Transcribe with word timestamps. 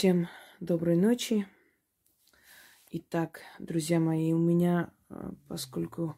Всем 0.00 0.28
доброй 0.60 0.96
ночи. 0.96 1.46
Итак, 2.90 3.42
друзья 3.58 4.00
мои, 4.00 4.32
у 4.32 4.38
меня, 4.38 4.94
э, 5.10 5.32
поскольку 5.46 6.16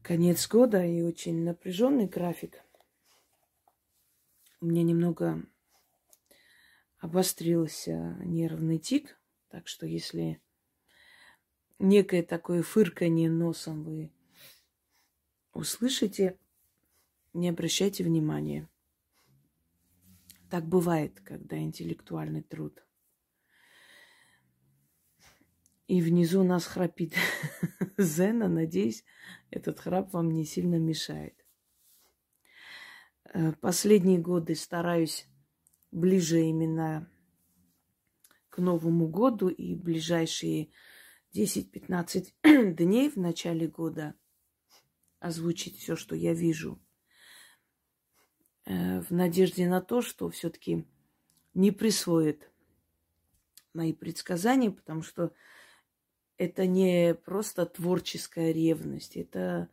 конец 0.00 0.48
года 0.48 0.82
и 0.82 1.02
очень 1.02 1.44
напряженный 1.44 2.06
график, 2.06 2.64
у 4.62 4.64
меня 4.64 4.82
немного 4.82 5.44
обострился 7.00 8.16
нервный 8.24 8.78
тик, 8.78 9.20
так 9.50 9.68
что 9.68 9.84
если 9.84 10.40
некое 11.78 12.22
такое 12.22 12.62
фырканье 12.62 13.28
носом 13.28 13.84
вы 13.84 14.10
услышите, 15.52 16.38
не 17.34 17.50
обращайте 17.50 18.04
внимания. 18.04 18.70
Так 20.50 20.66
бывает, 20.66 21.20
когда 21.20 21.56
интеллектуальный 21.58 22.42
труд. 22.42 22.84
И 25.86 26.02
внизу 26.02 26.42
нас 26.42 26.66
храпит 26.66 27.14
Зена. 27.98 28.48
Надеюсь, 28.48 29.04
этот 29.50 29.78
храп 29.78 30.12
вам 30.12 30.32
не 30.32 30.44
сильно 30.44 30.74
мешает. 30.74 31.34
Э, 33.32 33.52
последние 33.52 34.18
годы 34.18 34.56
стараюсь 34.56 35.28
ближе 35.92 36.40
именно 36.40 37.08
к 38.48 38.58
Новому 38.58 39.06
году 39.06 39.48
и 39.48 39.76
ближайшие 39.76 40.70
10-15 41.32 42.74
дней 42.74 43.08
в 43.08 43.16
начале 43.16 43.68
года 43.68 44.16
озвучить 45.20 45.78
все, 45.78 45.94
что 45.94 46.16
я 46.16 46.34
вижу– 46.34 46.82
в 48.66 49.06
надежде 49.10 49.68
на 49.68 49.80
то, 49.80 50.02
что 50.02 50.30
все-таки 50.30 50.86
не 51.54 51.70
присвоит 51.70 52.50
мои 53.72 53.92
предсказания, 53.92 54.70
потому 54.70 55.02
что 55.02 55.32
это 56.36 56.66
не 56.66 57.14
просто 57.14 57.66
творческая 57.66 58.52
ревность, 58.52 59.16
это 59.16 59.68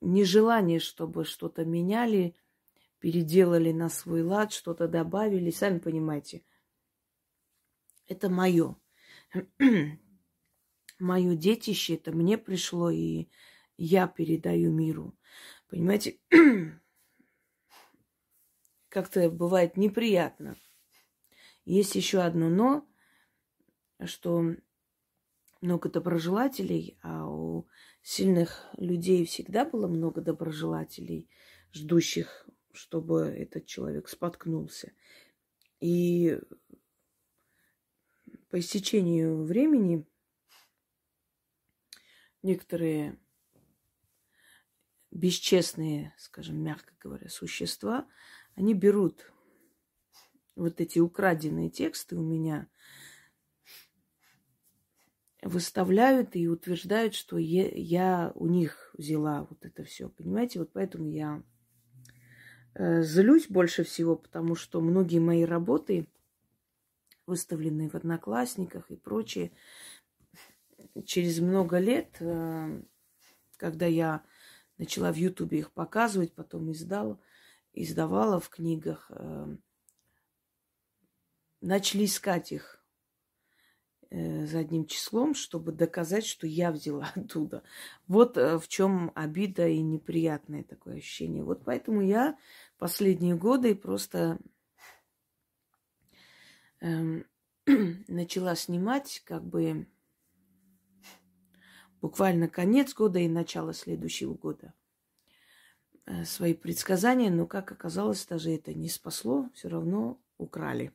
нежелание, 0.00 0.78
чтобы 0.78 1.24
что-то 1.24 1.64
меняли, 1.64 2.34
переделали 3.00 3.72
на 3.72 3.88
свой 3.88 4.22
лад, 4.22 4.52
что-то 4.52 4.88
добавили. 4.88 5.50
Сами 5.50 5.78
понимаете, 5.78 6.42
это 8.06 8.28
мое. 8.28 8.76
Мое 11.00 11.34
детище, 11.34 11.96
это 11.96 12.12
мне 12.12 12.38
пришло, 12.38 12.88
и 12.88 13.26
я 13.76 14.06
передаю 14.06 14.72
миру. 14.72 15.18
Понимаете, 15.68 16.20
как-то 18.94 19.28
бывает 19.28 19.76
неприятно. 19.76 20.56
Есть 21.64 21.96
еще 21.96 22.20
одно 22.20 22.48
но, 22.48 22.88
что 24.06 24.54
много 25.60 25.88
доброжелателей, 25.90 26.96
а 27.02 27.28
у 27.28 27.66
сильных 28.02 28.64
людей 28.76 29.26
всегда 29.26 29.64
было 29.64 29.88
много 29.88 30.20
доброжелателей, 30.20 31.28
ждущих, 31.72 32.48
чтобы 32.72 33.22
этот 33.22 33.66
человек 33.66 34.08
споткнулся. 34.08 34.92
И 35.80 36.38
по 38.48 38.60
истечению 38.60 39.42
времени 39.42 40.06
некоторые 42.42 43.18
бесчестные, 45.10 46.14
скажем, 46.16 46.62
мягко 46.62 46.94
говоря, 47.00 47.28
существа– 47.28 48.06
они 48.56 48.74
берут 48.74 49.32
вот 50.56 50.80
эти 50.80 50.98
украденные 50.98 51.70
тексты 51.70 52.16
у 52.16 52.22
меня, 52.22 52.68
выставляют 55.42 56.36
и 56.36 56.48
утверждают, 56.48 57.14
что 57.14 57.36
я, 57.36 58.32
у 58.34 58.46
них 58.46 58.94
взяла 58.96 59.46
вот 59.50 59.64
это 59.64 59.84
все, 59.84 60.08
понимаете? 60.08 60.58
Вот 60.58 60.72
поэтому 60.72 61.08
я 61.08 61.42
э, 62.74 63.02
злюсь 63.02 63.48
больше 63.48 63.84
всего, 63.84 64.16
потому 64.16 64.54
что 64.54 64.80
многие 64.80 65.18
мои 65.18 65.44
работы, 65.44 66.08
выставленные 67.26 67.90
в 67.90 67.94
Одноклассниках 67.94 68.90
и 68.90 68.96
прочее, 68.96 69.52
через 71.04 71.40
много 71.40 71.78
лет, 71.78 72.16
э, 72.20 72.82
когда 73.58 73.86
я 73.86 74.24
начала 74.78 75.12
в 75.12 75.16
Ютубе 75.16 75.58
их 75.58 75.72
показывать, 75.72 76.32
потом 76.32 76.72
издала, 76.72 77.18
издавала 77.74 78.40
в 78.40 78.48
книгах, 78.48 79.10
э, 79.10 79.56
начали 81.60 82.04
искать 82.04 82.52
их 82.52 82.84
э, 84.10 84.46
задним 84.46 84.86
числом, 84.86 85.34
чтобы 85.34 85.72
доказать, 85.72 86.24
что 86.24 86.46
я 86.46 86.70
взяла 86.70 87.10
оттуда. 87.14 87.62
Вот 88.06 88.36
э, 88.36 88.58
в 88.58 88.68
чем 88.68 89.12
обида 89.14 89.68
и 89.68 89.80
неприятное 89.80 90.62
такое 90.62 90.98
ощущение. 90.98 91.42
Вот 91.44 91.64
поэтому 91.64 92.00
я 92.00 92.38
последние 92.78 93.34
годы 93.34 93.74
просто 93.74 94.38
эм, 96.80 97.26
начала 97.66 98.54
снимать 98.54 99.22
как 99.24 99.44
бы 99.44 99.88
буквально 102.00 102.48
конец 102.48 102.94
года 102.94 103.18
и 103.18 103.28
начало 103.28 103.72
следующего 103.72 104.34
года. 104.34 104.74
Э, 106.06 106.24
свои 106.24 106.52
предсказания, 106.52 107.30
но, 107.30 107.46
как 107.46 107.72
оказалось, 107.72 108.26
даже 108.26 108.50
это 108.50 108.74
не 108.74 108.88
спасло, 108.88 109.48
все 109.54 109.68
равно 109.68 110.20
украли. 110.36 110.92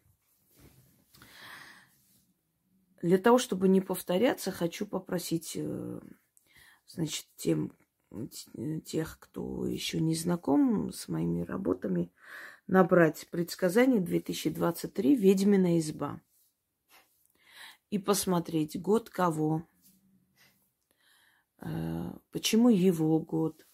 Для 3.01 3.17
того, 3.17 3.39
чтобы 3.39 3.69
не 3.69 3.81
повторяться, 3.81 4.51
хочу 4.51 4.85
попросить, 4.85 5.53
э, 5.55 5.99
значит, 6.85 7.25
тем, 7.37 7.73
тех, 8.85 9.17
кто 9.19 9.65
еще 9.65 9.99
не 9.99 10.15
знаком 10.15 10.91
с 10.91 11.07
моими 11.07 11.41
работами, 11.41 12.11
набрать 12.67 13.27
предсказание 13.31 14.01
2023 14.01 15.15
«Ведьмина 15.15 15.79
изба» 15.79 16.21
и 17.89 17.97
посмотреть 17.97 18.79
год 18.79 19.09
кого, 19.09 19.65
э, 21.61 22.11
почему 22.31 22.69
его 22.69 23.19
год, 23.19 23.65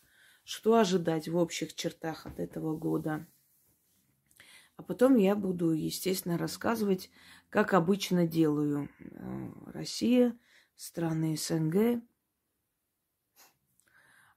что 0.46 0.76
ожидать 0.76 1.28
в 1.28 1.36
общих 1.36 1.74
чертах 1.74 2.26
от 2.26 2.40
этого 2.40 2.78
года. 2.78 3.28
А 4.78 4.84
потом 4.84 5.16
я 5.16 5.36
буду, 5.36 5.72
естественно, 5.72 6.38
рассказывать, 6.38 7.10
как 7.50 7.74
обычно 7.74 8.28
делаю. 8.28 8.90
Э, 9.00 9.50
Россия, 9.66 10.38
страны 10.76 11.36
СНГ, 11.36 12.04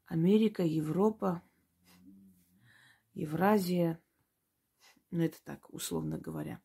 Америка, 0.07 0.63
Европа, 0.63 1.43
Евразия. 3.13 4.01
Ну, 5.11 5.23
это 5.23 5.37
так, 5.45 5.73
условно 5.75 6.19
говоря. 6.19 6.63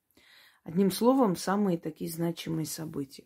Одним 0.63 0.91
словом, 0.91 1.35
самые 1.35 1.77
такие 1.77 2.09
значимые 2.09 2.65
события. 2.65 3.25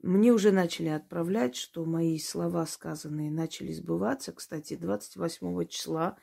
Мне 0.00 0.32
уже 0.32 0.52
начали 0.52 0.88
отправлять, 0.88 1.56
что 1.56 1.84
мои 1.84 2.18
слова 2.18 2.66
сказанные 2.66 3.30
начали 3.30 3.72
сбываться. 3.72 4.32
Кстати, 4.32 4.76
28 4.76 5.66
числа 5.66 6.16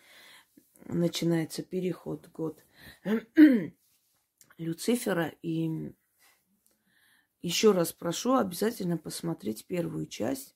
начинается 0.86 1.62
переход 1.62 2.30
год 2.30 2.64
Люцифера. 4.58 5.34
И 5.42 5.94
еще 7.42 7.74
раз 7.74 7.92
прошу 7.92 8.36
обязательно 8.36 8.98
посмотреть 8.98 9.68
первую 9.68 10.08
часть 10.08 10.56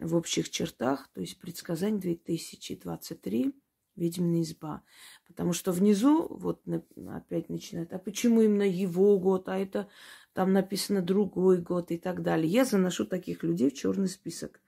в 0.00 0.16
общих 0.16 0.50
чертах, 0.50 1.08
то 1.14 1.20
есть 1.20 1.38
предсказание 1.38 2.00
2023 2.00 3.54
ведьмина 3.96 4.42
изба. 4.42 4.82
Потому 5.26 5.52
что 5.52 5.72
внизу 5.72 6.26
вот 6.28 6.62
опять 7.08 7.48
начинает, 7.48 7.92
а 7.92 7.98
почему 7.98 8.42
именно 8.42 8.68
его 8.68 9.18
год, 9.18 9.48
а 9.48 9.56
это 9.56 9.88
там 10.34 10.52
написано 10.52 11.00
другой 11.00 11.58
год 11.58 11.92
и 11.92 11.96
так 11.96 12.22
далее. 12.22 12.50
Я 12.50 12.64
заношу 12.64 13.06
таких 13.06 13.44
людей 13.44 13.70
в 13.70 13.74
черный 13.74 14.08
список. 14.08 14.60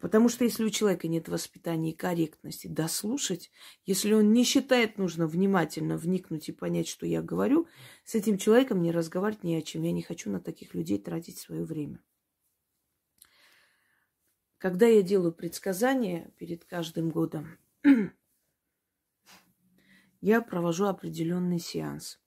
Потому 0.00 0.28
что 0.28 0.44
если 0.44 0.64
у 0.64 0.70
человека 0.70 1.06
нет 1.06 1.28
воспитания 1.28 1.90
и 1.90 1.96
корректности 1.96 2.66
дослушать, 2.66 3.50
если 3.86 4.12
он 4.12 4.32
не 4.32 4.44
считает 4.44 4.98
нужно 4.98 5.26
внимательно 5.26 5.96
вникнуть 5.96 6.48
и 6.48 6.52
понять, 6.52 6.88
что 6.88 7.06
я 7.06 7.22
говорю, 7.22 7.68
с 8.04 8.14
этим 8.14 8.36
человеком 8.36 8.78
мне 8.78 8.90
разговаривать 8.90 9.44
не 9.44 9.56
о 9.56 9.62
чем. 9.62 9.82
Я 9.82 9.92
не 9.92 10.02
хочу 10.02 10.30
на 10.30 10.40
таких 10.40 10.74
людей 10.74 10.98
тратить 10.98 11.38
свое 11.38 11.64
время. 11.64 12.00
Когда 14.58 14.86
я 14.86 15.02
делаю 15.02 15.32
предсказания 15.32 16.32
перед 16.38 16.64
каждым 16.64 17.10
годом, 17.10 17.58
я 20.22 20.40
провожу 20.40 20.86
определенный 20.86 21.58
сеанс. 21.58 22.18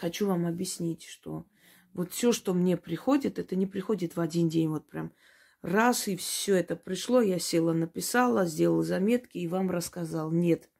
Хочу 0.00 0.28
вам 0.28 0.46
объяснить, 0.46 1.04
что 1.04 1.44
вот 1.92 2.12
все, 2.12 2.30
что 2.32 2.54
мне 2.54 2.76
приходит, 2.76 3.38
это 3.40 3.56
не 3.56 3.66
приходит 3.66 4.14
в 4.14 4.20
один 4.20 4.48
день, 4.48 4.68
вот 4.68 4.88
прям 4.88 5.12
раз 5.60 6.06
и 6.06 6.16
все 6.16 6.54
это 6.54 6.76
пришло, 6.76 7.20
я 7.20 7.40
села, 7.40 7.72
написала, 7.72 8.46
сделала 8.46 8.84
заметки 8.84 9.38
и 9.38 9.48
вам 9.48 9.70
рассказал. 9.70 10.30
Нет. 10.30 10.70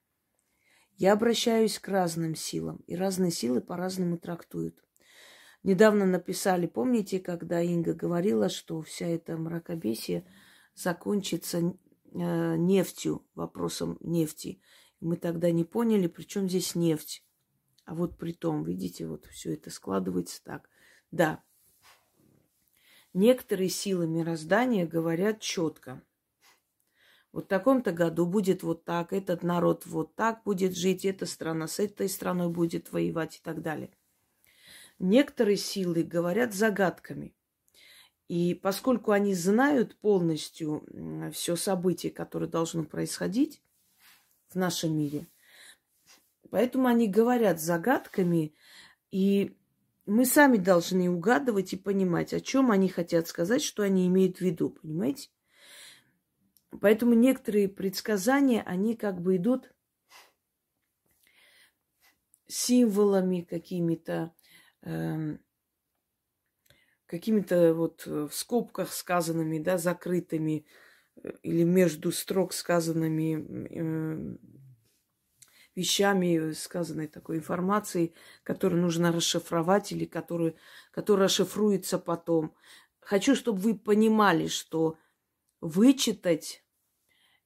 Я 0.96 1.14
обращаюсь 1.14 1.80
к 1.80 1.88
разным 1.88 2.36
силам, 2.36 2.84
и 2.86 2.94
разные 2.94 3.32
силы 3.32 3.60
по-разному 3.60 4.18
трактуют. 4.18 4.76
Недавно 5.64 6.06
написали, 6.06 6.66
помните, 6.66 7.18
когда 7.18 7.60
Инга 7.60 7.94
говорила, 7.94 8.48
что 8.48 8.82
вся 8.82 9.06
эта 9.06 9.36
мракобесие 9.36 10.24
закончится 10.76 11.58
э, 11.58 12.56
нефтью, 12.56 13.26
вопросом 13.34 13.98
нефти. 14.00 14.60
Мы 15.00 15.16
тогда 15.16 15.50
не 15.50 15.64
поняли, 15.64 16.06
при 16.06 16.22
чем 16.22 16.48
здесь 16.48 16.76
нефть. 16.76 17.24
А 17.88 17.94
вот 17.94 18.18
при 18.18 18.32
том, 18.32 18.64
видите, 18.64 19.06
вот 19.06 19.24
все 19.24 19.54
это 19.54 19.70
складывается 19.70 20.44
так. 20.44 20.68
Да, 21.10 21.42
некоторые 23.14 23.70
силы 23.70 24.06
мироздания 24.06 24.86
говорят 24.86 25.40
четко. 25.40 26.02
Вот 27.32 27.46
в 27.46 27.48
таком-то 27.48 27.92
году 27.92 28.26
будет 28.26 28.62
вот 28.62 28.84
так, 28.84 29.14
этот 29.14 29.42
народ 29.42 29.86
вот 29.86 30.14
так 30.16 30.42
будет 30.44 30.76
жить, 30.76 31.06
эта 31.06 31.24
страна 31.24 31.66
с 31.66 31.80
этой 31.80 32.10
страной 32.10 32.50
будет 32.50 32.92
воевать 32.92 33.36
и 33.36 33.40
так 33.42 33.62
далее. 33.62 33.96
Некоторые 34.98 35.56
силы 35.56 36.02
говорят 36.02 36.52
загадками. 36.52 37.34
И 38.26 38.52
поскольку 38.52 39.12
они 39.12 39.32
знают 39.32 39.96
полностью 39.96 40.84
все 41.32 41.56
события, 41.56 42.10
которые 42.10 42.50
должны 42.50 42.84
происходить 42.84 43.62
в 44.50 44.56
нашем 44.56 44.94
мире, 44.94 45.26
поэтому 46.50 46.88
они 46.88 47.08
говорят 47.08 47.60
загадками, 47.60 48.54
и 49.10 49.56
мы 50.06 50.24
сами 50.24 50.56
должны 50.56 51.10
угадывать 51.10 51.72
и 51.72 51.76
понимать, 51.76 52.32
о 52.32 52.40
чем 52.40 52.70
они 52.70 52.88
хотят 52.88 53.28
сказать, 53.28 53.62
что 53.62 53.82
они 53.82 54.06
имеют 54.06 54.38
в 54.38 54.40
виду, 54.40 54.70
понимаете? 54.70 55.30
Поэтому 56.80 57.14
некоторые 57.14 57.68
предсказания, 57.68 58.62
они 58.62 58.94
как 58.94 59.20
бы 59.20 59.36
идут 59.36 59.72
символами 62.46 63.42
какими-то, 63.42 64.32
Эм, 64.82 65.40
какими-то 67.06 67.74
вот 67.74 68.04
э, 68.06 68.28
в 68.30 68.34
скобках 68.34 68.92
сказанными, 68.92 69.58
да, 69.58 69.76
закрытыми 69.76 70.66
э, 71.16 71.32
или 71.42 71.64
между 71.64 72.12
строк 72.12 72.52
сказанными 72.52 73.34
э, 73.68 74.36
вещами, 75.78 76.52
сказанной 76.52 77.06
такой 77.06 77.38
информацией, 77.38 78.12
которую 78.42 78.82
нужно 78.82 79.12
расшифровать 79.12 79.92
или 79.92 80.04
которую, 80.04 80.56
которая 80.90 81.26
расшифруется 81.26 81.98
потом. 81.98 82.54
Хочу, 83.00 83.34
чтобы 83.36 83.60
вы 83.60 83.78
понимали, 83.78 84.48
что 84.48 84.98
вычитать 85.60 86.64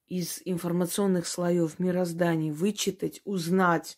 из 0.07 0.41
информационных 0.45 1.27
слоев 1.27 1.79
мироздания, 1.79 2.51
вычитать, 2.51 3.21
узнать, 3.23 3.97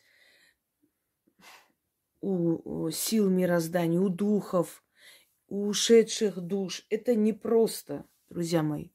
у 2.22 2.90
сил 2.90 3.30
мироздания, 3.30 4.00
у 4.00 4.10
духов, 4.10 4.84
у 5.48 5.68
ушедших 5.68 6.42
душ. 6.42 6.86
Это 6.90 7.16
непросто, 7.16 8.06
друзья 8.30 8.64
мои. 8.64 8.95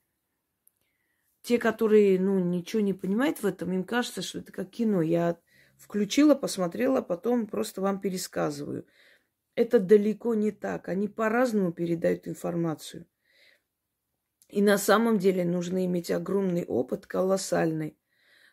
Те, 1.43 1.59
которые, 1.59 2.21
ну, 2.21 2.39
ничего 2.39 2.83
не 2.83 2.95
понимают 2.95 3.43
в 3.43 3.47
этом, 3.47 3.73
им 3.73 3.85
кажется, 3.85 4.23
что 4.23 4.41
это 4.41 4.53
как 4.53 4.71
кино. 4.71 5.03
Я 5.03 5.39
включила, 5.77 6.35
посмотрела, 6.35 7.01
потом 7.01 7.47
просто 7.47 7.81
вам 7.81 8.01
пересказываю. 8.01 8.87
Это 9.55 9.79
далеко 9.79 10.35
не 10.35 10.53
так. 10.53 10.89
Они 10.89 11.09
по-разному 11.09 11.73
передают 11.73 12.29
информацию. 12.29 13.07
И 14.49 14.63
на 14.63 14.79
самом 14.79 15.19
деле 15.19 15.45
нужно 15.45 15.87
иметь 15.87 16.11
огромный 16.11 16.65
опыт, 16.65 17.07
колоссальный 17.07 17.97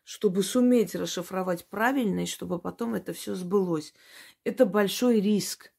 чтобы 0.07 0.41
суметь 0.41 0.95
расшифровать 0.95 1.67
правильно, 1.67 2.21
и 2.21 2.25
чтобы 2.25 2.59
потом 2.59 2.95
это 2.95 3.11
все 3.11 3.35
сбылось. 3.35 3.93
Это 4.45 4.65
большой 4.65 5.19
риск. 5.19 5.73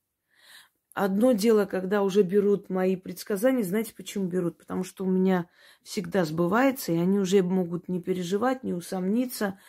Одно 1.00 1.30
дело, 1.30 1.64
когда 1.64 2.02
уже 2.02 2.24
берут 2.24 2.70
мои 2.70 2.96
предсказания, 2.96 3.62
знаете, 3.62 3.94
почему 3.96 4.26
берут? 4.26 4.58
Потому 4.58 4.82
что 4.82 5.04
у 5.04 5.08
меня 5.08 5.48
всегда 5.84 6.24
сбывается, 6.24 6.90
и 6.90 6.96
они 6.96 7.20
уже 7.20 7.40
могут 7.44 7.86
не 7.86 8.02
переживать, 8.02 8.64
не 8.64 8.72
усомниться. 8.74 9.60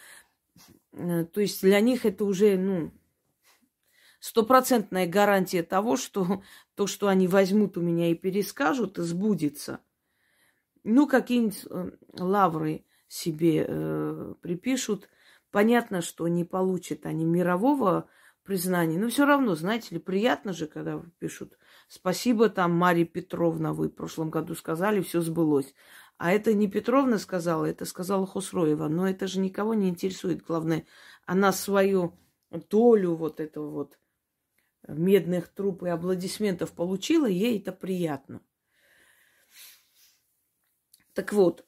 Э, 0.92 1.26
то 1.26 1.40
есть 1.40 1.62
для 1.62 1.82
них 1.82 2.08
это 2.08 2.26
уже, 2.26 2.58
ну, 2.58 2.92
стопроцентная 4.20 5.06
гарантия 5.06 5.62
того, 5.62 5.98
что 5.98 6.42
то, 6.74 6.88
что 6.88 7.08
они 7.08 7.28
возьмут 7.28 7.78
у 7.78 7.82
меня 7.82 8.10
и 8.10 8.16
перескажут, 8.16 8.98
сбудется. 8.98 9.82
Ну, 10.84 11.06
какие-нибудь 11.06 11.68
э, 11.70 11.92
лавры 12.14 12.86
себе 13.08 13.66
э, 13.68 14.34
припишут. 14.42 15.08
Понятно, 15.52 16.02
что 16.02 16.28
не 16.28 16.44
получат 16.44 17.06
они 17.06 17.24
мирового 17.24 18.10
признания, 18.50 18.98
но 18.98 19.10
все 19.10 19.28
равно, 19.28 19.54
знаете 19.54 19.90
ли, 19.92 20.00
приятно 20.00 20.54
же, 20.54 20.66
когда 20.66 21.00
пишут 21.20 21.60
«Спасибо, 21.88 22.50
там, 22.50 22.72
Мария 22.72 23.06
Петровна, 23.06 23.74
вы 23.74 23.90
в 23.90 23.92
прошлом 23.92 24.32
году 24.32 24.56
сказали, 24.56 25.02
все 25.02 25.22
сбылось». 25.22 25.76
А 26.18 26.32
это 26.32 26.56
не 26.56 26.68
Петровна 26.68 27.20
сказала, 27.20 27.66
это 27.66 27.86
сказала 27.86 28.26
Хусроева. 28.26 28.88
Но 28.88 29.08
это 29.08 29.28
же 29.28 29.40
никого 29.40 29.76
не 29.76 29.88
интересует. 29.88 30.42
Главное, 30.42 30.88
она 31.28 31.52
свою 31.52 32.18
долю 32.50 33.14
вот 33.14 33.40
этого 33.40 33.70
вот 33.70 34.00
медных 34.88 35.50
труб 35.50 35.84
и 35.84 35.90
аплодисментов 35.90 36.72
получила, 36.72 37.28
ей 37.28 37.60
это 37.60 37.72
приятно. 37.72 38.42
Так 41.14 41.34
вот, 41.34 41.68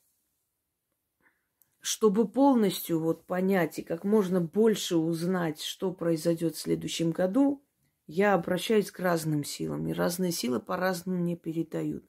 чтобы 1.82 2.28
полностью 2.28 3.00
вот 3.00 3.26
понять 3.26 3.80
и 3.80 3.84
как 3.84 4.04
можно 4.04 4.40
больше 4.40 4.98
узнать, 4.98 5.62
что 5.62 5.92
произойдет 5.92 6.56
в 6.56 6.60
следующем 6.60 7.12
году, 7.12 7.64
я 8.06 8.36
обращаюсь 8.36 8.92
к 8.92 9.00
разным 9.00 9.44
силам, 9.44 9.88
и 9.88 9.94
разные 9.94 10.32
силы 10.32 10.60
по-разному 10.60 11.20
мне 11.20 11.36
передают. 11.36 12.06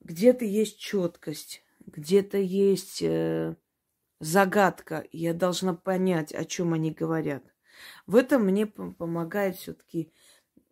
Где-то 0.00 0.44
есть 0.44 0.78
четкость, 0.78 1.64
где-то 1.86 2.36
есть 2.36 3.00
э, 3.02 3.56
загадка, 4.20 5.06
я 5.10 5.32
должна 5.32 5.74
понять, 5.74 6.32
о 6.34 6.44
чем 6.44 6.74
они 6.74 6.90
говорят. 6.90 7.44
В 8.06 8.14
этом 8.14 8.44
мне 8.44 8.66
помогает 8.66 9.56
все-таки 9.56 10.12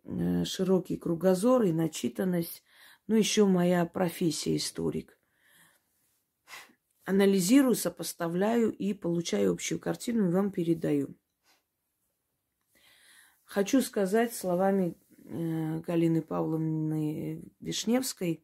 э, 0.03 0.43
широкий 0.45 0.97
кругозор 0.97 1.63
и 1.63 1.71
начитанность, 1.71 2.63
ну 3.07 3.15
еще 3.15 3.45
моя 3.45 3.85
профессия 3.85 4.55
историк 4.55 5.14
анализирую, 7.05 7.75
сопоставляю 7.75 8.71
и 8.71 8.93
получаю 8.93 9.53
общую 9.53 9.79
картину 9.79 10.29
и 10.29 10.33
вам 10.33 10.51
передаю. 10.51 11.15
Хочу 13.43 13.81
сказать 13.81 14.33
словами 14.33 14.97
э, 15.23 15.79
Галины 15.79 16.21
Павловны 16.21 17.43
Вишневской. 17.59 18.43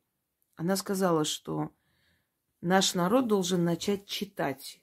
Она 0.56 0.76
сказала, 0.76 1.26
что 1.26 1.72
наш 2.62 2.94
народ 2.94 3.28
должен 3.28 3.64
начать 3.64 4.06
читать. 4.06 4.82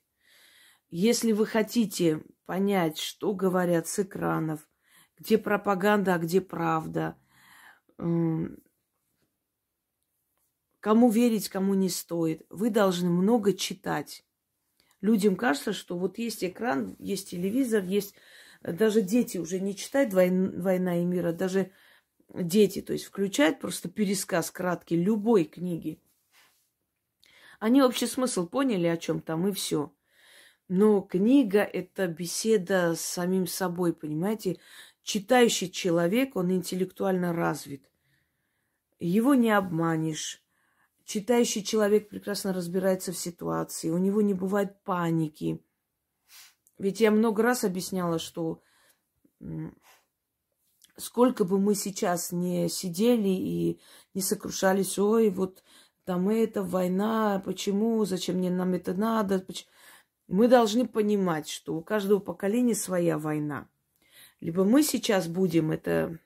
Если 0.90 1.32
вы 1.32 1.46
хотите 1.46 2.24
понять, 2.46 2.98
что 2.98 3.32
говорят 3.32 3.86
с 3.86 4.00
экранов, 4.00 4.68
где 5.16 5.38
пропаганда, 5.38 6.14
а 6.14 6.18
где 6.18 6.40
правда, 6.40 7.16
Кому 10.80 11.10
верить, 11.10 11.48
кому 11.48 11.74
не 11.74 11.88
стоит. 11.88 12.46
Вы 12.50 12.70
должны 12.70 13.10
много 13.10 13.52
читать. 13.52 14.24
Людям 15.00 15.36
кажется, 15.36 15.72
что 15.72 15.98
вот 15.98 16.18
есть 16.18 16.44
экран, 16.44 16.96
есть 16.98 17.30
телевизор, 17.30 17.84
есть... 17.84 18.14
Даже 18.60 19.02
дети 19.02 19.38
уже 19.38 19.60
не 19.60 19.76
читают 19.76 20.12
«Война 20.12 21.00
и 21.00 21.04
мир», 21.04 21.26
а 21.26 21.32
даже 21.32 21.70
дети, 22.34 22.82
то 22.82 22.92
есть 22.92 23.04
включают 23.04 23.60
просто 23.60 23.88
пересказ 23.88 24.50
краткий 24.50 24.96
любой 24.96 25.44
книги. 25.44 26.02
Они 27.60 27.82
общий 27.82 28.08
смысл 28.08 28.48
поняли, 28.48 28.88
о 28.88 28.96
чем 28.96 29.20
там, 29.20 29.46
и 29.46 29.52
все. 29.52 29.92
Но 30.66 31.00
книга– 31.00 31.62
это 31.62 32.08
беседа 32.08 32.96
с 32.96 33.00
самим 33.00 33.46
собой, 33.46 33.94
понимаете? 33.94 34.58
Читающий 35.02 35.70
человек, 35.70 36.34
он 36.34 36.50
интеллектуально 36.52 37.32
развит. 37.32 37.88
Его 38.98 39.34
не 39.34 39.50
обманешь. 39.52 40.42
Читающий 41.08 41.64
человек 41.64 42.10
прекрасно 42.10 42.52
разбирается 42.52 43.12
в 43.12 43.16
ситуации, 43.16 43.88
у 43.88 43.96
него 43.96 44.20
не 44.20 44.34
бывает 44.34 44.78
паники. 44.84 45.58
Ведь 46.76 47.00
я 47.00 47.10
много 47.10 47.42
раз 47.42 47.64
объясняла, 47.64 48.18
что 48.18 48.60
сколько 50.98 51.44
бы 51.46 51.58
мы 51.58 51.74
сейчас 51.76 52.30
не 52.30 52.68
сидели 52.68 53.30
и 53.30 53.80
не 54.12 54.20
сокрушались, 54.20 54.98
ой, 54.98 55.30
вот 55.30 55.64
там 56.04 56.28
это, 56.28 56.62
война, 56.62 57.40
почему, 57.42 58.04
зачем 58.04 58.36
мне 58.36 58.50
нам 58.50 58.74
это 58.74 58.92
надо, 58.92 59.46
мы 60.26 60.46
должны 60.46 60.86
понимать, 60.86 61.48
что 61.48 61.74
у 61.74 61.80
каждого 61.80 62.18
поколения 62.18 62.74
своя 62.74 63.16
война. 63.16 63.66
Либо 64.40 64.62
мы 64.62 64.82
сейчас 64.82 65.26
будем 65.26 65.70
это 65.70 66.18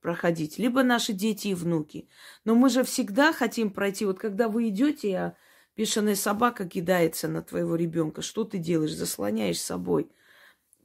проходить, 0.00 0.58
либо 0.58 0.82
наши 0.82 1.12
дети 1.12 1.48
и 1.48 1.54
внуки. 1.54 2.08
Но 2.44 2.54
мы 2.54 2.70
же 2.70 2.84
всегда 2.84 3.32
хотим 3.32 3.70
пройти. 3.70 4.04
Вот 4.04 4.18
когда 4.18 4.48
вы 4.48 4.68
идете, 4.68 5.16
а 5.16 5.36
бешеная 5.76 6.14
собака 6.14 6.68
кидается 6.68 7.28
на 7.28 7.42
твоего 7.42 7.76
ребенка, 7.76 8.22
что 8.22 8.44
ты 8.44 8.58
делаешь? 8.58 8.94
Заслоняешь 8.94 9.60
собой. 9.60 10.10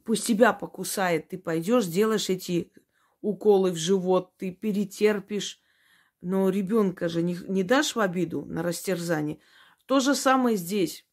пусть 0.04 0.26
тебя 0.26 0.52
покусает, 0.52 1.28
ты 1.28 1.38
пойдешь, 1.38 1.86
делаешь 1.86 2.28
эти 2.28 2.70
уколы 3.22 3.72
в 3.72 3.76
живот, 3.76 4.36
ты 4.36 4.50
перетерпишь, 4.50 5.60
но 6.20 6.50
ребенка 6.50 7.08
же 7.08 7.22
не, 7.22 7.38
не 7.48 7.62
дашь 7.62 7.96
в 7.96 8.00
обиду 8.00 8.44
на 8.44 8.62
растерзание. 8.62 9.38
То 9.86 10.00
же 10.00 10.14
самое 10.14 10.56
здесь. 10.56 11.06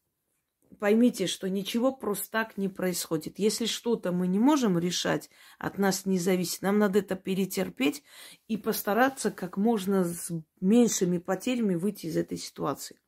Поймите, 0.80 1.28
что 1.28 1.50
ничего 1.50 1.92
просто 1.92 2.32
так 2.32 2.58
не 2.58 2.70
происходит. 2.70 3.40
Если 3.40 3.66
что-то 3.66 4.12
мы 4.12 4.28
не 4.28 4.40
можем 4.40 4.80
решать, 4.80 5.30
от 5.60 5.78
нас 5.78 6.06
не 6.06 6.18
зависит, 6.18 6.62
нам 6.62 6.80
надо 6.80 7.00
это 7.00 7.16
перетерпеть 7.16 8.04
и 8.48 8.58
постараться 8.58 9.32
как 9.32 9.58
можно 9.58 10.04
с 10.06 10.32
меньшими 10.60 11.18
потерями 11.18 11.76
выйти 11.76 12.08
из 12.08 12.18
этой 12.18 12.38
ситуации. 12.38 13.00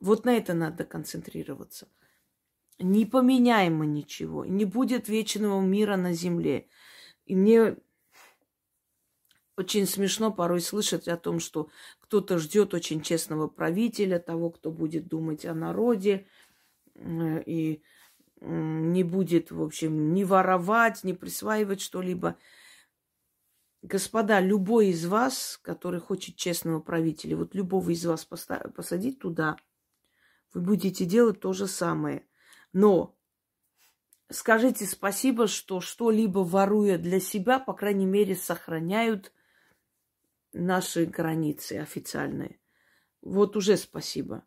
Вот 0.00 0.24
на 0.24 0.36
это 0.36 0.54
надо 0.54 0.84
концентрироваться. 0.84 1.88
Не 2.78 3.04
поменяем 3.04 3.76
мы 3.76 3.86
ничего, 3.86 4.46
не 4.46 4.64
будет 4.64 5.08
вечного 5.08 5.60
мира 5.60 5.96
на 5.96 6.14
земле. 6.14 6.68
И 7.26 7.36
мне 7.36 7.76
очень 9.60 9.86
смешно 9.86 10.32
порой 10.32 10.62
слышать 10.62 11.06
о 11.06 11.18
том, 11.18 11.38
что 11.38 11.68
кто-то 12.00 12.38
ждет 12.38 12.72
очень 12.72 13.02
честного 13.02 13.46
правителя, 13.46 14.18
того, 14.18 14.50
кто 14.50 14.70
будет 14.70 15.06
думать 15.06 15.44
о 15.44 15.52
народе 15.52 16.26
и 17.00 17.82
не 18.40 19.04
будет, 19.04 19.50
в 19.50 19.62
общем, 19.62 20.12
не 20.12 20.24
воровать, 20.24 21.04
не 21.04 21.14
присваивать 21.14 21.80
что-либо. 21.80 22.36
Господа, 23.82 24.40
любой 24.40 24.88
из 24.88 25.06
вас, 25.06 25.58
который 25.62 26.00
хочет 26.00 26.36
честного 26.36 26.80
правителя, 26.80 27.36
вот 27.36 27.54
любого 27.54 27.90
из 27.90 28.04
вас 28.04 28.24
посадить 28.26 29.18
туда, 29.18 29.56
вы 30.52 30.60
будете 30.60 31.04
делать 31.04 31.40
то 31.40 31.52
же 31.52 31.66
самое. 31.66 32.26
Но 32.72 33.16
скажите 34.30 34.84
спасибо, 34.86 35.46
что 35.46 35.80
что-либо 35.80 36.40
воруя 36.40 36.98
для 36.98 37.20
себя, 37.20 37.58
по 37.58 37.72
крайней 37.72 38.06
мере, 38.06 38.36
сохраняют 38.36 39.32
наши 40.52 41.06
границы 41.06 41.78
официальные. 41.78 42.60
Вот 43.22 43.56
уже 43.56 43.76
спасибо. 43.76 44.44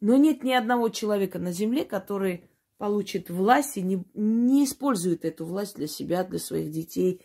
Но 0.00 0.16
нет 0.16 0.42
ни 0.42 0.52
одного 0.52 0.88
человека 0.88 1.38
на 1.38 1.52
земле, 1.52 1.84
который 1.84 2.50
получит 2.78 3.28
власть 3.28 3.76
и 3.76 3.82
не, 3.82 4.04
не 4.14 4.64
использует 4.64 5.24
эту 5.24 5.44
власть 5.44 5.76
для 5.76 5.86
себя, 5.86 6.24
для 6.24 6.38
своих 6.38 6.70
детей. 6.70 7.22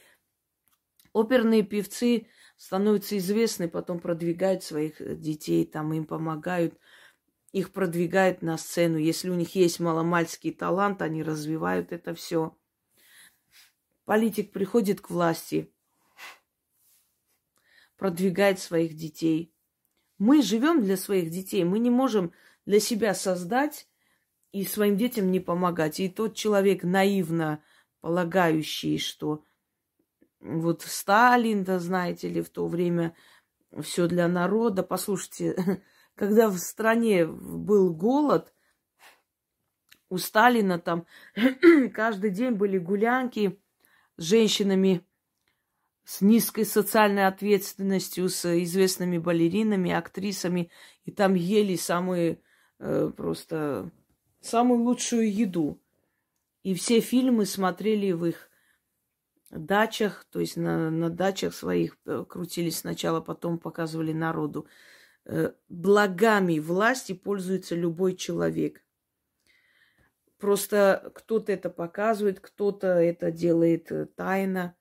Оперные 1.14 1.64
певцы 1.64 2.28
становятся 2.58 3.18
известны, 3.18 3.70
потом 3.70 4.00
продвигают 4.00 4.64
своих 4.64 5.20
детей, 5.20 5.66
там 5.66 5.94
им 5.94 6.06
помогают, 6.06 6.78
их 7.54 7.72
продвигают 7.72 8.42
на 8.42 8.58
сцену. 8.58 8.98
Если 8.98 9.30
у 9.30 9.36
них 9.36 9.56
есть 9.56 9.80
маломальский 9.80 10.52
талант, 10.52 11.02
они 11.02 11.24
развивают 11.24 11.94
это 11.94 12.14
все. 12.14 12.58
Политик 14.04 14.52
приходит 14.52 15.00
к 15.00 15.10
власти– 15.10 15.72
продвигать 17.98 18.60
своих 18.60 18.96
детей. 18.96 19.54
Мы 20.18 20.42
живем 20.42 20.84
для 20.84 20.98
своих 20.98 21.30
детей, 21.30 21.64
мы 21.64 21.80
не 21.80 21.90
можем 21.90 22.32
для 22.66 22.80
себя 22.80 23.14
создать 23.14 23.88
и 24.52 24.64
своим 24.66 24.98
детям 24.98 25.32
не 25.32 25.40
помогать. 25.40 26.00
И 26.00 26.10
тот 26.10 26.36
человек 26.36 26.84
наивно 26.84 27.64
полагающий, 28.02 28.98
что 28.98 29.44
вот 30.40 30.82
Сталин, 30.84 31.64
да 31.64 31.80
знаете 31.80 32.30
ли, 32.30 32.42
в 32.42 32.50
то 32.50 32.68
время 32.68 33.16
все 33.82 34.08
для 34.08 34.28
народа. 34.28 34.84
Послушайте, 34.84 35.82
когда 36.16 36.50
в 36.50 36.58
стране 36.58 37.26
был 37.26 37.94
голод, 37.94 38.54
у 40.10 40.18
Сталина 40.18 40.80
там 40.80 41.06
каждый 41.94 42.30
день 42.30 42.52
были 42.52 42.78
гулянки 42.78 43.60
с 44.18 44.24
женщинами 44.24 45.06
с 46.06 46.22
низкой 46.22 46.66
социальной 46.66 47.26
ответственностью, 47.26 48.30
с 48.30 48.46
известными 48.64 49.18
балеринами, 49.18 49.92
актрисами, 49.92 50.70
и 51.04 51.12
там 51.12 51.34
ели 51.34 51.76
самые 51.76 52.40
э, 52.80 53.12
просто 53.16 53.92
самую 54.42 54.82
лучшую 54.84 55.34
еду. 55.34 55.82
И 56.64 56.74
все 56.74 57.00
фильмы 57.00 57.46
смотрели 57.46 58.12
в 58.12 58.26
их 58.26 58.50
дачах, 59.52 60.26
то 60.32 60.40
есть 60.40 60.58
на, 60.58 60.90
на 60.90 61.10
дачах 61.10 61.54
своих 61.54 61.98
э, 62.06 62.26
крутились 62.28 62.80
сначала, 62.80 63.22
потом 63.22 63.60
показывали 63.60 64.14
народу. 64.14 64.68
Э, 65.26 65.54
благами 65.70 66.60
власти 66.60 67.14
пользуется 67.14 67.76
любой 67.76 68.16
человек. 68.16 68.84
Просто 70.38 71.12
кто-то 71.16 71.52
это 71.52 71.70
показывает, 71.70 72.40
кто-то 72.40 72.88
это 72.88 73.32
делает 73.32 74.16
тайно 74.16 74.76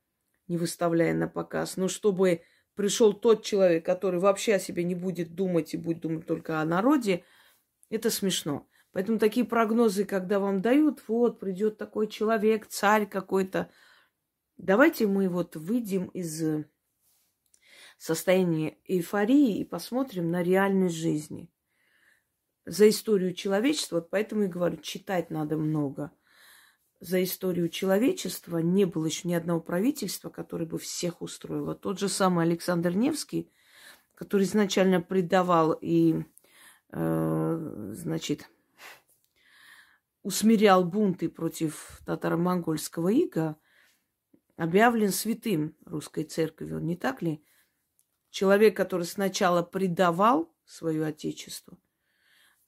не 0.49 0.57
выставляя 0.57 1.15
на 1.15 1.29
показ, 1.29 1.77
но 1.77 1.89
чтобы 1.89 2.43
пришел 2.75 3.13
тот 3.13 3.45
человек, 3.45 3.85
который 3.85 4.21
вообще 4.21 4.55
о 4.55 4.59
себе 4.59 4.85
не 4.85 4.95
будет 4.95 5.35
думать 5.35 5.75
и 5.75 5.79
будет 5.79 6.01
думать 6.01 6.27
только 6.27 6.61
о 6.61 6.65
народе, 6.65 7.25
это 7.95 8.11
смешно. 8.11 8.69
Поэтому 8.93 9.19
такие 9.19 9.45
прогнозы, 9.45 10.05
когда 10.05 10.39
вам 10.39 10.63
дают, 10.63 11.03
вот 11.09 11.41
придет 11.41 11.79
такой 11.79 12.07
человек, 12.07 12.67
царь 12.67 13.07
какой-то, 13.07 13.71
давайте 14.57 15.07
мы 15.07 15.29
вот 15.29 15.57
выйдем 15.57 16.07
из 16.09 16.65
состояния 17.99 18.79
эйфории 18.85 19.59
и 19.59 19.65
посмотрим 19.65 20.31
на 20.31 20.43
реальность 20.43 20.97
жизни. 20.97 21.51
За 22.67 22.89
историю 22.89 23.35
человечества, 23.35 23.97
вот 23.97 24.11
поэтому 24.11 24.45
и 24.45 24.49
говорю, 24.49 24.77
читать 24.79 25.31
надо 25.31 25.57
много– 25.57 26.11
за 27.05 27.23
историю 27.23 27.69
человечества 27.69 28.59
не 28.59 28.87
было 28.87 29.05
еще 29.05 29.29
ни 29.29 29.35
одного 29.35 29.61
правительства, 29.61 30.31
которое 30.31 30.65
бы 30.65 30.79
всех 30.79 31.21
устроило. 31.21 31.75
Тот 31.75 31.99
же 31.99 32.09
самый 32.09 32.47
Александр 32.47 32.93
Невский, 32.93 33.53
который 34.15 34.45
изначально 34.45 35.03
предавал 35.03 35.73
и, 35.73 36.15
э, 36.15 36.25
значит, 36.95 38.49
усмирял 40.23 40.85
бунты 40.85 41.29
против 41.29 42.01
татаро-монгольского 42.07 43.09
ига, 43.09 43.57
объявлен 44.57 45.11
святым 45.11 45.77
русской 45.85 46.23
церковью, 46.25 46.79
не 46.79 46.97
так 46.97 47.21
ли? 47.21 47.45
Человек, 48.31 48.77
который 48.77 49.07
сначала 49.07 49.63
предавал 49.63 50.53
свое 50.65 51.05
отечество, 51.05 51.77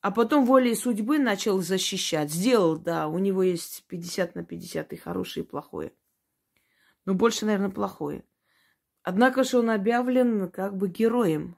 а 0.00 0.10
потом 0.10 0.44
волей 0.44 0.74
судьбы 0.74 1.18
начал 1.18 1.60
защищать. 1.60 2.30
Сделал, 2.30 2.76
да, 2.76 3.08
у 3.08 3.18
него 3.18 3.42
есть 3.42 3.84
50 3.88 4.34
на 4.34 4.44
50 4.44 4.92
и 4.92 4.96
хорошее, 4.96 5.44
и 5.44 5.48
плохое. 5.48 5.92
Но 7.04 7.14
больше, 7.14 7.46
наверное, 7.46 7.70
плохое. 7.70 8.24
Однако 9.02 9.44
же 9.44 9.58
он 9.58 9.70
объявлен 9.70 10.50
как 10.50 10.76
бы 10.76 10.88
героем. 10.88 11.56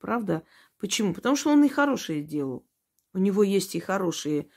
Правда? 0.00 0.44
Почему? 0.78 1.14
Потому 1.14 1.36
что 1.36 1.50
он 1.50 1.64
и 1.64 1.68
хорошее 1.68 2.22
делал. 2.22 2.66
У 3.12 3.18
него 3.18 3.42
есть 3.42 3.74
и 3.74 3.80
хорошие, 3.80 4.48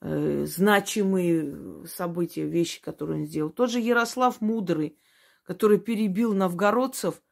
э, 0.00 0.44
значимые 0.46 1.86
события, 1.86 2.44
вещи, 2.46 2.80
которые 2.82 3.20
он 3.20 3.26
сделал. 3.26 3.50
Тот 3.50 3.70
же 3.70 3.80
Ярослав 3.80 4.40
Мудрый, 4.40 4.98
который 5.42 5.78
перебил 5.78 6.34
новгородцев, 6.34 7.22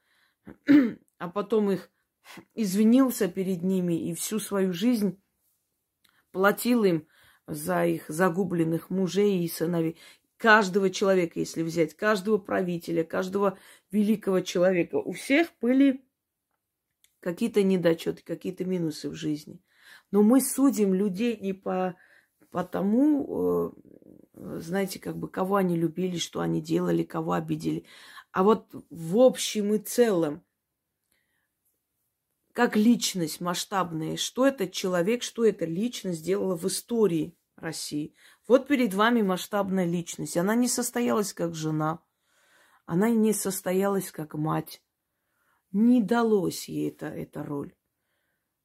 а 1.19 1.29
потом 1.29 1.71
их 1.71 1.91
извинился 2.55 3.29
перед 3.29 3.63
ними 3.63 4.09
и 4.09 4.15
всю 4.15 4.39
свою 4.39 4.73
жизнь 4.73 5.21
платил 6.33 6.85
им 6.85 7.07
за 7.47 7.87
их 7.87 8.05
загубленных 8.09 8.91
мужей 8.91 9.45
и 9.45 9.49
сыновей. 9.49 9.99
Каждого 10.37 10.91
человека, 10.91 11.41
если 11.41 11.63
взять, 11.63 11.95
каждого 11.95 12.39
правителя, 12.39 13.03
каждого 13.03 13.59
великого 13.91 14.41
человека, 14.41 14.97
у 14.97 15.13
всех 15.13 15.49
были 15.61 16.05
какие-то 17.21 17.63
недочеты, 17.63 18.23
какие-то 18.25 18.65
минусы 18.65 19.09
в 19.09 19.15
жизни. 19.15 19.61
Но 20.11 20.23
мы 20.23 20.41
судим 20.41 20.95
людей 20.95 21.37
не 21.39 21.53
по, 21.53 21.97
по 22.51 22.65
тому, 22.65 23.75
э, 24.35 24.59
знаете, 24.61 24.99
как 24.99 25.17
бы 25.17 25.29
кого 25.29 25.57
они 25.57 25.77
любили, 25.77 26.19
что 26.19 26.41
они 26.41 26.61
делали, 26.61 27.03
кого 27.03 27.33
обидели. 27.33 27.85
А 28.33 28.43
вот 28.43 28.69
в 28.91 29.19
общем 29.19 29.75
и 29.75 29.79
целом, 29.79 30.45
как 32.53 32.77
личность 32.77 33.41
масштабная, 33.41 34.17
что 34.17 34.47
этот 34.47 34.73
человек, 34.73 35.23
что 35.23 35.45
эта 35.45 35.65
личность 35.65 36.21
сделала 36.21 36.57
в 36.57 36.67
истории 36.67 37.37
России. 37.57 38.15
Вот 38.47 38.67
перед 38.67 38.95
вами 38.95 39.23
масштабная 39.23 39.85
личность. 39.85 40.37
Она 40.37 40.55
не 40.55 40.69
состоялась 40.69 41.33
как 41.33 41.55
жена, 41.55 42.01
она 42.87 43.11
не 43.11 43.33
состоялась 43.33 44.11
как 44.11 44.35
мать. 44.35 44.83
Не 45.73 46.03
далось 46.03 46.69
ей 46.69 46.91
это, 46.91 47.07
эта 47.07 47.43
роль. 47.43 47.75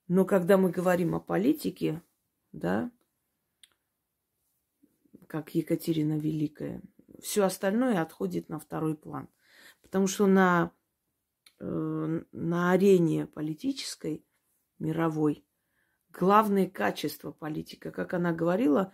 Но 0.07 0.25
когда 0.25 0.57
мы 0.57 0.69
говорим 0.69 1.15
о 1.15 1.19
политике, 1.19 2.01
да, 2.51 2.91
как 5.27 5.55
Екатерина 5.55 6.17
Великая, 6.17 6.81
все 7.21 7.43
остальное 7.43 8.01
отходит 8.01 8.49
на 8.49 8.59
второй 8.59 8.95
план. 8.95 9.29
Потому 9.81 10.07
что 10.07 10.27
на 10.27 10.73
Э, 11.65 12.21
на 12.33 12.71
арене 12.71 13.25
политической, 13.25 14.25
мировой, 14.79 15.45
главное 16.11 16.69
качество 16.69 17.31
политика. 17.31 17.91
Как 17.91 18.13
она 18.13 18.33
говорила, 18.33 18.91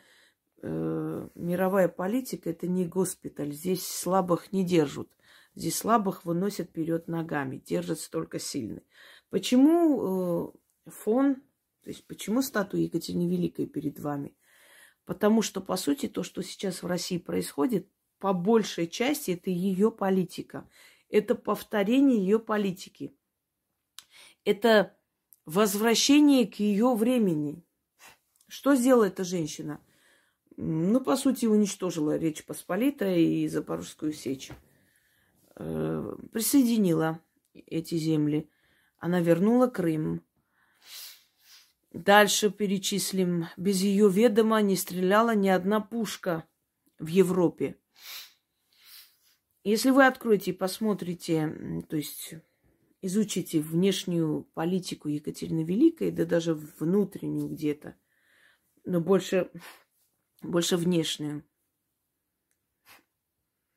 э, 0.61 1.29
мировая 1.33 1.87
политика 1.87 2.51
это 2.51 2.67
не 2.67 2.85
госпиталь. 2.85 3.53
Здесь 3.53 3.87
слабых 3.87 4.51
не 4.51 4.63
держат. 4.63 5.09
Здесь 5.55 5.77
слабых 5.77 6.25
выносят 6.25 6.69
вперед 6.69 7.07
ногами, 7.07 7.57
держатся 7.57 8.09
только 8.09 8.39
сильные. 8.39 8.83
Почему 9.29 10.53
э, 10.85 10.89
фон, 10.89 11.35
то 11.83 11.89
есть 11.89 12.05
почему 12.07 12.41
статуя 12.41 12.81
Екатерины 12.81 13.29
Великой 13.29 13.65
перед 13.65 13.99
вами? 13.99 14.35
Потому 15.05 15.41
что, 15.41 15.59
по 15.59 15.75
сути, 15.75 16.07
то, 16.07 16.23
что 16.23 16.43
сейчас 16.43 16.83
в 16.83 16.87
России 16.87 17.17
происходит, 17.17 17.87
по 18.19 18.33
большей 18.33 18.87
части 18.87 19.31
это 19.31 19.49
ее 19.49 19.91
политика. 19.91 20.69
Это 21.09 21.33
повторение 21.33 22.19
ее 22.19 22.37
политики. 22.37 23.15
Это 24.45 24.95
возвращение 25.45 26.45
к 26.45 26.55
ее 26.55 26.93
времени. 26.93 27.63
Что 28.47 28.75
сделала 28.75 29.05
эта 29.05 29.23
женщина? 29.23 29.81
Ну, 30.57 30.99
по 31.01 31.15
сути, 31.15 31.45
уничтожила 31.45 32.17
Речь 32.17 32.45
Посполитая 32.45 33.17
и 33.17 33.47
Запорожскую 33.47 34.13
сечь. 34.13 34.51
Э, 35.59 36.15
присоединила 36.31 37.21
эти 37.53 37.95
земли. 37.95 38.49
Она 38.97 39.19
вернула 39.19 39.67
Крым. 39.67 40.25
Дальше 41.91 42.49
перечислим. 42.49 43.47
Без 43.57 43.81
ее 43.81 44.09
ведома 44.09 44.61
не 44.61 44.77
стреляла 44.77 45.35
ни 45.35 45.49
одна 45.49 45.81
пушка 45.81 46.47
в 46.97 47.07
Европе. 47.07 47.77
Если 49.65 49.89
вы 49.89 50.05
откроете 50.05 50.51
и 50.51 50.53
посмотрите, 50.53 51.83
то 51.89 51.97
есть 51.97 52.35
изучите 53.01 53.59
внешнюю 53.59 54.45
политику 54.53 55.09
Екатерины 55.09 55.65
Великой, 55.65 56.11
да 56.11 56.25
даже 56.25 56.53
внутреннюю 56.53 57.49
где-то, 57.49 57.95
но 58.85 59.01
больше, 59.01 59.51
больше 60.41 60.77
внешнюю, 60.77 61.43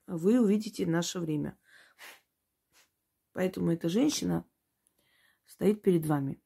вы 0.06 0.40
увидите 0.40 0.86
наше 0.86 1.18
время. 1.18 1.58
Поэтому 3.32 3.72
эта 3.72 3.88
женщина 3.88 4.44
стоит 5.46 5.82
перед 5.82 6.06
вами. 6.06 6.40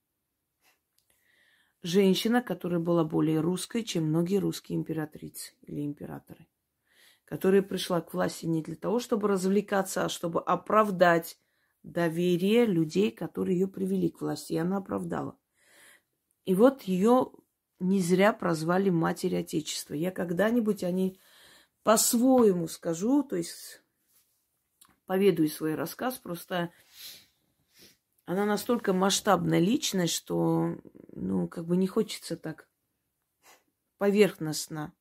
Женщина, 1.83 2.43
которая 2.43 2.81
была 2.81 3.05
более 3.05 3.40
русской, 3.40 3.85
чем 3.85 4.05
многие 4.05 4.38
русские 4.38 4.78
императрицы 4.78 5.55
или 5.62 5.85
императоры. 5.85 6.49
Которая 7.25 7.62
пришла 7.62 8.00
к 8.00 8.14
власти 8.14 8.47
не 8.47 8.62
для 8.62 8.76
того, 8.76 8.99
чтобы 8.99 9.28
развлекаться, 9.28 10.05
а 10.05 10.09
чтобы 10.09 10.40
оправдать 10.40 11.38
доверие 11.83 12.66
людей, 12.66 13.11
которые 13.11 13.59
ее 13.59 13.69
привели 13.69 14.11
к 14.11 14.21
власти. 14.21 14.55
И 14.55 14.59
она 14.59 14.78
оправдала. 14.78 15.38
И 16.45 16.55
вот 16.55 16.83
ее 16.83 17.33
не 17.78 18.00
зря 18.00 18.33
прозвали 18.33 18.90
Матерь 18.90 19.37
Отечества. 19.37 19.95
Я 19.95 20.11
когда-нибудь 20.11 20.83
о 20.83 20.90
ней 20.90 21.21
по-своему 21.83 22.69
скажу, 22.69 23.23
то 23.23 23.37
есть 23.37 23.83
поведаю 25.07 25.49
свой 25.49 25.75
рассказ, 25.75 26.19
просто 26.19 26.71
она 28.25 28.45
настолько 28.45 28.93
масштабная 28.93 29.61
личность, 29.61 30.15
что, 30.15 30.77
ну, 31.13 31.49
как 31.49 31.65
бы 31.65 31.77
не 31.77 31.87
хочется 31.87 32.37
так 32.37 32.69
поверхностно. 33.99 34.93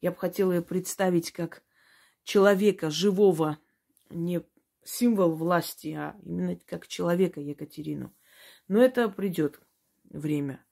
Я 0.00 0.10
бы 0.10 0.18
хотела 0.18 0.52
ее 0.52 0.62
представить 0.62 1.32
как 1.32 1.62
человека 2.24 2.90
живого, 2.90 3.58
не 4.10 4.42
символ 4.84 5.34
власти, 5.34 5.94
а 5.96 6.16
именно 6.22 6.56
как 6.66 6.86
человека 6.86 7.40
Екатерину. 7.40 8.14
Но 8.68 8.82
это 8.82 9.08
придет 9.08 9.60
время. 10.04 10.64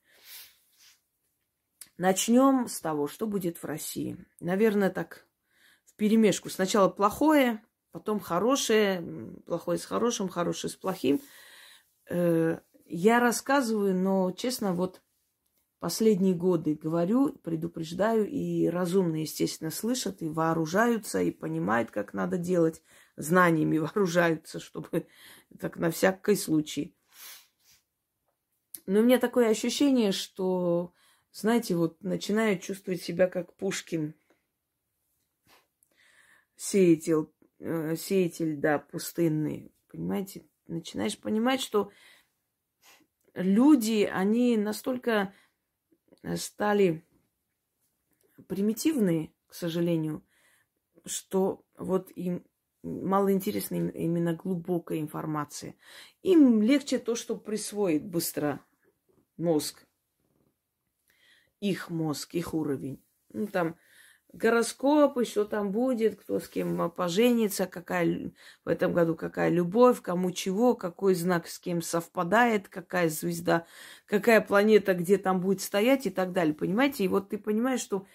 Начнем 1.97 2.67
с 2.67 2.79
того, 2.79 3.07
что 3.07 3.27
будет 3.27 3.57
в 3.57 3.65
России. 3.65 4.25
Наверное, 4.39 4.89
так 4.89 5.27
в 5.83 5.95
перемешку. 5.95 6.49
Сначала 6.49 6.89
плохое, 6.89 7.61
потом 7.91 8.19
хорошее, 8.19 9.03
плохое 9.45 9.77
с 9.77 9.85
хорошим, 9.85 10.29
хорошее 10.29 10.71
с 10.71 10.75
плохим. 10.75 11.21
Э, 12.09 12.59
я 12.85 13.19
рассказываю, 13.19 13.95
но, 13.95 14.31
честно, 14.31 14.73
вот 14.73 15.01
последние 15.79 16.33
годы 16.33 16.75
говорю, 16.75 17.33
предупреждаю, 17.43 18.27
и 18.27 18.67
разумные, 18.67 19.23
естественно, 19.23 19.71
слышат, 19.71 20.21
и 20.21 20.27
вооружаются, 20.27 21.21
и 21.21 21.31
понимают, 21.31 21.91
как 21.91 22.13
надо 22.13 22.37
делать, 22.37 22.81
знаниями 23.15 23.77
вооружаются, 23.79 24.59
чтобы 24.59 25.07
так 25.59 25.77
на 25.77 25.91
всякий 25.91 26.35
случай. 26.35 26.95
Но 28.85 29.01
у 29.01 29.03
меня 29.03 29.19
такое 29.19 29.49
ощущение, 29.49 30.11
что, 30.11 30.93
знаете, 31.31 31.75
вот 31.75 32.01
начинаю 32.01 32.57
чувствовать 32.59 33.03
себя 33.03 33.27
как 33.27 33.53
Пушкин, 33.53 34.15
сеятель, 36.55 37.27
э, 37.59 37.95
сеятель, 37.95 38.57
да, 38.57 38.79
пустынный, 38.79 39.71
понимаете? 39.89 40.45
Начинаешь 40.67 41.19
понимать, 41.19 41.61
что 41.61 41.91
люди, 43.33 44.09
они 44.11 44.57
настолько 44.57 45.33
стали 46.35 47.03
примитивные, 48.47 49.33
к 49.47 49.53
сожалению, 49.53 50.23
что 51.05 51.65
вот 51.77 52.11
им 52.11 52.45
мало 52.83 53.33
интересна 53.33 53.75
именно 53.75 54.33
глубокая 54.33 54.99
информация. 54.99 55.75
Им 56.21 56.61
легче 56.61 56.99
то, 56.99 57.15
что 57.15 57.35
присвоит 57.35 58.05
быстро 58.05 58.63
мозг. 59.37 59.85
Их 61.59 61.89
мозг, 61.89 62.35
их 62.35 62.53
уровень. 62.53 63.03
Ну, 63.29 63.47
там 63.47 63.77
гороскопы, 64.33 65.25
что 65.25 65.45
там 65.45 65.71
будет, 65.71 66.19
кто 66.19 66.39
с 66.39 66.47
кем 66.47 66.91
поженится, 66.91 67.65
какая 67.65 68.31
в 68.63 68.69
этом 68.69 68.93
году 68.93 69.15
какая 69.15 69.49
любовь, 69.49 70.01
кому 70.01 70.31
чего, 70.31 70.75
какой 70.75 71.15
знак 71.15 71.47
с 71.47 71.59
кем 71.59 71.81
совпадает, 71.81 72.67
какая 72.67 73.09
звезда, 73.09 73.65
какая 74.05 74.41
планета 74.41 74.93
где 74.93 75.17
там 75.17 75.41
будет 75.41 75.61
стоять 75.61 76.05
и 76.05 76.09
так 76.09 76.31
далее. 76.31 76.53
Понимаете? 76.53 77.03
И 77.03 77.07
вот 77.07 77.29
ты 77.29 77.37
понимаешь, 77.37 77.81
что 77.81 78.05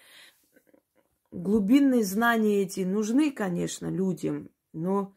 глубинные 1.31 2.03
знания 2.03 2.61
эти 2.61 2.81
нужны, 2.81 3.31
конечно, 3.31 3.87
людям, 3.87 4.49
но, 4.71 5.13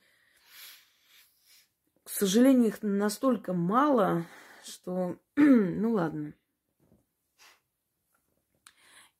к 2.02 2.10
сожалению, 2.10 2.68
их 2.68 2.82
настолько 2.82 3.52
мало, 3.52 4.26
что, 4.64 5.16
ну 5.36 5.92
ладно. 5.92 6.34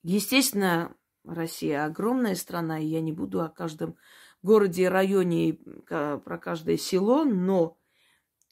Естественно, 0.01 0.95
Россия 1.33 1.85
огромная 1.85 2.35
страна, 2.35 2.79
и 2.79 2.85
я 2.85 3.01
не 3.01 3.11
буду 3.11 3.41
о 3.41 3.49
каждом 3.49 3.95
городе 4.41 4.89
районе 4.89 5.53
про 5.87 6.37
каждое 6.37 6.77
село, 6.77 7.23
но 7.23 7.77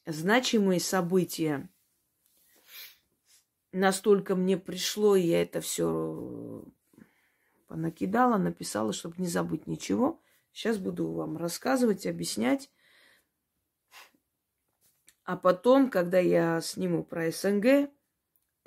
значимые 0.06 0.80
события 0.80 1.68
настолько 3.72 4.36
мне 4.36 4.56
пришло, 4.56 5.16
и 5.16 5.22
я 5.22 5.42
это 5.42 5.60
все 5.60 6.64
понакидала, 7.66 8.38
написала, 8.38 8.92
чтобы 8.92 9.16
не 9.18 9.26
забыть 9.26 9.66
ничего. 9.66 10.20
Сейчас 10.52 10.78
буду 10.78 11.12
вам 11.12 11.36
рассказывать, 11.36 12.06
объяснять. 12.06 12.70
А 15.24 15.36
потом, 15.36 15.90
когда 15.90 16.18
я 16.18 16.60
сниму 16.62 17.04
про 17.04 17.30
СНГ, 17.30 17.90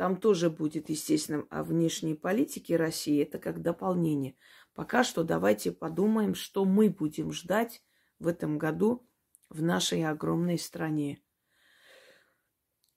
там 0.01 0.19
тоже 0.19 0.49
будет, 0.49 0.89
естественно, 0.89 1.45
о 1.51 1.63
внешней 1.63 2.15
политике 2.15 2.75
России. 2.75 3.21
Это 3.21 3.37
как 3.37 3.61
дополнение. 3.61 4.35
Пока 4.73 5.03
что 5.03 5.23
давайте 5.23 5.71
подумаем, 5.71 6.33
что 6.33 6.65
мы 6.65 6.89
будем 6.89 7.31
ждать 7.31 7.83
в 8.17 8.25
этом 8.25 8.57
году 8.57 9.07
в 9.49 9.61
нашей 9.61 10.03
огромной 10.03 10.57
стране. 10.57 11.21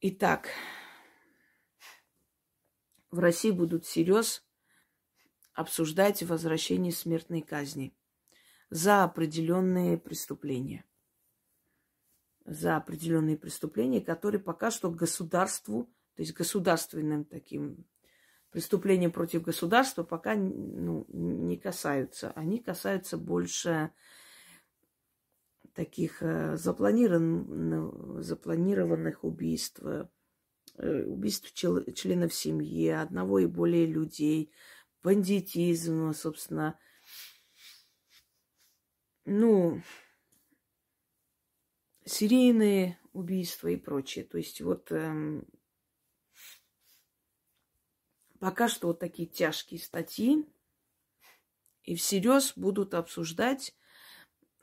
Итак, 0.00 0.48
в 3.10 3.18
России 3.18 3.50
будут 3.50 3.84
всерьез 3.84 4.42
обсуждать 5.52 6.22
возвращение 6.22 6.90
смертной 6.90 7.42
казни 7.42 7.94
за 8.70 9.04
определенные 9.04 9.98
преступления. 9.98 10.86
За 12.46 12.78
определенные 12.78 13.36
преступления, 13.36 14.00
которые 14.00 14.40
пока 14.40 14.70
что 14.70 14.90
государству 14.90 15.93
то 16.14 16.22
есть 16.22 16.34
государственным 16.34 17.24
таким 17.24 17.84
преступлениям 18.50 19.10
против 19.10 19.42
государства 19.42 20.04
пока 20.04 20.36
ну, 20.36 21.06
не 21.08 21.56
касаются. 21.56 22.30
Они 22.36 22.60
касаются 22.60 23.18
больше 23.18 23.90
таких 25.74 26.22
э, 26.22 26.56
запланированных, 26.56 28.22
запланированных 28.22 29.24
убийств, 29.24 29.82
э, 29.82 30.06
убийств 31.04 31.52
членов 31.52 32.32
семьи, 32.32 32.90
одного 32.90 33.40
и 33.40 33.46
более 33.46 33.86
людей, 33.86 34.52
бандитизм, 35.02 36.12
собственно. 36.12 36.78
Ну, 39.24 39.82
серийные 42.04 43.00
убийства 43.12 43.68
и 43.68 43.76
прочее. 43.76 44.24
То 44.24 44.38
есть 44.38 44.60
вот 44.60 44.92
эм, 44.92 45.46
Пока 48.44 48.68
что 48.68 48.88
вот 48.88 48.98
такие 48.98 49.26
тяжкие 49.26 49.80
статьи 49.80 50.46
и 51.82 51.94
всерьез 51.94 52.52
будут 52.56 52.92
обсуждать 52.92 53.74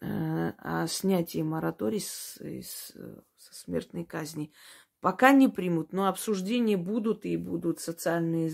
э, 0.02 0.06
о 0.06 0.86
снятии 0.86 1.41
мораторий 1.41 2.00
с, 2.00 2.38
с, 2.39 2.94
со 3.38 3.54
смертной 3.56 4.06
казни. 4.06 4.54
Пока 5.00 5.32
не 5.32 5.48
примут, 5.48 5.94
но 5.94 6.08
обсуждения 6.08 6.78
будут 6.78 7.26
и 7.26 7.36
будут 7.38 7.80
социальные 7.80 8.52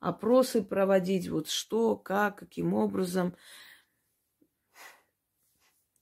опросы 0.00 0.64
проводить, 0.64 1.28
вот 1.28 1.46
что, 1.46 1.94
как, 1.94 2.40
каким 2.40 2.74
образом. 2.74 3.36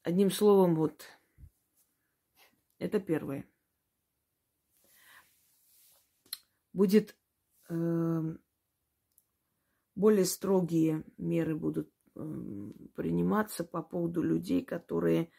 Одним 0.04 0.30
словом, 0.30 0.74
вот 0.74 1.04
это 2.78 2.98
первое. 2.98 3.46
Будет 6.72 7.14
э, 7.68 8.36
более 9.94 10.24
строгие 10.24 11.04
меры 11.18 11.54
будут 11.54 11.90
э, 12.14 12.20
приниматься 12.94 13.64
по 13.64 13.82
поводу 13.82 14.22
людей, 14.22 14.64
которые 14.64 15.30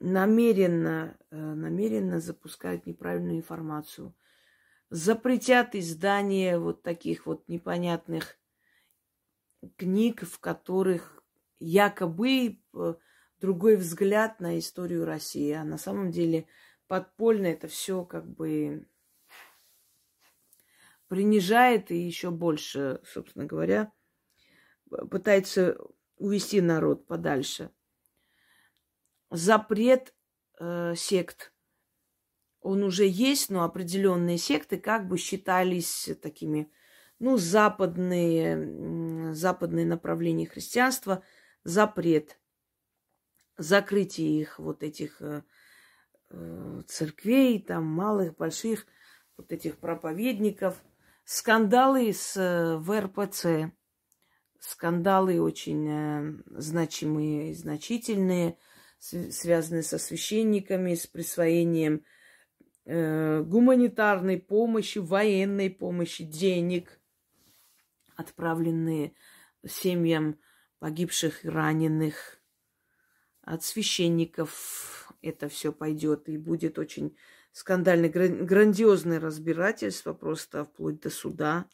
намеренно, 0.00 1.16
э, 1.30 1.36
намеренно 1.36 2.20
запускают 2.20 2.86
неправильную 2.86 3.36
информацию. 3.36 4.14
Запретят 4.88 5.74
издание 5.76 6.58
вот 6.58 6.82
таких 6.82 7.26
вот 7.26 7.48
непонятных 7.48 8.36
книг, 9.76 10.22
в 10.22 10.40
которых 10.40 11.22
якобы 11.60 12.60
э, 12.74 12.94
другой 13.40 13.76
взгляд 13.76 14.40
на 14.40 14.58
историю 14.58 15.04
России. 15.04 15.52
А 15.52 15.64
на 15.64 15.78
самом 15.78 16.10
деле 16.10 16.46
подпольно 16.88 17.46
это 17.46 17.68
все 17.68 18.04
как 18.04 18.26
бы 18.26 18.88
принижает 21.10 21.90
и 21.90 21.96
еще 21.96 22.30
больше, 22.30 23.00
собственно 23.04 23.44
говоря, 23.44 23.92
пытается 25.10 25.76
увести 26.18 26.60
народ 26.60 27.08
подальше. 27.08 27.72
Запрет 29.28 30.14
э, 30.60 30.94
сект. 30.96 31.52
Он 32.60 32.84
уже 32.84 33.08
есть, 33.08 33.50
но 33.50 33.64
определенные 33.64 34.38
секты 34.38 34.78
как 34.78 35.08
бы 35.08 35.18
считались 35.18 36.10
такими, 36.22 36.70
ну, 37.18 37.36
западные, 37.36 39.34
западные 39.34 39.86
направления 39.86 40.46
христианства, 40.46 41.24
запрет, 41.64 42.38
закрытие 43.56 44.42
их 44.42 44.60
вот 44.60 44.84
этих 44.84 45.20
э, 45.20 45.42
э, 46.28 46.82
церквей, 46.86 47.60
там 47.60 47.84
малых, 47.84 48.36
больших, 48.36 48.86
вот 49.36 49.50
этих 49.50 49.78
проповедников, 49.78 50.80
скандалы 51.24 52.12
с 52.12 52.36
э, 52.36 52.76
ВРПЦ, 52.78 53.72
скандалы 54.58 55.40
очень 55.40 55.88
э, 55.88 56.42
значимые 56.58 57.50
и 57.50 57.54
значительные– 57.54 58.56
связанные 59.00 59.82
со 59.82 59.98
священниками, 59.98 60.94
с 60.94 61.06
присвоением 61.06 62.04
э, 62.84 63.42
гуманитарной 63.42 64.38
помощи, 64.38 64.98
военной 64.98 65.70
помощи, 65.70 66.24
денег, 66.24 67.00
отправленные 68.14 69.14
семьям 69.66 70.38
погибших 70.78 71.44
и 71.44 71.48
раненых. 71.48 72.40
От 73.42 73.64
священников 73.64 75.12
это 75.22 75.48
все 75.48 75.72
пойдет 75.72 76.28
и 76.28 76.36
будет 76.36 76.78
очень 76.78 77.16
скандальное, 77.52 78.10
грандиозное 78.10 79.20
разбирательство, 79.20 80.12
просто 80.12 80.64
вплоть 80.64 81.00
до 81.00 81.10
суда. 81.10 81.66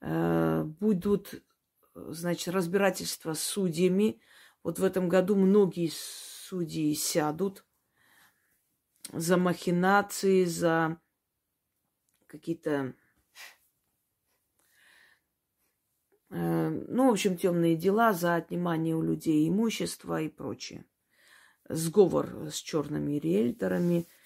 Э, 0.00 0.64
будут, 0.64 1.42
значит, 1.94 2.54
разбирательства 2.54 3.34
с 3.34 3.40
судьями, 3.40 4.20
вот 4.62 4.78
в 4.78 4.84
этом 4.84 5.08
году 5.08 5.36
многие 5.36 5.90
судьи 5.92 6.94
сядут 6.94 7.64
за 9.12 9.36
махинации, 9.36 10.44
за 10.44 11.00
какие-то, 12.26 12.94
э, 16.30 16.68
ну, 16.68 17.08
в 17.08 17.12
общем, 17.12 17.36
темные 17.36 17.76
дела, 17.76 18.12
за 18.12 18.34
отнимание 18.34 18.94
у 18.94 19.02
людей 19.02 19.48
имущества 19.48 20.20
и 20.20 20.28
прочее. 20.28 20.84
Сговор 21.68 22.48
с 22.50 22.56
черными 22.56 23.18
риэлторами– 23.18 24.08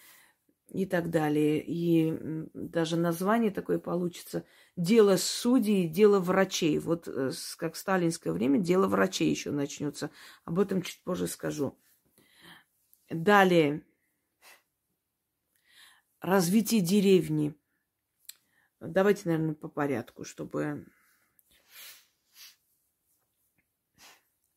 и 0.72 0.86
так 0.86 1.10
далее. 1.10 1.62
И 1.62 2.18
даже 2.54 2.96
название 2.96 3.50
такое 3.50 3.78
получится 3.78 4.44
«Дело 4.74 5.16
судей, 5.16 5.86
дело 5.86 6.18
врачей». 6.18 6.78
Вот 6.78 7.06
э, 7.06 7.30
как 7.58 7.74
в 7.74 7.78
сталинское 7.78 8.32
время 8.32 8.58
дело 8.58 8.86
врачей 8.86 9.28
еще 9.28 9.50
начнется. 9.50 10.10
Об 10.44 10.58
этом 10.58 10.80
чуть 10.80 11.02
позже 11.02 11.26
скажу. 11.26 11.78
Далее. 13.10 13.84
Развитие 16.20 16.80
деревни. 16.80 17.54
Давайте, 18.80 19.22
наверное, 19.26 19.54
по 19.54 19.68
порядку, 19.68 20.24
чтобы 20.24 20.86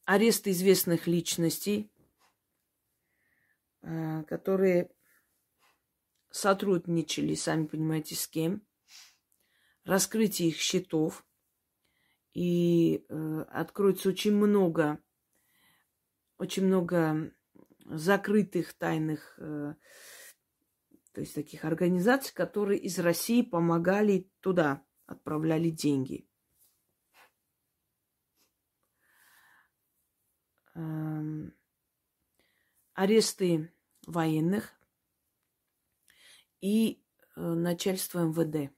арест 0.05 0.47
известных 0.47 1.07
личностей, 1.07 1.91
э, 3.81 4.23
которые 4.23 4.91
сотрудничали, 6.35 7.33
сами 7.33 7.65
понимаете, 7.65 8.15
с 8.15 8.27
кем, 8.27 8.61
раскрытие 9.85 10.49
их 10.49 10.57
счетов, 10.57 11.25
и 12.33 13.05
э, 13.07 13.45
откроется 13.47 14.09
очень 14.09 14.35
много, 14.35 15.01
очень 16.37 16.65
много 16.65 17.33
закрытых 17.85 18.73
тайных, 18.73 19.39
э, 19.39 19.75
то 21.13 21.21
есть 21.21 21.33
таких 21.35 21.63
организаций, 21.63 22.33
которые 22.35 22.81
из 22.81 22.99
России 22.99 23.41
помогали 23.41 24.29
туда, 24.41 24.85
отправляли 25.05 25.69
деньги. 25.69 26.27
Эм, 30.73 31.53
аресты 32.93 33.73
военных, 34.05 34.74
и 36.65 36.99
э, 37.35 37.41
начальство 37.41 38.25
МВД. 38.25 38.73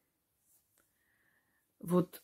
Вот 1.79 2.21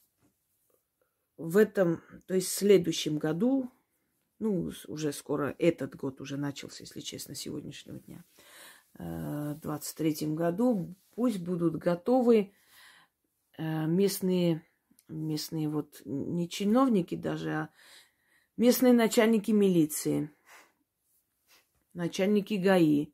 в 1.37 1.55
этом, 1.55 2.01
то 2.25 2.33
есть 2.33 2.49
в 2.49 2.53
следующем 2.53 3.17
году, 3.17 3.71
ну, 4.39 4.73
уже 4.87 5.13
скоро 5.13 5.55
этот 5.57 5.95
год 5.95 6.19
уже 6.19 6.35
начался, 6.35 6.83
если 6.83 6.99
честно, 6.99 7.33
сегодняшнего 7.33 7.99
дня, 7.99 8.25
э, 8.99 9.53
в 9.53 9.59
23 9.61 10.33
году, 10.35 10.93
пусть 11.15 11.39
будут 11.39 11.77
готовы 11.77 12.53
э, 13.57 13.85
местные, 13.85 14.65
местные 15.07 15.69
вот 15.69 16.01
не 16.03 16.49
чиновники 16.49 17.15
даже, 17.15 17.51
а 17.51 17.69
местные 18.57 18.91
начальники 18.91 19.51
милиции, 19.51 20.29
начальники 21.93 22.55
ГАИ, 22.55 23.13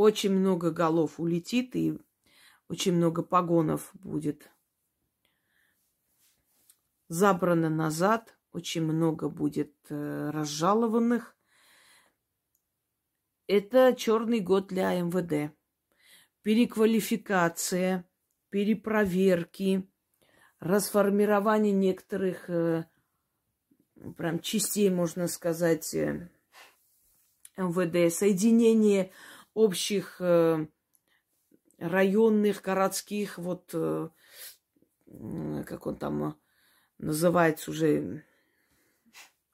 очень 0.00 0.32
много 0.32 0.70
голов 0.70 1.20
улетит 1.20 1.76
и 1.76 1.98
очень 2.68 2.94
много 2.94 3.22
погонов 3.22 3.90
будет 3.92 4.50
забрано 7.08 7.68
назад, 7.68 8.34
очень 8.52 8.82
много 8.82 9.28
будет 9.28 9.74
э, 9.90 10.30
разжалованных. 10.30 11.36
Это 13.46 13.94
черный 13.94 14.40
год 14.40 14.68
для 14.68 14.98
МВД. 15.00 15.54
Переквалификация, 16.42 18.08
перепроверки, 18.48 19.86
расформирование 20.60 21.74
некоторых 21.74 22.48
э, 22.48 22.86
прям 24.16 24.38
частей, 24.40 24.88
можно 24.88 25.28
сказать, 25.28 25.92
э, 25.92 26.30
МВД, 27.58 28.12
соединение 28.14 29.12
общих 29.54 30.16
э, 30.20 30.66
районных, 31.78 32.62
городских, 32.62 33.38
вот, 33.38 33.70
э, 33.72 34.08
как 35.66 35.86
он 35.86 35.96
там 35.96 36.24
э, 36.24 36.34
называется 36.98 37.70
уже, 37.70 38.24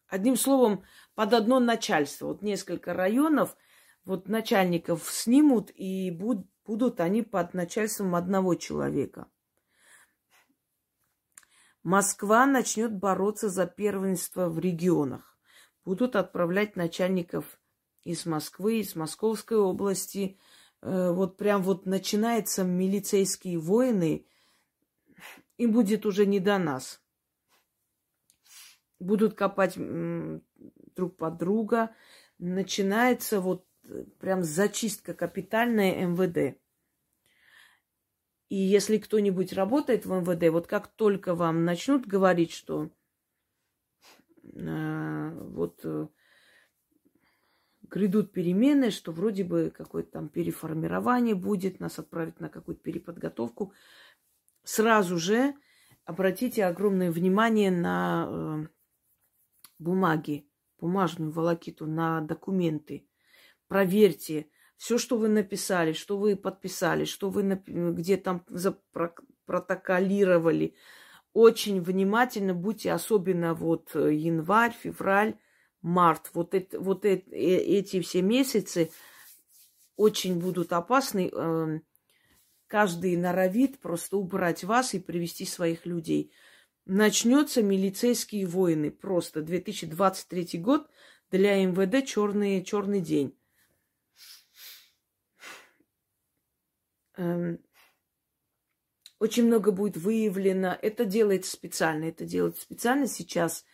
одним 0.09 0.37
словом, 0.37 0.85
под 1.15 1.33
одно 1.35 1.61
начальство. 1.61 2.27
Вот 2.27 2.43
несколько 2.43 2.93
районов, 2.93 3.57
вот 4.05 4.29
начальников 4.29 5.11
снимут, 5.11 5.71
и 5.75 6.11
будут, 6.11 6.47
будут 6.65 7.01
они 7.01 7.23
под 7.23 7.55
начальством 7.55 8.15
одного 8.15 8.55
человека. 8.55 9.29
Москва 11.83 12.47
начнет 12.47 12.93
бороться 12.93 13.49
за 13.49 13.67
первенство 13.67 14.49
в 14.49 14.59
регионах. 14.59 15.39
Будут 15.85 16.17
отправлять 16.17 16.75
начальников 16.75 17.61
из 18.07 18.25
Москвы, 18.25 18.81
из 18.81 18.95
Московской 18.95 19.59
области. 19.59 20.39
Э, 20.81 21.11
вот 21.11 21.37
прям 21.37 21.63
вот 21.63 21.87
начинаются 21.87 22.63
милицейские 22.63 23.59
войны, 23.59 24.27
им 25.59 25.73
будет 25.73 26.07
уже 26.07 26.27
не 26.27 26.41
до 26.41 26.59
нас. 26.59 27.03
будут 28.99 29.35
копать 29.35 29.75
друг 29.77 31.17
под 31.17 31.37
друга. 31.37 31.91
Начинается 32.39 33.41
вот 33.41 33.67
э, 33.85 34.05
прям 34.21 34.43
зачистка 34.43 35.13
капитальная 35.13 36.07
МВД. 36.07 36.59
И 38.49 38.57
если 38.57 38.99
кто-нибудь 38.99 39.53
работает 39.53 40.07
в 40.07 40.13
МВД, 40.13 40.51
вот 40.51 40.67
как 40.67 40.89
только 40.89 41.35
вам 41.35 41.65
начнут 41.65 42.07
говорить, 42.07 42.53
что 42.53 42.91
э, 44.45 45.31
вот 45.31 45.81
э, 45.85 46.09
грядут 47.89 48.33
перемены, 48.33 48.91
что 48.91 49.13
вроде 49.13 49.45
бы 49.45 49.73
какое-то 49.77 50.13
там 50.13 50.29
переформирование 50.29 51.35
будет, 51.35 51.81
нас 51.81 51.99
отправят 51.99 52.41
на 52.41 52.49
какую-то 52.49 52.83
переподготовку, 52.83 53.73
сразу 54.65 55.19
же 55.19 55.55
обратите 56.05 56.65
огромное 56.65 57.11
внимание 57.11 57.71
на 57.71 58.27
э, 58.29 58.67
бумаги, 59.79 60.49
бумажную 60.79 61.33
волокиту, 61.33 61.87
на 61.87 62.21
документы. 62.21 63.09
Проверьте 63.69 64.49
все, 64.77 64.99
что 64.99 65.17
вы 65.19 65.29
написали, 65.29 65.93
что 65.93 66.19
вы 66.19 66.37
подписали, 66.37 67.05
что 67.05 67.31
вы 67.31 67.61
где 67.67 68.17
там 68.17 68.45
запротоколировали. 68.49 70.75
Очень 71.33 71.81
внимательно 71.83 72.55
будьте, 72.55 72.93
особенно 72.93 73.55
вот 73.55 73.91
э, 73.95 74.15
январь, 74.15 74.73
февраль, 74.73 75.37
март. 75.87 76.31
Вот, 76.35 76.53
это, 76.55 76.79
вот 76.81 77.05
это, 77.05 77.31
э, 77.31 77.39
эти 77.39 78.01
все 78.01 78.21
месяцы 78.21 78.91
очень 79.97 80.39
будут 80.39 80.73
опасны. 80.73 81.29
Эм, 81.29 81.83
каждый 82.67 83.17
норовит 83.17 83.79
просто 83.79 84.17
убрать 84.17 84.65
вас 84.65 84.95
и 84.95 84.99
привести 84.99 85.47
своих 85.47 85.87
людей. 85.87 86.33
Начнется 86.85 87.63
милицейские 87.63 88.47
войны. 88.47 88.91
Просто 88.91 89.43
2023 89.43 90.59
год 90.59 90.91
для 91.31 91.65
МВД 91.65 92.05
черный, 92.07 92.65
черный 92.65 93.01
день. 93.01 93.39
Эм, 97.17 97.61
очень 99.19 99.47
много 99.47 99.71
будет 99.71 99.97
выявлено. 99.97 100.77
Это 100.83 101.05
делается 101.05 101.53
специально. 101.53 102.05
Это 102.05 102.25
делается 102.25 102.63
специально 102.63 103.07
сейчас, 103.07 103.65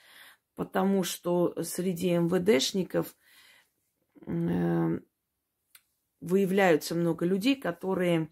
потому 0.54 1.02
что 1.02 1.54
среди 1.62 2.16
МВДшников 2.16 3.14
э, 4.26 4.98
выявляются 6.20 6.94
много 6.94 7.24
людей, 7.26 7.56
которые 7.56 8.28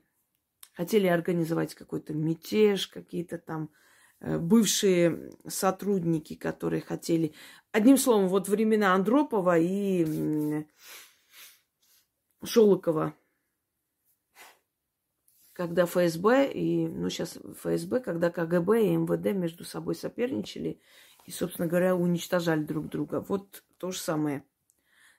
хотели 0.73 1.07
организовать 1.07 1.75
какой-то 1.75 2.15
мятеж, 2.15 2.87
какие-то 2.89 3.39
там 3.39 3.71
э, 4.21 4.39
бывшие 4.39 5.33
сотрудники, 5.47 6.35
которые 6.35 6.83
хотели... 6.83 7.35
Одним 7.73 7.97
словом, 7.97 8.29
вот 8.29 8.49
времена 8.49 8.95
Андропова 8.95 9.59
и 9.59 10.65
Шолокова, 12.43 13.15
когда 15.53 15.85
ФСБ 15.85 16.51
и, 16.53 16.89
ну, 16.89 17.11
сейчас 17.11 17.37
ФСБ, 17.37 18.01
когда 18.01 18.31
КГБ 18.31 18.87
и 18.87 18.97
МВД 18.97 19.35
между 19.35 19.65
собой 19.65 19.95
соперничали 19.95 20.81
и, 21.31 21.33
собственно 21.33 21.69
говоря, 21.69 21.95
уничтожали 21.95 22.65
друг 22.65 22.89
друга. 22.89 23.21
Вот 23.21 23.63
то 23.79 23.93
же 23.93 23.99
самое. 24.01 24.43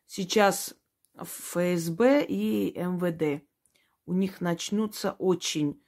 Сейчас 0.07 0.75
ФСБ 1.15 2.25
и 2.27 2.77
МВД. 2.77 3.45
У 4.05 4.11
них 4.11 4.41
начнутся 4.41 5.13
очень 5.13 5.81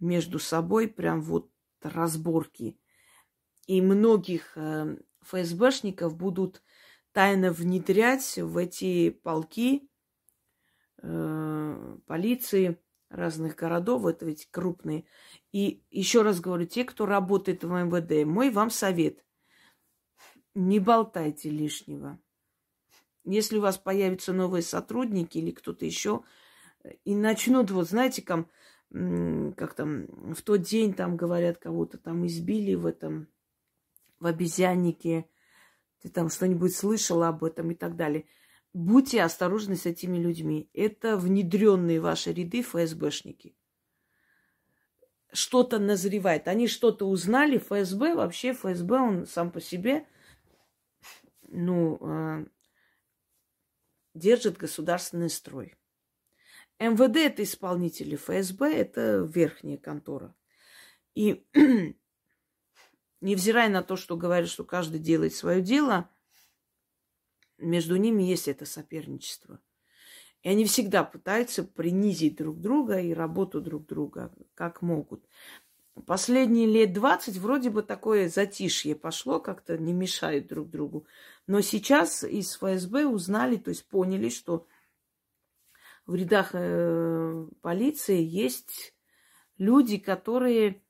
между 0.00 0.38
собой 0.38 0.88
прям 0.88 1.20
вот 1.20 1.50
разборки. 1.82 2.80
И 3.66 3.82
многих 3.82 4.56
э, 4.56 4.96
ФСБшников 5.20 6.16
будут 6.16 6.62
тайно 7.12 7.52
внедрять 7.52 8.38
в 8.38 8.56
эти 8.56 9.10
полки 9.10 9.90
э, 11.02 11.98
полиции 12.06 12.80
разных 13.10 13.56
городов, 13.56 14.06
это 14.06 14.24
ведь 14.24 14.48
крупные. 14.50 15.04
И 15.52 15.84
еще 15.90 16.22
раз 16.22 16.40
говорю, 16.40 16.64
те, 16.64 16.84
кто 16.84 17.04
работает 17.04 17.62
в 17.62 17.68
МВД, 17.68 18.26
мой 18.26 18.48
вам 18.48 18.70
совет. 18.70 19.25
Не 20.56 20.80
болтайте 20.80 21.50
лишнего. 21.50 22.18
Если 23.24 23.58
у 23.58 23.60
вас 23.60 23.78
появятся 23.78 24.32
новые 24.32 24.62
сотрудники 24.62 25.38
или 25.38 25.50
кто-то 25.50 25.84
еще, 25.84 26.22
и 27.04 27.14
начнут, 27.14 27.70
вот 27.70 27.88
знаете, 27.88 28.22
там, 28.22 28.48
как 29.54 29.74
там, 29.74 30.34
в 30.34 30.42
тот 30.42 30.62
день 30.62 30.94
там 30.94 31.16
говорят, 31.16 31.58
кого-то 31.58 31.98
там 31.98 32.26
избили 32.26 32.74
в 32.74 32.86
этом, 32.86 33.28
в 34.18 34.26
обезьяннике, 34.26 35.28
ты 36.00 36.08
там 36.08 36.28
что-нибудь 36.30 36.74
слышал 36.74 37.22
об 37.22 37.44
этом 37.44 37.70
и 37.70 37.74
так 37.74 37.96
далее– 37.96 38.26
Будьте 38.76 39.22
осторожны 39.22 39.74
с 39.74 39.86
этими 39.86 40.18
людьми. 40.18 40.68
Это 40.74 41.16
внедренные 41.16 41.98
ваши 41.98 42.30
ряды 42.34 42.60
ФСБшники. 42.60 43.56
Что-то 45.32 45.78
назревает. 45.78 46.46
Они 46.46 46.68
что-то 46.68 47.08
узнали. 47.08 47.56
ФСБ, 47.56 48.14
вообще 48.14 48.52
ФСБ, 48.52 48.98
он 49.00 49.26
сам 49.26 49.50
по 49.50 49.62
себе, 49.62 50.06
ну, 51.56 51.98
э, 52.00 52.46
держит 54.14 54.56
государственный 54.56 55.30
строй. 55.30 55.76
МВД 56.78 57.16
это 57.16 57.42
исполнители, 57.42 58.16
ФСБ 58.16 58.74
это 58.74 59.28
верхняя 59.32 59.78
контора. 59.78 60.34
И 61.14 61.46
невзирая 63.20 63.68
на 63.68 63.82
то, 63.82 63.96
что 63.96 64.16
говорят, 64.16 64.48
что 64.48 64.64
каждый 64.64 65.00
делает 65.00 65.34
свое 65.34 65.60
дело– 65.60 66.10
между 67.58 67.96
ними 67.96 68.22
есть 68.22 68.48
это 68.48 68.66
соперничество. 68.66 69.60
И 70.42 70.48
они 70.48 70.64
всегда 70.64 71.02
пытаются 71.04 71.64
принизить 71.64 72.36
друг 72.36 72.60
друга 72.60 73.00
и 73.00 73.12
работу 73.12 73.60
друг 73.60 73.86
друга, 73.86 74.32
как 74.54 74.82
могут. 74.82 75.26
Последние 76.04 76.66
лет 76.66 76.92
20 76.92 77.38
вроде 77.38 77.70
бы 77.70 77.82
такое 77.82 78.28
затишье 78.28 78.94
пошло, 78.94 79.40
как-то 79.40 79.78
не 79.78 79.94
мешают 79.94 80.46
друг 80.46 80.68
другу. 80.68 81.06
Но 81.46 81.62
сейчас 81.62 82.22
из 82.22 82.54
ФСБ 82.56 83.06
узнали, 83.06 83.56
то 83.56 83.70
есть 83.70 83.88
поняли, 83.88 84.28
что 84.28 84.66
в 86.04 86.14
рядах 86.14 86.50
э, 86.52 87.46
полиции 87.62 88.22
есть 88.22 88.94
люди, 89.56 89.96
которые 89.96 90.82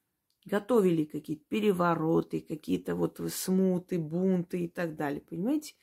готовили 0.44 1.04
какие-то 1.04 1.44
перевороты, 1.48 2.40
какие-то 2.40 2.96
вот 2.96 3.20
смуты, 3.32 3.98
бунты 3.98 4.64
и 4.64 4.68
так 4.68 4.96
далее. 4.96 5.20
Понимаете? 5.20 5.74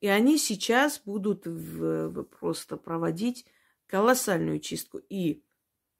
И 0.00 0.08
они 0.08 0.38
сейчас 0.38 1.00
будут 1.04 1.46
в, 1.46 2.24
просто 2.24 2.76
проводить 2.78 3.46
колоссальную 3.86 4.60
чистку. 4.60 4.98
И 5.08 5.44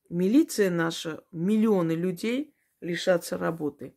милиция 0.08 0.70
наша, 0.70 1.22
миллионы 1.30 1.92
людей 1.92 2.54
лишатся 2.82 3.38
работы. 3.38 3.96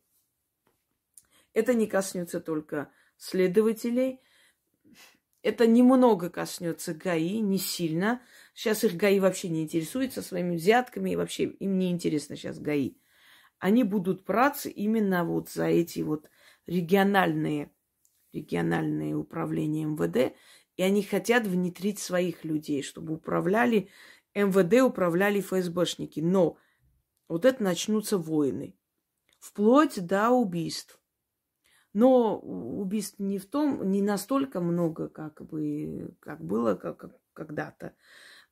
Это 1.52 1.74
не 1.74 1.86
коснется 1.86 2.40
только 2.40 2.90
следователей. 3.18 4.20
Это 5.42 5.66
немного 5.66 6.30
коснется 6.30 6.94
ГАИ, 6.94 7.40
не 7.40 7.58
сильно. 7.58 8.22
Сейчас 8.54 8.84
их 8.84 8.96
ГАИ 8.96 9.20
вообще 9.20 9.48
не 9.48 9.62
интересуется 9.62 10.22
своими 10.22 10.56
взятками, 10.56 11.10
и 11.10 11.16
вообще 11.16 11.44
им 11.44 11.78
не 11.78 11.90
интересно 11.90 12.36
сейчас 12.36 12.58
ГАИ. 12.58 12.96
Они 13.58 13.84
будут 13.84 14.24
браться 14.24 14.68
именно 14.68 15.24
вот 15.24 15.50
за 15.50 15.66
эти 15.66 16.00
вот 16.00 16.30
региональные 16.66 17.70
региональные 18.32 19.14
управления 19.16 19.84
МВД, 19.84 20.36
и 20.76 20.82
они 20.82 21.02
хотят 21.02 21.46
внедрить 21.46 21.98
своих 21.98 22.44
людей, 22.44 22.82
чтобы 22.82 23.14
управляли 23.14 23.88
МВД, 24.34 24.82
управляли 24.82 25.40
ФСБшники. 25.40 26.20
Но 26.20 26.58
вот 27.28 27.44
это 27.44 27.62
начнутся 27.62 28.18
войны. 28.18 28.76
Вплоть 29.38 30.04
до 30.04 30.30
убийств. 30.30 31.00
Но 31.92 32.38
убийств 32.38 33.18
не 33.18 33.38
в 33.38 33.46
том, 33.46 33.90
не 33.90 34.02
настолько 34.02 34.60
много, 34.60 35.08
как 35.08 35.40
бы, 35.46 36.14
как 36.20 36.44
было 36.44 36.74
как, 36.74 37.10
когда-то. 37.32 37.94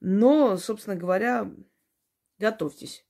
Но, 0.00 0.56
собственно 0.56 0.96
говоря, 0.96 1.52
готовьтесь. 2.38 3.06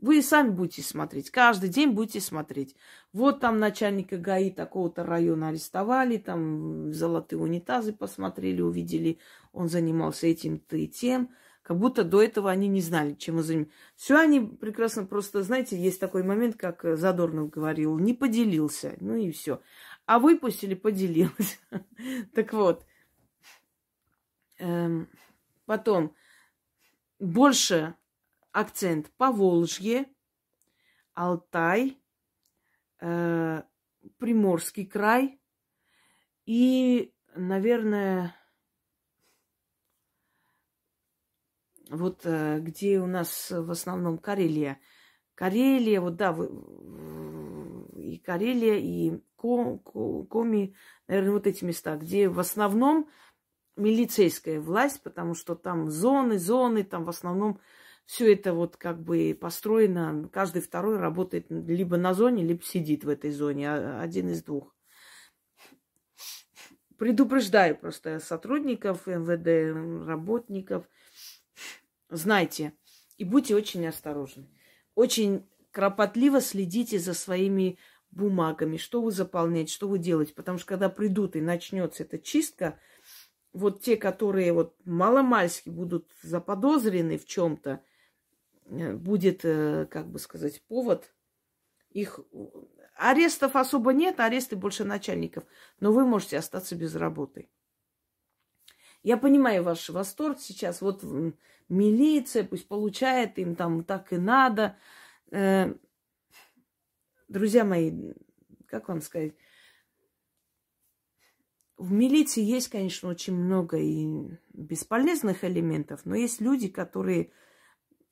Вы 0.00 0.22
сами 0.22 0.48
будете 0.48 0.80
смотреть, 0.80 1.30
каждый 1.30 1.68
день 1.68 1.90
будете 1.90 2.20
смотреть. 2.20 2.74
Вот 3.12 3.40
там 3.40 3.58
начальника 3.58 4.16
ГАИ 4.16 4.50
такого-то 4.50 5.04
района 5.04 5.48
арестовали, 5.48 6.16
там 6.16 6.90
золотые 6.90 7.38
унитазы 7.38 7.92
посмотрели, 7.92 8.62
увидели, 8.62 9.18
он 9.52 9.68
занимался 9.68 10.26
этим-то 10.26 10.78
и 10.78 10.88
тем. 10.88 11.34
Как 11.70 11.78
будто 11.78 12.02
до 12.02 12.20
этого 12.20 12.50
они 12.50 12.66
не 12.66 12.80
знали, 12.80 13.14
чем 13.14 13.36
он 13.36 13.44
занимается. 13.44 13.76
Все 13.94 14.18
они 14.18 14.40
прекрасно 14.40 15.06
просто, 15.06 15.44
знаете, 15.44 15.80
есть 15.80 16.00
такой 16.00 16.24
момент, 16.24 16.56
как 16.56 16.82
Задорнов 16.98 17.48
говорил, 17.48 17.96
не 17.96 18.12
поделился, 18.12 18.96
ну 18.98 19.14
и 19.14 19.30
все. 19.30 19.62
А 20.04 20.18
выпустили, 20.18 20.74
поделился. 20.74 21.58
Так 22.34 22.52
вот. 22.54 22.84
Эм, 24.58 25.08
потом, 25.64 26.16
больше 27.20 27.94
акцент 28.50 29.08
по 29.16 29.30
Волжье, 29.30 30.06
Алтай, 31.14 32.02
э, 32.98 33.62
Приморский 34.18 34.86
край 34.86 35.40
и, 36.46 37.14
наверное, 37.36 38.34
вот 41.90 42.20
э, 42.24 42.60
где 42.60 43.00
у 43.00 43.06
нас 43.06 43.50
в 43.50 43.70
основном 43.70 44.18
Карелия. 44.18 44.78
Карелия, 45.34 46.00
вот 46.00 46.16
да, 46.16 46.36
и 47.96 48.18
Карелия, 48.18 48.76
и 48.76 49.20
Коми, 49.36 50.74
наверное, 51.08 51.32
вот 51.32 51.46
эти 51.46 51.64
места, 51.64 51.96
где 51.96 52.28
в 52.28 52.38
основном 52.38 53.08
милицейская 53.76 54.60
власть, 54.60 55.02
потому 55.02 55.34
что 55.34 55.54
там 55.54 55.90
зоны, 55.90 56.38
зоны, 56.38 56.84
там 56.84 57.04
в 57.04 57.08
основном 57.08 57.58
все 58.04 58.32
это 58.32 58.52
вот 58.52 58.76
как 58.76 59.02
бы 59.02 59.36
построено, 59.40 60.28
каждый 60.32 60.62
второй 60.62 60.98
работает 60.98 61.46
либо 61.48 61.96
на 61.96 62.12
зоне, 62.12 62.44
либо 62.44 62.62
сидит 62.62 63.04
в 63.04 63.08
этой 63.08 63.30
зоне, 63.30 63.70
а, 63.70 64.00
один 64.02 64.28
из 64.28 64.42
двух. 64.42 64.76
Предупреждаю 66.98 67.76
просто 67.78 68.20
сотрудников 68.20 69.06
МВД, 69.06 70.06
работников– 70.06 70.86
знайте 72.10 72.72
и 73.16 73.24
будьте 73.24 73.54
очень 73.54 73.86
осторожны. 73.86 74.48
Очень 74.94 75.46
кропотливо 75.70 76.40
следите 76.40 76.98
за 76.98 77.14
своими 77.14 77.78
бумагами, 78.10 78.76
что 78.76 79.02
вы 79.02 79.12
заполняете, 79.12 79.72
что 79.72 79.88
вы 79.88 79.98
делаете. 79.98 80.34
Потому 80.34 80.58
что 80.58 80.66
когда 80.66 80.88
придут 80.88 81.36
и 81.36 81.40
начнется 81.40 82.02
эта 82.02 82.18
чистка, 82.18 82.78
вот 83.52 83.82
те, 83.82 83.96
которые 83.96 84.52
вот 84.52 84.74
маломальски 84.84 85.68
будут 85.70 86.08
заподозрены 86.22 87.18
в 87.18 87.26
чем-то, 87.26 87.82
э, 88.66 88.94
будет, 88.94 89.44
э, 89.44 89.86
как 89.90 90.08
бы 90.10 90.18
сказать, 90.18 90.62
повод 90.66 91.12
их... 91.90 92.20
Арестов 92.96 93.56
особо 93.56 93.94
нет, 93.94 94.20
аресты 94.20 94.56
больше 94.56 94.84
начальников, 94.84 95.44
но 95.80 95.90
вы 95.90 96.04
можете 96.04 96.36
остаться 96.36 96.76
без 96.76 96.94
работы. 96.94 97.48
Я 99.02 99.16
понимаю 99.16 99.62
ваш 99.62 99.88
восторг 99.88 100.38
сейчас. 100.40 100.80
Вот 100.82 101.02
милиция 101.68 102.44
пусть 102.44 102.68
получает, 102.68 103.38
им 103.38 103.56
там 103.56 103.84
так 103.84 104.12
и 104.12 104.18
надо. 104.18 104.76
Э, 105.30 105.74
друзья 107.28 107.64
мои, 107.64 108.12
как 108.66 108.88
вам 108.88 109.00
сказать? 109.00 109.34
В 111.78 111.92
милиции 111.92 112.42
есть, 112.42 112.68
конечно, 112.68 113.08
очень 113.08 113.34
много 113.34 113.78
и 113.78 114.06
бесполезных 114.52 115.44
элементов, 115.44 116.02
но 116.04 116.14
есть 116.14 116.42
люди, 116.42 116.68
которые, 116.68 117.32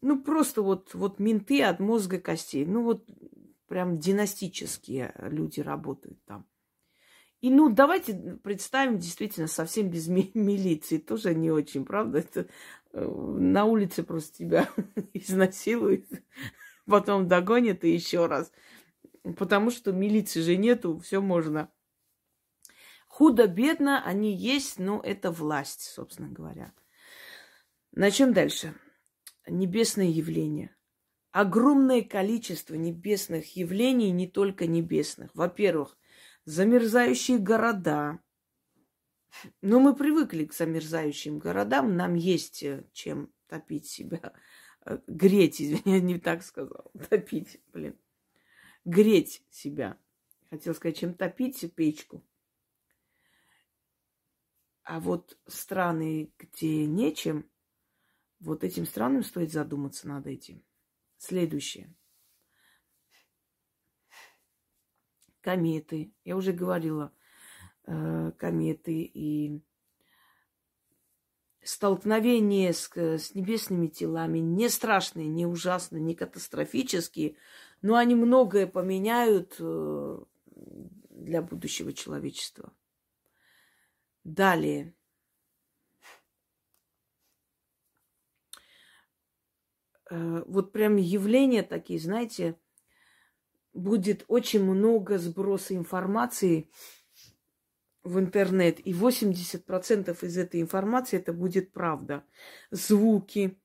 ну, 0.01 0.23
просто 0.23 0.63
вот, 0.63 0.95
вот 0.95 1.19
менты 1.19 1.63
от 1.63 1.79
мозга 1.79 2.19
костей. 2.19 2.65
Ну, 2.65 2.83
вот 2.83 3.05
прям 3.67 3.99
династические 3.99 5.13
люди 5.19 5.61
работают 5.61 6.25
там. 6.25 6.47
И 7.41 7.51
ну 7.51 7.69
давайте 7.69 8.39
представим 8.43 8.99
действительно 8.99 9.47
совсем 9.47 9.91
без 9.91 10.09
ми- 10.09 10.31
милиции. 10.35 10.99
Тоже 10.99 11.35
не 11.35 11.51
очень, 11.51 11.85
правда? 11.85 12.19
Это 12.19 12.49
э, 12.93 13.05
на 13.05 13.65
улице 13.65 14.03
просто 14.03 14.39
тебя 14.39 14.69
изнасилуют, 15.13 16.07
потом 16.87 17.29
догонят 17.29 17.85
и 17.85 17.93
еще 17.93 18.27
раз. 18.27 18.53
Потому 19.37 19.71
что 19.71 19.93
милиции 19.93 20.41
же 20.41 20.57
нету, 20.57 20.99
все 20.99 21.21
можно. 21.21 21.71
Худо-бедно 23.07 24.03
они 24.05 24.35
есть, 24.35 24.79
но 24.79 25.01
это 25.01 25.31
власть, 25.31 25.83
собственно 25.83 26.29
говоря. 26.29 26.73
Начнем 27.93 28.33
дальше. 28.33 28.75
Небесные 29.47 30.11
явления. 30.11 30.77
Огромное 31.31 32.03
количество 32.03 32.75
небесных 32.75 33.57
явлений, 33.57 34.11
не 34.11 34.27
только 34.27 34.67
небесных. 34.67 35.35
Во-первых, 35.35 35.97
замерзающие 36.49 37.39
города. 37.39 38.21
Но 39.61 39.81
мы 39.81 39.95
привыкли 39.95 40.47
к 40.47 40.55
замерзающим 40.55 41.39
городам, 41.39 41.95
нам 41.95 42.15
есть 42.15 42.63
э, 42.63 42.87
чем 42.93 43.31
топить 43.47 43.87
себя. 43.87 44.33
Э, 44.87 44.99
греть, 45.07 45.61
извини, 45.63 45.83
я 45.85 46.01
не 46.01 46.19
так 46.19 46.43
сказала. 46.43 46.91
Топить, 47.11 47.61
блин. 47.73 47.99
Греть 48.85 49.45
себя. 49.51 49.99
Хотел 50.49 50.75
сказать, 50.75 50.97
чем 50.97 51.15
топить 51.15 51.75
печку. 51.75 52.25
А 54.85 55.01
вот 55.01 55.39
страны, 55.47 56.33
где 56.39 56.87
нечем, 56.87 57.51
вот 58.41 58.65
этим 58.65 58.87
странам 58.87 59.23
стоит 59.23 59.53
задуматься 59.53 60.09
над 60.09 60.27
этим. 60.27 60.65
Следующее. 61.19 61.95
Кометы. 65.49 66.13
Я 66.27 66.37
уже 66.37 66.53
говорила, 66.53 67.11
э, 67.87 68.33
кометы 68.37 69.01
и 69.01 69.63
столкновения 71.63 72.75
с, 72.75 72.95
с 72.95 73.35
небесными 73.35 73.87
телами 73.87 74.41
не 74.41 74.69
страшные, 74.69 75.27
не 75.27 75.47
ужасные, 75.47 76.03
не 76.03 76.15
катастрофические, 76.15 77.37
но 77.81 77.97
они 77.97 78.15
многое 78.15 78.67
поменяют 78.67 79.57
э, 79.59 80.19
для 81.09 81.41
будущего 81.41 81.95
человечества. 81.95 82.71
Далее. 84.25 84.95
Э, 90.11 90.45
вот 90.47 90.73
прям 90.73 90.97
явления 90.97 91.63
такие, 91.63 91.99
знаете, 91.99 92.59
будет 93.73 94.25
очень 94.29 94.63
много 94.63 95.19
сброса 95.19 95.75
информации 95.75 96.71
в 98.03 98.19
интернет, 98.19 98.81
и 98.81 98.93
80% 98.93 100.25
из 100.25 100.39
этой 100.39 100.61
информации 100.61 101.19
это 101.19 101.33
будет 101.33 101.73
правда. 101.73 102.25
Звуки, 102.71 103.59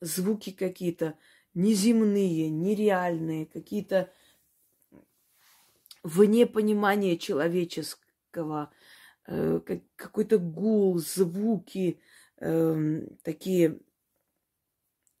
звуки 0.00 0.50
какие-то 0.50 1.18
неземные, 1.54 2.50
нереальные, 2.50 3.46
какие-то 3.46 4.12
вне 6.02 6.46
понимания 6.46 7.16
человеческого, 7.16 8.72
э, 9.26 9.60
какой-то 9.96 10.38
гул, 10.38 10.98
звуки, 10.98 12.00
э, 12.38 13.02
такие 13.22 13.78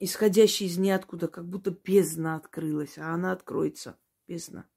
исходящий 0.04 0.66
из 0.66 0.78
ниоткуда, 0.78 1.28
как 1.28 1.48
будто 1.48 1.70
бездна 1.70 2.34
открылась, 2.34 2.98
а 2.98 3.14
она 3.14 3.30
откроется. 3.30 3.96
Бездна. 4.26 4.68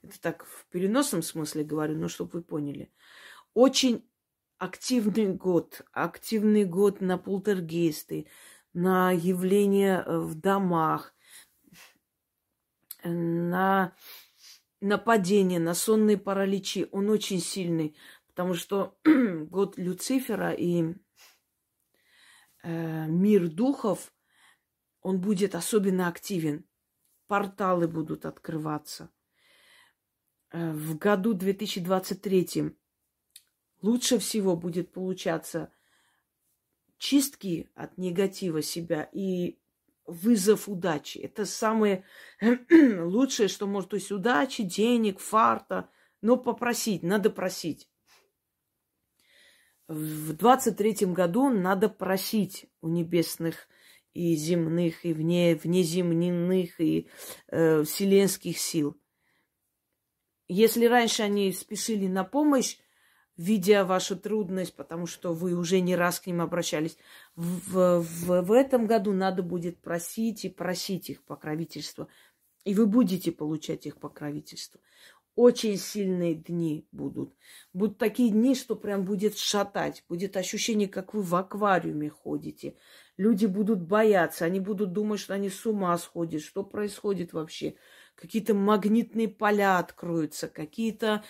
Это 0.00 0.18
так 0.20 0.46
в 0.46 0.66
переносном 0.70 1.22
смысле 1.22 1.64
говорю, 1.64 1.98
но 1.98 2.08
чтобы 2.08 2.30
вы 2.32 2.42
поняли. 2.42 2.90
Очень 3.52 4.08
активный 4.56 5.26
год. 5.34 5.82
Активный 5.92 6.64
год 6.64 7.02
на 7.02 7.18
полтергейсты, 7.18 8.26
на 8.72 9.12
явления 9.12 10.02
э, 10.02 10.18
в 10.18 10.34
домах, 10.34 11.14
на 13.02 13.94
нападения, 14.80 15.58
на 15.58 15.74
сонные 15.74 16.16
параличи. 16.16 16.88
Он 16.90 17.10
очень 17.10 17.40
сильный, 17.40 17.94
потому 18.28 18.54
что 18.54 18.96
год 19.04 19.76
Люцифера 19.76 20.52
и 20.52 20.94
э, 22.62 23.06
мир 23.08 23.48
духов 23.48 24.13
он 25.04 25.20
будет 25.20 25.54
особенно 25.54 26.08
активен. 26.08 26.64
Порталы 27.28 27.86
будут 27.86 28.24
открываться. 28.24 29.10
Э, 30.50 30.72
в 30.72 30.98
году 30.98 31.34
2023 31.34 32.74
лучше 33.82 34.18
всего 34.18 34.56
будет 34.56 34.92
получаться 34.92 35.72
чистки 36.96 37.70
от 37.74 37.98
негатива 37.98 38.62
себя 38.62 39.08
и 39.12 39.58
вызов 40.06 40.70
удачи. 40.70 41.18
Это 41.18 41.44
самое 41.44 42.04
лучшее, 42.70 43.48
что 43.48 43.66
может. 43.66 43.90
То 43.90 43.96
есть 43.96 44.10
удачи, 44.10 44.62
денег, 44.62 45.20
фарта. 45.20 45.90
Но 46.22 46.38
попросить, 46.38 47.02
надо 47.02 47.28
просить. 47.28 47.90
В 49.86 50.32
23 50.32 51.08
году 51.12 51.50
надо 51.50 51.90
просить 51.90 52.70
у 52.80 52.88
небесных 52.88 53.68
и 54.14 54.34
земных, 54.36 55.04
и 55.04 55.12
вне, 55.12 55.56
внеземных, 55.56 56.80
и 56.80 57.08
э, 57.48 57.82
вселенских 57.82 58.58
сил. 58.58 58.96
Если 60.48 60.86
раньше 60.86 61.22
они 61.22 61.52
спешили 61.52 62.06
на 62.06 62.24
помощь, 62.24 62.78
видя 63.36 63.84
вашу 63.84 64.16
трудность, 64.16 64.76
потому 64.76 65.06
что 65.06 65.34
вы 65.34 65.54
уже 65.54 65.80
не 65.80 65.96
раз 65.96 66.20
к 66.20 66.26
ним 66.26 66.40
обращались, 66.40 66.96
в, 67.34 68.00
в, 68.00 68.42
в 68.42 68.52
этом 68.52 68.86
году 68.86 69.12
надо 69.12 69.42
будет 69.42 69.80
просить 69.80 70.44
и 70.44 70.48
просить 70.48 71.10
их 71.10 71.24
покровительства. 71.24 72.08
И 72.64 72.74
вы 72.74 72.86
будете 72.86 73.32
получать 73.32 73.86
их 73.86 73.98
покровительство. 73.98 74.80
Очень 75.34 75.76
сильные 75.76 76.34
дни 76.34 76.86
будут. 76.92 77.34
Будут 77.72 77.98
такие 77.98 78.30
дни, 78.30 78.54
что 78.54 78.76
прям 78.76 79.04
будет 79.04 79.36
шатать. 79.36 80.04
Будет 80.08 80.36
ощущение, 80.36 80.88
как 80.88 81.12
вы 81.12 81.22
в 81.22 81.34
аквариуме 81.34 82.08
ходите. 82.08 82.76
Люди 83.16 83.46
будут 83.46 83.80
бояться, 83.80 84.44
они 84.44 84.58
будут 84.58 84.92
думать, 84.92 85.20
что 85.20 85.34
они 85.34 85.48
с 85.48 85.64
ума 85.66 85.96
сходят, 85.98 86.42
что 86.42 86.64
происходит 86.64 87.32
вообще. 87.32 87.76
какие-то 88.16 88.54
магнитные 88.54 89.28
поля 89.28 89.78
откроются, 89.78 90.48
какие-то 90.48 91.22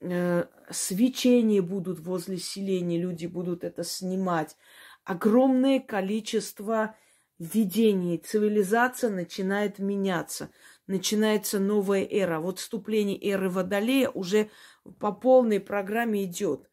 э, 0.00 0.44
свечения 0.70 1.62
будут 1.62 2.00
возле 2.00 2.38
селения, 2.38 3.00
люди 3.00 3.26
будут 3.26 3.64
это 3.64 3.82
снимать. 3.82 4.56
Огромное 5.04 5.80
количество 5.80 6.94
видений, 7.38 8.18
цивилизация 8.18 9.10
начинает 9.10 9.78
меняться, 9.78 10.50
начинается 10.86 11.58
новая 11.58 12.04
эра. 12.04 12.40
Вот 12.40 12.58
вступление 12.58 13.18
эры 13.30 13.48
Водолея 13.48 14.10
уже 14.10 14.50
по 14.98 15.12
полной 15.12 15.60
программе 15.60 16.24
идет. 16.24 16.68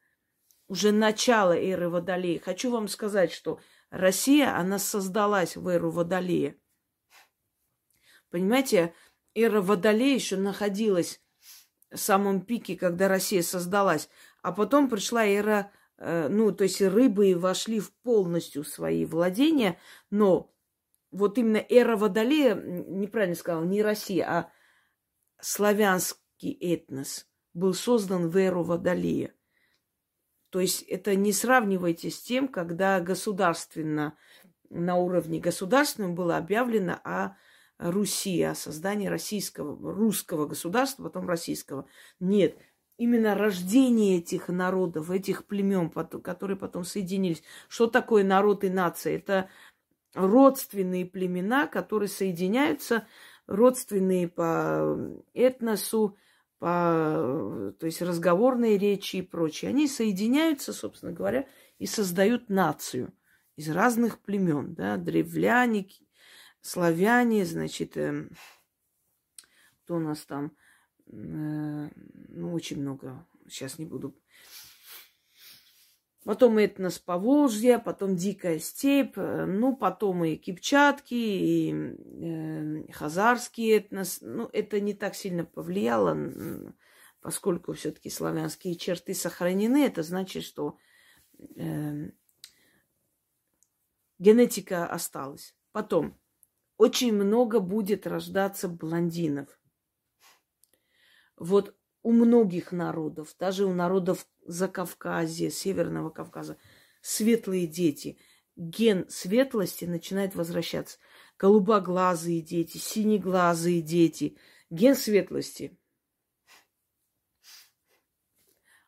Уже 0.68 0.92
начало 0.92 1.56
эры 1.56 1.90
Водолея. 1.90 2.40
Хочу 2.40 2.72
вам 2.72 2.88
сказать, 2.88 3.32
что 3.32 3.60
Россия, 3.96 4.58
она 4.58 4.78
создалась 4.78 5.56
в 5.56 5.68
эру 5.70 5.90
Водолея. 5.90 6.58
Понимаете, 8.30 8.94
эра 9.34 9.62
Водолея 9.62 10.16
еще 10.16 10.36
находилась 10.36 11.22
в 11.90 11.98
самом 11.98 12.42
пике, 12.42 12.76
когда 12.76 13.08
Россия 13.08 13.42
создалась. 13.42 14.10
А 14.42 14.52
потом 14.52 14.90
пришла 14.90 15.26
эра, 15.26 15.72
э, 15.98 16.28
ну, 16.28 16.52
то 16.52 16.66
есть 16.66 16.82
рыбы 16.82 17.36
вошли 17.38 17.80
в 17.80 17.94
полностью 18.04 18.66
свои 18.66 19.06
владения, 19.06 19.80
но 20.10 20.54
вот 21.12 21.38
именно 21.38 21.64
эра 21.70 21.96
Водолея, 21.96 22.56
неправильно 22.56 23.36
сказала, 23.36 23.64
не 23.64 23.82
Россия, 23.82 24.30
а 24.30 24.52
славянский 25.40 26.52
этнос 26.52 27.28
был 27.54 27.74
создан 27.74 28.30
в 28.30 28.36
эру 28.36 28.64
Водолея. 28.64 29.34
То 30.56 30.62
есть 30.62 30.84
это 30.84 31.18
не 31.18 31.34
сравнивайте 31.34 32.10
с 32.10 32.22
тем, 32.22 32.48
когда 32.48 33.02
государственно, 33.02 34.18
на 34.70 34.96
уровне 34.96 35.42
государственном 35.42 36.16
было 36.16 36.38
объявлено 36.38 36.94
о 37.04 37.36
Руси, 37.78 38.42
о 38.42 38.56
создании 38.56 39.08
российского, 39.08 39.76
русского 39.94 40.46
государства, 40.46 41.04
потом 41.04 41.28
российского. 41.28 41.90
Нет, 42.22 42.58
именно 42.96 43.36
рождение 43.36 44.20
этих 44.20 44.48
народов, 44.48 45.12
этих 45.12 45.46
племен, 45.46 45.90
которые 45.90 46.56
потом 46.56 46.86
соединились. 46.86 47.44
Что 47.68 47.88
такое 47.88 48.24
народ 48.24 48.64
и 48.64 48.70
нация? 48.70 49.18
Это 49.18 49.50
родственные 50.14 51.06
племена, 51.06 51.68
которые 51.68 52.08
соединяются, 52.08 53.06
родственные 53.46 54.30
по 54.30 54.98
этносу, 55.34 56.16
по, 56.60 57.74
то 57.80 57.86
есть 57.86 58.02
разговорные 58.02 58.78
речи 58.78 59.18
и 59.18 59.22
прочее. 59.22 59.70
Они 59.70 59.88
соединяются, 59.88 60.74
собственно 60.74 61.12
говоря, 61.12 61.48
и 61.80 61.86
создают 61.86 62.50
нацию 62.50 63.14
из 63.56 63.70
разных 63.70 64.20
племен, 64.20 64.74
да, 64.74 64.98
древляне, 64.98 65.90
славяне, 66.62 67.46
значит, 67.46 67.98
э, 67.98 68.30
кто 69.84 69.96
у 69.96 70.00
нас 70.00 70.26
там, 70.26 70.56
э, 71.08 71.90
ну, 72.30 72.54
очень 72.54 72.82
много, 72.82 73.26
сейчас 73.48 73.78
не 73.78 73.86
буду 73.86 74.16
Потом 76.26 76.58
этнос 76.58 76.98
Поволжья, 76.98 77.78
потом 77.78 78.16
дикая 78.16 78.58
степь, 78.58 79.16
э, 79.16 79.46
ну, 79.46 79.78
потом 79.78 80.26
и 80.26 80.38
кипчатки, 80.38 81.14
и 81.14 81.72
э, 81.72 82.92
хазарский 82.92 83.78
этнос. 83.78 84.22
Ну, 84.22 84.50
это 84.52 84.80
не 84.80 84.96
так 84.96 85.14
сильно 85.14 85.46
повлияло, 85.46 86.18
поскольку 87.22 87.74
все-таки 87.74 88.10
славянские 88.10 88.76
черты 88.76 89.14
сохранены. 89.14 89.86
Это 89.86 90.02
значит, 90.02 90.44
что 90.44 90.80
э, 91.58 92.10
генетика 94.18 94.88
осталась. 94.88 95.56
Потом, 95.74 96.20
очень 96.78 97.14
много 97.14 97.60
будет 97.60 98.08
рождаться 98.08 98.68
блондинов. 98.68 99.60
Вот 101.38 101.76
у 102.06 102.12
многих 102.12 102.72
народов, 102.72 103.36
даже 103.40 103.66
у 103.66 103.74
народов 103.74 104.28
Закавказья, 104.46 105.50
Северного 105.50 106.12
Кавказа, 106.12 106.56
светлые 107.02 107.66
дети. 107.66 108.20
Ген 108.56 109.10
светлости 109.10 109.86
начинает 109.86 110.36
возвращаться. 110.36 111.00
Голубоглазые 111.40 112.42
дети, 112.42 112.78
синеглазые 112.78 113.82
дети. 113.82 114.38
Ген 114.70 114.96
светлости. 114.96 115.80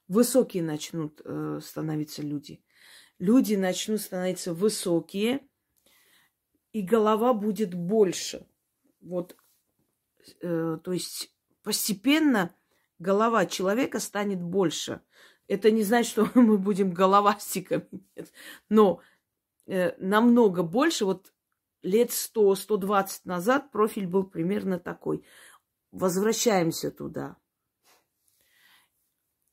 Высокие 0.07 0.61
начнут 0.61 1.19
э, 1.25 1.59
становиться 1.63 2.21
люди. 2.21 2.63
Люди 3.17 3.55
начнут 3.55 3.99
становиться 3.99 4.53
высокие, 4.53 5.41
и 6.71 6.83
голова 6.83 7.33
будет 7.33 7.73
больше. 7.73 8.47
Вот, 9.01 9.35
э, 10.39 10.77
то 10.83 10.93
есть 10.93 11.35
постепенно 11.63 12.53
голова 12.99 13.45
человека 13.45 13.99
станет 13.99 14.41
больше. 14.41 15.01
Это 15.47 15.71
не 15.71 15.83
значит, 15.83 16.11
что 16.11 16.29
мы 16.35 16.57
будем 16.57 16.93
головастиками. 16.93 17.87
Нет. 18.15 18.31
Но 18.69 19.01
э, 19.65 19.95
намного 19.97 20.63
больше, 20.63 21.05
вот 21.05 21.33
лет 21.81 22.09
100-120 22.09 23.21
назад 23.25 23.71
профиль 23.71 24.07
был 24.07 24.23
примерно 24.23 24.79
такой. 24.79 25.25
Возвращаемся 25.91 26.91
туда. 26.91 27.37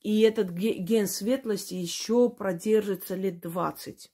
И 0.00 0.20
этот 0.20 0.50
ген 0.50 1.06
светлости 1.06 1.74
еще 1.74 2.28
продержится 2.28 3.14
лет 3.14 3.40
20. 3.40 4.12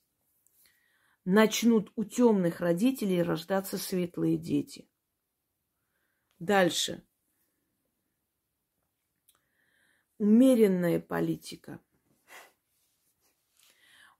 Начнут 1.25 1.91
у 1.95 2.05
темных 2.05 2.61
родителей 2.61 3.21
рождаться 3.21 3.77
светлые 3.77 4.37
дети. 4.37 4.89
Дальше. 6.39 7.03
Умеренная 10.21 10.99
политика. 10.99 11.79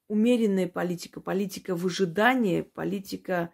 Умеренная 0.07 0.67
политика, 0.67 1.21
политика 1.21 1.75
выжидания, 1.75 2.63
политика, 2.63 3.53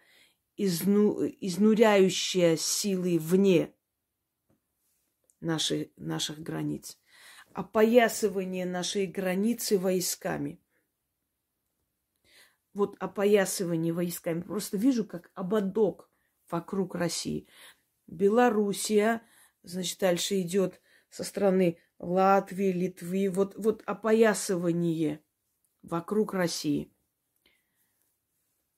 изну, 0.55 1.27
изнуряющая 1.27 2.55
силы 2.55 3.19
вне 3.19 3.75
нашей, 5.41 5.91
наших 5.97 6.39
границ. 6.39 6.97
Опоясывание 7.51 8.65
нашей 8.65 9.07
границы 9.07 9.77
войсками. 9.77 10.61
Вот 12.73 12.95
опоясывание 12.97 13.91
войсками. 13.91 14.39
Просто 14.39 14.77
вижу, 14.77 15.03
как 15.03 15.31
ободок 15.33 16.09
вокруг 16.49 16.95
России. 16.95 17.49
Белоруссия, 18.07 19.21
значит, 19.63 19.99
дальше 19.99 20.39
идет 20.39 20.81
со 21.09 21.25
стороны 21.25 21.77
Латвии, 21.99 22.71
Литвы, 22.71 23.29
вот, 23.29 23.55
вот 23.55 23.81
опоясывание 23.85 25.23
вокруг 25.81 26.33
России. 26.33 26.93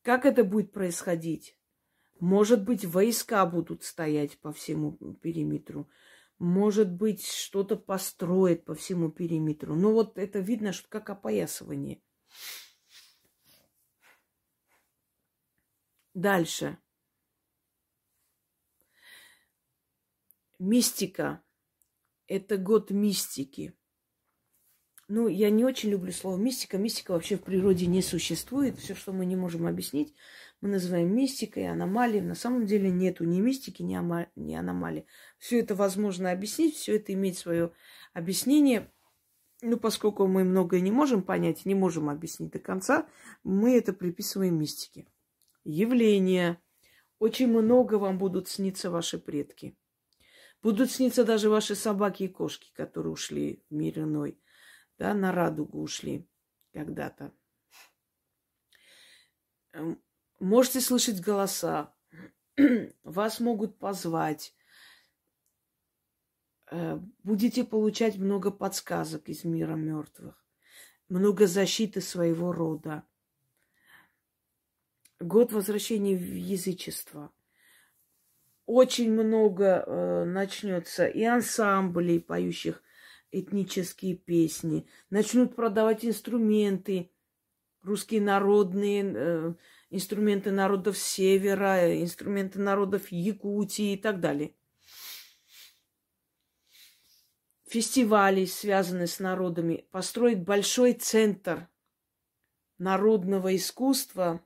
Как 0.02 0.26
это 0.26 0.44
будет 0.44 0.72
происходить? 0.72 1.58
Может 2.20 2.64
быть, 2.64 2.86
войска 2.86 3.46
будут 3.46 3.84
стоять 3.84 4.40
по 4.40 4.52
всему 4.52 4.94
периметру. 5.16 5.90
Может 6.38 6.92
быть, 6.92 7.26
что-то 7.26 7.76
построят 7.76 8.64
по 8.66 8.74
всему 8.74 9.12
периметру. 9.12 9.76
Но 9.76 9.92
вот 9.92 10.18
это 10.18 10.40
видно, 10.40 10.72
что 10.72 10.88
как 10.88 11.10
опоясывание. 11.10 12.02
Дальше. 16.14 16.78
Мистика 20.60 21.42
это 22.30 22.58
год 22.58 22.92
мистики. 22.92 23.74
Ну, 25.08 25.28
я 25.28 25.50
не 25.50 25.66
очень 25.66 25.90
люблю 25.90 26.12
слово 26.12 26.38
мистика. 26.38 26.78
Мистика 26.78 27.12
вообще 27.12 27.36
в 27.36 27.42
природе 27.42 27.88
не 27.88 28.04
существует. 28.04 28.78
Все, 28.78 28.94
что 28.94 29.12
мы 29.12 29.26
не 29.26 29.36
можем 29.36 29.66
объяснить, 29.66 30.14
мы 30.62 30.70
называем 30.70 31.14
мистикой, 31.14 31.68
аномалией. 31.68 32.22
На 32.22 32.36
самом 32.36 32.68
деле 32.68 32.92
нету 32.92 33.26
ни 33.26 33.42
мистики, 33.42 33.82
ни, 33.82 33.96
ама- 33.96 34.30
ни 34.36 34.54
аномалии. 34.54 35.08
Все 35.40 35.60
это 35.60 35.74
возможно 35.74 36.32
объяснить, 36.32 36.76
все 36.76 36.98
это 36.98 37.12
имеет 37.14 37.38
свое 37.38 37.72
объяснение. 38.14 38.94
Ну, 39.64 39.78
поскольку 39.78 40.28
мы 40.28 40.44
многое 40.44 40.82
не 40.82 40.92
можем 40.92 41.24
понять, 41.24 41.66
не 41.66 41.74
можем 41.74 42.10
объяснить 42.10 42.52
до 42.52 42.60
конца, 42.60 43.10
мы 43.44 43.76
это 43.76 43.92
приписываем 43.92 44.60
мистике. 44.60 45.08
Явления. 45.64 46.62
Очень 47.18 47.48
много 47.48 47.96
вам 47.96 48.20
будут 48.20 48.48
сниться 48.48 48.92
ваши 48.92 49.18
предки. 49.18 49.76
Будут 50.62 50.92
сниться 50.92 51.24
даже 51.24 51.50
ваши 51.50 51.74
собаки 51.74 52.24
и 52.24 52.28
кошки, 52.28 52.72
которые 52.74 53.14
ушли 53.14 53.64
в 53.70 53.74
мир 53.74 54.00
иной. 54.00 54.42
Да, 54.98 55.14
на 55.14 55.32
радугу 55.32 55.82
ушли 55.82 56.28
когда-то. 56.74 57.34
Эм, 59.72 60.04
можете 60.40 60.82
слышать 60.82 61.22
голоса. 61.22 61.96
Вас 63.04 63.40
могут 63.40 63.80
позвать. 63.80 64.54
Э, 66.72 67.00
будете 67.24 67.64
получать 67.64 68.18
много 68.18 68.52
подсказок 68.52 69.30
из 69.30 69.46
мира 69.46 69.76
мертвых. 69.76 70.46
Много 71.08 71.48
защиты 71.48 72.02
своего 72.02 72.52
рода. 72.52 73.08
Год 75.22 75.54
возвращения 75.54 76.18
в 76.18 76.36
язычество– 76.36 77.32
очень 78.70 79.12
много 79.12 79.84
э, 79.84 80.26
начнется 80.26 81.08
и 81.08 81.24
ансамблей, 81.24 82.20
поющих 82.20 82.84
этнические 83.32 84.16
песни, 84.16 84.88
начнут 85.10 85.56
продавать 85.56 86.06
инструменты, 86.06 87.12
русские 87.82 88.22
народные, 88.22 89.12
э, 89.16 89.54
инструменты 89.90 90.52
народов 90.52 91.00
Севера, 91.00 92.00
инструменты 92.00 92.60
народов 92.60 93.12
Якутии 93.12 93.94
и 93.94 93.98
так 93.98 94.20
далее. 94.20 94.54
Фестивали, 97.68 98.46
связанные 98.46 99.08
с 99.08 99.20
народами, 99.20 99.88
построить 99.90 100.44
большой 100.44 100.94
центр 100.94 101.68
народного 102.78 103.56
искусства 103.56 104.46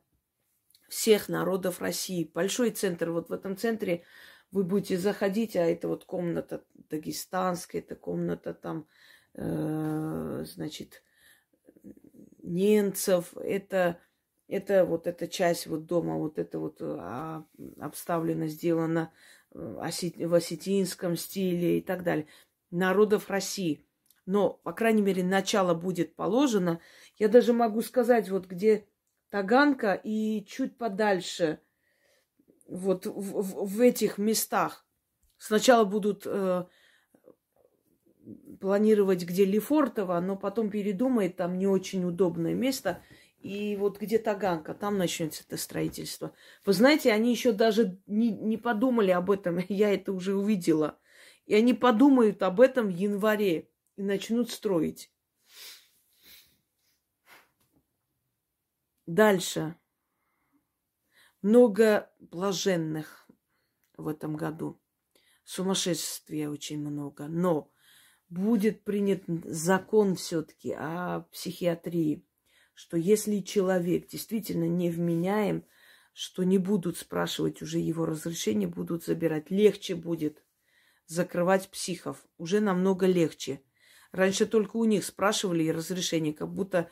всех 0.94 1.28
народов 1.28 1.82
России. 1.82 2.30
Большой 2.32 2.70
центр. 2.70 3.10
Вот 3.10 3.30
в 3.30 3.34
этом 3.34 3.58
центре 3.58 4.04
вы 4.52 4.64
будете 4.64 4.98
заходить, 4.98 5.56
а 5.56 5.66
это 5.66 5.88
вот 5.88 6.06
комната 6.06 6.64
дагестанская, 6.90 7.82
это 7.82 7.96
комната 7.96 8.54
там, 8.54 8.88
э, 9.34 10.46
значит, 10.46 11.02
немцев, 12.44 13.36
это, 13.38 14.00
это 14.48 14.86
вот 14.86 15.08
эта 15.08 15.28
часть 15.28 15.66
вот 15.66 15.88
дома, 15.88 16.18
вот 16.18 16.38
это 16.38 16.60
вот 16.60 16.78
а, 16.82 17.44
обставлено, 17.80 18.46
сделано 18.46 19.12
э, 19.52 19.58
в 19.58 20.34
осетинском 20.34 21.16
стиле 21.16 21.80
и 21.80 21.82
так 21.82 22.04
далее. 22.04 22.28
Народов 22.70 23.32
России. 23.32 23.84
Но, 24.28 24.52
по 24.52 24.74
крайней 24.74 25.02
мере, 25.02 25.24
начало 25.24 25.74
будет 25.74 26.16
положено. 26.16 26.80
Я 27.18 27.30
даже 27.30 27.52
могу 27.52 27.82
сказать, 27.82 28.30
вот 28.30 28.46
где 28.46 28.88
Таганка 29.34 29.96
и 29.96 30.46
чуть 30.46 30.78
подальше, 30.78 31.60
вот 32.68 33.08
в, 33.08 33.66
в, 33.66 33.82
этих 33.82 34.20
местах. 34.20 34.86
Сначала 35.40 35.86
будут 35.86 36.22
э, 36.28 36.66
планировать, 38.62 39.24
где 39.24 39.44
Лефортово, 39.46 40.20
но 40.20 40.38
потом 40.38 40.70
передумает, 40.70 41.36
там 41.36 41.58
не 41.58 41.66
очень 41.66 42.06
удобное 42.06 42.54
место. 42.54 43.02
И 43.40 43.76
вот 43.76 44.00
где 44.00 44.20
Таганка, 44.20 44.76
там 44.76 45.00
начнется 45.00 45.44
это 45.48 45.58
строительство. 45.58 46.36
Вы 46.64 46.74
знаете, 46.74 47.12
они 47.12 47.32
еще 47.32 47.54
даже 47.54 48.00
не, 48.06 48.30
не 48.30 48.58
подумали 48.58 49.10
об 49.10 49.32
этом, 49.32 49.58
я 49.68 49.92
это 49.92 50.14
уже 50.14 50.36
увидела. 50.36 51.00
И 51.48 51.56
они 51.56 51.74
подумают 51.74 52.44
об 52.44 52.62
этом 52.62 52.86
в 52.86 52.96
январе 52.96 53.68
и 53.96 54.04
начнут 54.04 54.52
строить. 54.52 55.12
Дальше. 59.06 59.76
Много 61.42 62.10
блаженных 62.20 63.28
в 63.98 64.08
этом 64.08 64.36
году. 64.36 64.82
Сумасшествия 65.44 66.50
очень 66.50 66.80
много. 66.80 67.28
Но 67.28 67.72
будет 68.30 68.84
принят 68.84 69.24
закон 69.44 70.16
все-таки 70.16 70.72
о 70.72 71.22
психиатрии, 71.32 72.26
что 72.74 72.98
если 72.98 73.40
человек 73.40 74.08
действительно 74.08 74.68
не 74.68 74.90
вменяем, 74.90 75.66
что 76.14 76.44
не 76.44 76.58
будут 76.58 76.98
спрашивать 76.98 77.62
уже 77.62 77.80
его 77.80 78.06
разрешение, 78.06 78.68
будут 78.68 79.04
забирать. 79.04 79.50
Легче 79.50 79.96
будет 79.96 80.44
закрывать 81.08 81.70
психов. 81.70 82.26
Уже 82.38 82.60
намного 82.60 83.06
легче. 83.06 83.62
Раньше 84.12 84.46
только 84.46 84.78
у 84.78 84.86
них 84.86 85.04
спрашивали 85.04 85.68
разрешение, 85.70 86.34
как 86.34 86.54
будто 86.54 86.90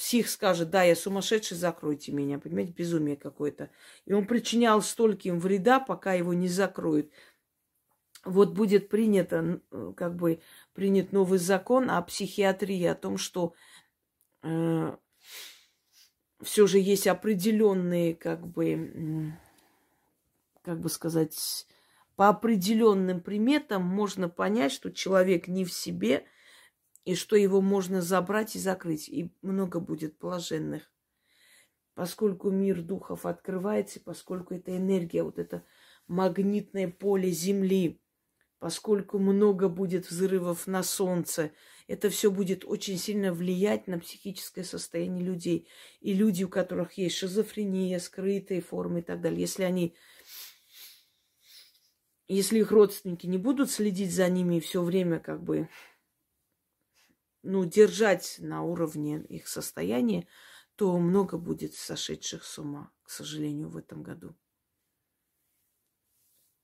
псих 0.00 0.30
скажет, 0.30 0.70
да, 0.70 0.82
я 0.82 0.96
сумасшедший, 0.96 1.58
закройте 1.58 2.10
меня. 2.10 2.38
Понимаете, 2.38 2.72
безумие 2.72 3.16
какое-то. 3.16 3.68
И 4.06 4.14
он 4.14 4.26
причинял 4.26 4.80
стольким 4.80 5.38
вреда, 5.38 5.78
пока 5.78 6.14
его 6.14 6.32
не 6.32 6.48
закроют 6.48 7.10
вот 8.24 8.52
будет 8.54 8.88
принято, 8.88 9.60
э, 9.70 9.92
как 9.96 10.16
бы 10.16 10.40
принят 10.72 11.12
новый 11.12 11.38
закон 11.38 11.90
о 11.90 12.00
психиатрии, 12.00 12.84
о 12.84 12.94
том, 12.94 13.18
что 13.18 13.54
э, 14.42 14.96
все 16.42 16.66
же 16.66 16.78
есть 16.78 17.06
определенные, 17.06 18.14
как 18.14 18.46
бы, 18.46 19.34
как 20.62 20.80
бы 20.80 20.88
сказать, 20.88 21.66
по 22.16 22.28
определенным 22.28 23.20
приметам 23.20 23.82
можно 23.82 24.28
понять, 24.30 24.72
что 24.72 24.90
человек 24.90 25.48
не 25.48 25.64
в 25.64 25.72
себе, 25.72 26.24
и 27.04 27.14
что 27.14 27.36
его 27.36 27.60
можно 27.60 28.02
забрать 28.02 28.56
и 28.56 28.58
закрыть. 28.58 29.08
И 29.08 29.32
много 29.42 29.80
будет 29.80 30.18
блаженных. 30.18 30.90
Поскольку 31.94 32.50
мир 32.50 32.82
духов 32.82 33.26
открывается, 33.26 34.00
поскольку 34.00 34.54
это 34.54 34.76
энергия, 34.76 35.22
вот 35.22 35.38
это 35.38 35.64
магнитное 36.06 36.88
поле 36.88 37.30
Земли, 37.30 38.00
поскольку 38.58 39.18
много 39.18 39.68
будет 39.68 40.08
взрывов 40.08 40.66
на 40.66 40.82
Солнце, 40.82 41.50
это 41.88 42.08
все 42.08 42.30
будет 42.30 42.64
очень 42.64 42.98
сильно 42.98 43.32
влиять 43.32 43.86
на 43.86 43.98
психическое 43.98 44.64
состояние 44.64 45.24
людей. 45.24 45.68
И 46.00 46.14
люди, 46.14 46.44
у 46.44 46.48
которых 46.48 46.92
есть 46.94 47.16
шизофрения, 47.16 47.98
скрытые 47.98 48.60
формы 48.60 49.00
и 49.00 49.02
так 49.02 49.20
далее, 49.20 49.40
если 49.40 49.64
они 49.64 49.94
если 52.32 52.60
их 52.60 52.70
родственники 52.70 53.26
не 53.26 53.38
будут 53.38 53.72
следить 53.72 54.14
за 54.14 54.28
ними 54.28 54.56
и 54.56 54.60
все 54.60 54.82
время 54.82 55.18
как 55.18 55.42
бы 55.42 55.68
ну, 57.42 57.64
держать 57.64 58.36
на 58.38 58.62
уровне 58.62 59.24
их 59.28 59.48
состояния, 59.48 60.26
то 60.76 60.98
много 60.98 61.38
будет 61.38 61.74
сошедших 61.74 62.44
с 62.44 62.58
ума, 62.58 62.92
к 63.02 63.10
сожалению, 63.10 63.68
в 63.68 63.76
этом 63.76 64.02
году. 64.02 64.34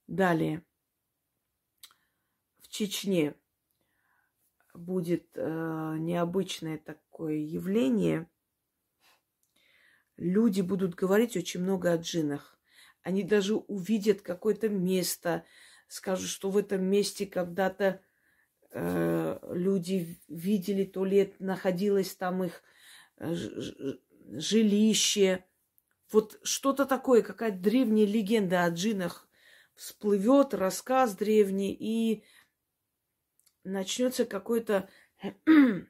Далее. 0.06 0.64
Чечне 2.68 3.34
будет 4.74 5.26
э, 5.34 5.96
необычное 5.98 6.78
такое 6.78 7.36
явление. 7.36 8.28
Люди 10.16 10.60
будут 10.60 10.94
говорить 10.94 11.36
очень 11.36 11.60
много 11.60 11.92
о 11.92 11.96
джинах. 11.96 12.58
Они 13.02 13.22
даже 13.22 13.56
увидят 13.56 14.20
какое-то 14.20 14.68
место, 14.68 15.44
скажут, 15.88 16.28
что 16.28 16.50
в 16.50 16.56
этом 16.56 16.84
месте 16.84 17.26
когда-то 17.26 18.02
э, 18.70 19.38
люди 19.52 20.20
видели, 20.28 20.90
ли 21.04 21.34
находилось 21.38 22.14
там 22.14 22.44
их 22.44 22.62
э, 23.18 23.34
жилище. 24.32 25.44
Вот 26.12 26.38
что-то 26.42 26.86
такое, 26.86 27.22
какая-то 27.22 27.58
древняя 27.58 28.06
легенда 28.06 28.64
о 28.64 28.70
джинах 28.70 29.28
всплывет, 29.74 30.54
рассказ 30.54 31.14
древний, 31.14 31.76
и 31.78 32.24
начнется 33.64 34.24
какой-то 34.24 34.88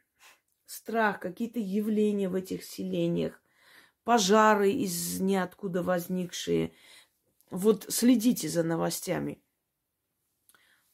страх, 0.67 1.21
какие-то 1.21 1.61
явления 1.61 2.29
в 2.29 2.35
этих 2.35 2.65
селениях, 2.65 3.41
пожары 4.05 4.73
из 4.73 5.21
ниоткуда 5.21 5.83
возникшие. 5.83 6.73
Вот 7.51 7.87
следите 7.89 8.49
за 8.49 8.63
новостями. 8.63 9.41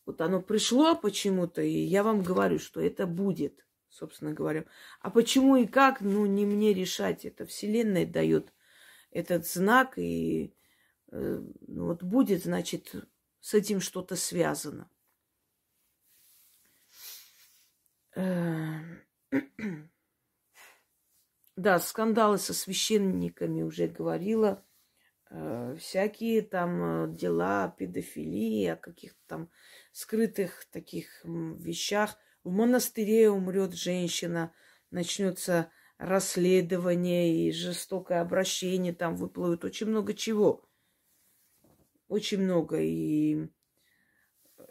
Вот 0.05 0.21
оно 0.21 0.43
пришло 0.43 0.97
почему-то, 0.97 1.63
и 1.63 1.79
я 1.79 2.03
вам 2.03 2.23
говорю, 2.23 2.59
что 2.59 2.81
это 2.81 3.07
будет, 3.07 3.65
собственно 3.89 4.33
говоря. 4.33 4.65
А 5.01 5.11
почему 5.11 5.57
и 5.57 5.67
как, 5.67 6.01
ну, 6.01 6.27
не 6.27 6.45
мне 6.45 6.73
решать. 6.73 7.25
Это 7.25 7.47
Вселенная 7.47 8.07
дает 8.07 8.53
этот 9.11 9.47
знак, 9.47 9.99
и 9.99 10.55
э, 11.13 11.43
ну, 11.69 11.87
вот 11.87 12.03
будет, 12.03 12.43
значит, 12.43 12.95
с 13.41 13.55
этим 13.55 13.81
что-то 13.81 14.17
связано. 14.17 14.91
Эм, 18.15 19.03
да, 21.57 21.79
скандалы 21.79 22.39
со 22.39 22.55
священниками 22.55 23.63
уже 23.63 23.87
говорила. 23.87 24.65
Э, 25.35 25.75
всякие 25.79 26.43
там 26.43 27.07
э, 27.07 27.17
дела 27.17 27.75
педофилии, 27.79 28.67
о 28.67 28.77
каких-то 28.77 29.19
там 29.27 29.51
скрытых 29.93 30.67
таких 30.71 31.25
вещах. 31.25 32.19
В 32.45 32.51
монастыре 32.51 33.31
умрет 33.31 33.73
женщина, 33.73 34.53
начнется 34.91 35.71
расследование 35.97 37.47
и 37.47 37.53
жестокое 37.53 38.21
обращение, 38.21 38.93
там 38.93 39.17
выплывет 39.17 39.65
очень 39.65 39.87
много 39.87 40.13
чего. 40.13 40.69
Очень 42.09 42.43
много. 42.43 42.79
И 42.81 43.49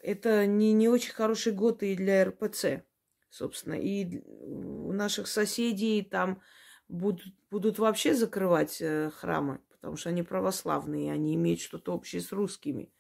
это 0.04 0.46
не, 0.46 0.74
не 0.74 0.90
очень 0.90 1.14
хороший 1.14 1.54
год 1.54 1.82
и 1.82 1.96
для 1.96 2.26
РПЦ 2.26 2.84
собственно. 3.32 3.74
И 3.74 4.20
у 4.28 4.92
наших 4.92 5.28
соседей 5.28 6.04
там 6.04 6.42
будут, 6.88 7.34
будут 7.50 7.80
вообще 7.80 8.14
закрывать 8.14 8.80
э, 8.82 9.10
храмы, 9.10 9.60
потому 9.82 9.98
что 9.98 10.10
они 10.10 10.22
православные, 10.22 11.12
они 11.12 11.34
имеют 11.34 11.60
что-то 11.60 11.94
общее 11.94 12.22
с 12.22 12.32
русскими. 12.32 12.94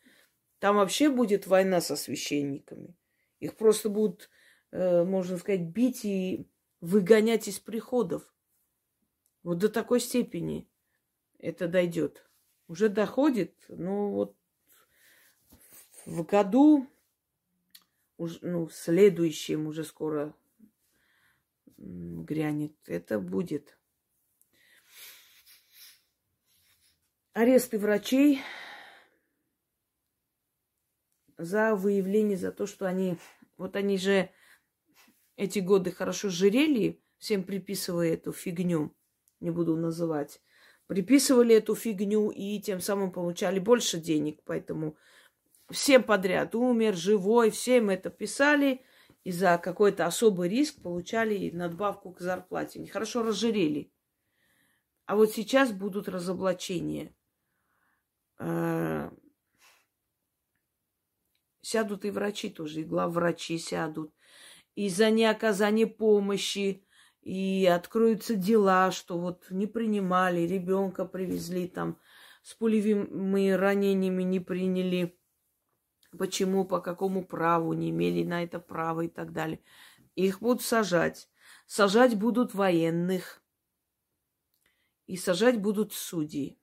Там 0.57 0.77
вообще 0.77 1.09
будет 1.09 1.45
война 1.45 1.79
со 1.79 1.95
священниками. 1.95 2.95
Их 3.39 3.55
просто 3.55 3.89
будут, 3.89 4.29
э, 4.71 5.03
можно 5.03 5.37
сказать, 5.37 5.61
бить 5.61 6.03
и 6.03 6.49
выгонять 6.79 7.47
из 7.47 7.59
приходов. 7.59 8.33
Вот 9.43 9.59
до 9.59 9.69
такой 9.69 9.99
степени 9.99 10.67
это 11.37 11.67
дойдет. 11.67 12.27
Уже 12.67 12.89
доходит, 12.89 13.55
но 13.67 14.11
вот 14.11 14.35
в 16.05 16.23
году, 16.23 16.87
ну, 18.17 18.69
следующем 18.69 19.67
уже 19.67 19.83
скоро 19.83 20.33
грянет, 21.77 22.75
это 22.87 23.19
будет. 23.19 23.77
Аресты 27.33 27.79
врачей 27.79 28.41
за 31.37 31.75
выявление, 31.75 32.35
за 32.35 32.51
то, 32.51 32.65
что 32.65 32.85
они, 32.85 33.15
вот 33.55 33.77
они 33.77 33.97
же 33.97 34.29
эти 35.37 35.59
годы 35.59 35.91
хорошо 35.91 36.27
жирели, 36.27 37.01
всем 37.19 37.43
приписывая 37.45 38.15
эту 38.15 38.33
фигню, 38.33 38.93
не 39.39 39.49
буду 39.49 39.77
называть, 39.77 40.41
приписывали 40.87 41.55
эту 41.55 41.73
фигню 41.73 42.31
и 42.31 42.59
тем 42.59 42.81
самым 42.81 43.13
получали 43.13 43.59
больше 43.59 43.97
денег, 43.97 44.41
поэтому 44.43 44.97
всем 45.69 46.03
подряд, 46.03 46.53
умер, 46.53 46.97
живой, 46.97 47.49
всем 47.49 47.89
это 47.89 48.09
писали, 48.09 48.81
и 49.23 49.31
за 49.31 49.57
какой-то 49.57 50.05
особый 50.05 50.49
риск 50.49 50.81
получали 50.81 51.49
надбавку 51.51 52.11
к 52.11 52.19
зарплате. 52.19 52.85
Хорошо 52.87 53.23
разжирели. 53.23 53.89
А 55.05 55.15
вот 55.15 55.31
сейчас 55.31 55.71
будут 55.71 56.09
разоблачения. 56.09 57.15
Э, 58.43 59.11
сядут 61.61 62.05
и 62.05 62.11
врачи 62.11 62.49
тоже, 62.49 62.81
и 62.81 62.83
главврачи 62.83 63.57
сядут. 63.59 64.11
И 64.73 64.89
за 64.89 65.11
неоказание 65.11 65.85
помощи, 65.85 66.83
и 67.21 67.67
откроются 67.67 68.35
дела, 68.35 68.89
что 68.91 69.19
вот 69.19 69.45
не 69.51 69.67
принимали, 69.67 70.41
ребенка 70.41 71.05
привезли 71.05 71.67
там 71.67 71.99
с 72.41 72.55
пулевыми 72.55 73.51
ранениями 73.51 74.23
не 74.23 74.39
приняли 74.39 75.15
почему, 76.17 76.65
по 76.65 76.81
какому 76.81 77.23
праву, 77.23 77.73
не 77.73 77.91
имели 77.91 78.23
на 78.23 78.43
это 78.43 78.59
права 78.59 79.01
и 79.01 79.07
так 79.07 79.31
далее. 79.31 79.59
Их 80.15 80.41
будут 80.41 80.63
сажать. 80.63 81.29
Сажать 81.67 82.15
будут 82.15 82.55
военных. 82.55 83.43
И 85.05 85.15
сажать 85.15 85.59
будут 85.59 85.93
судей. 85.93 86.60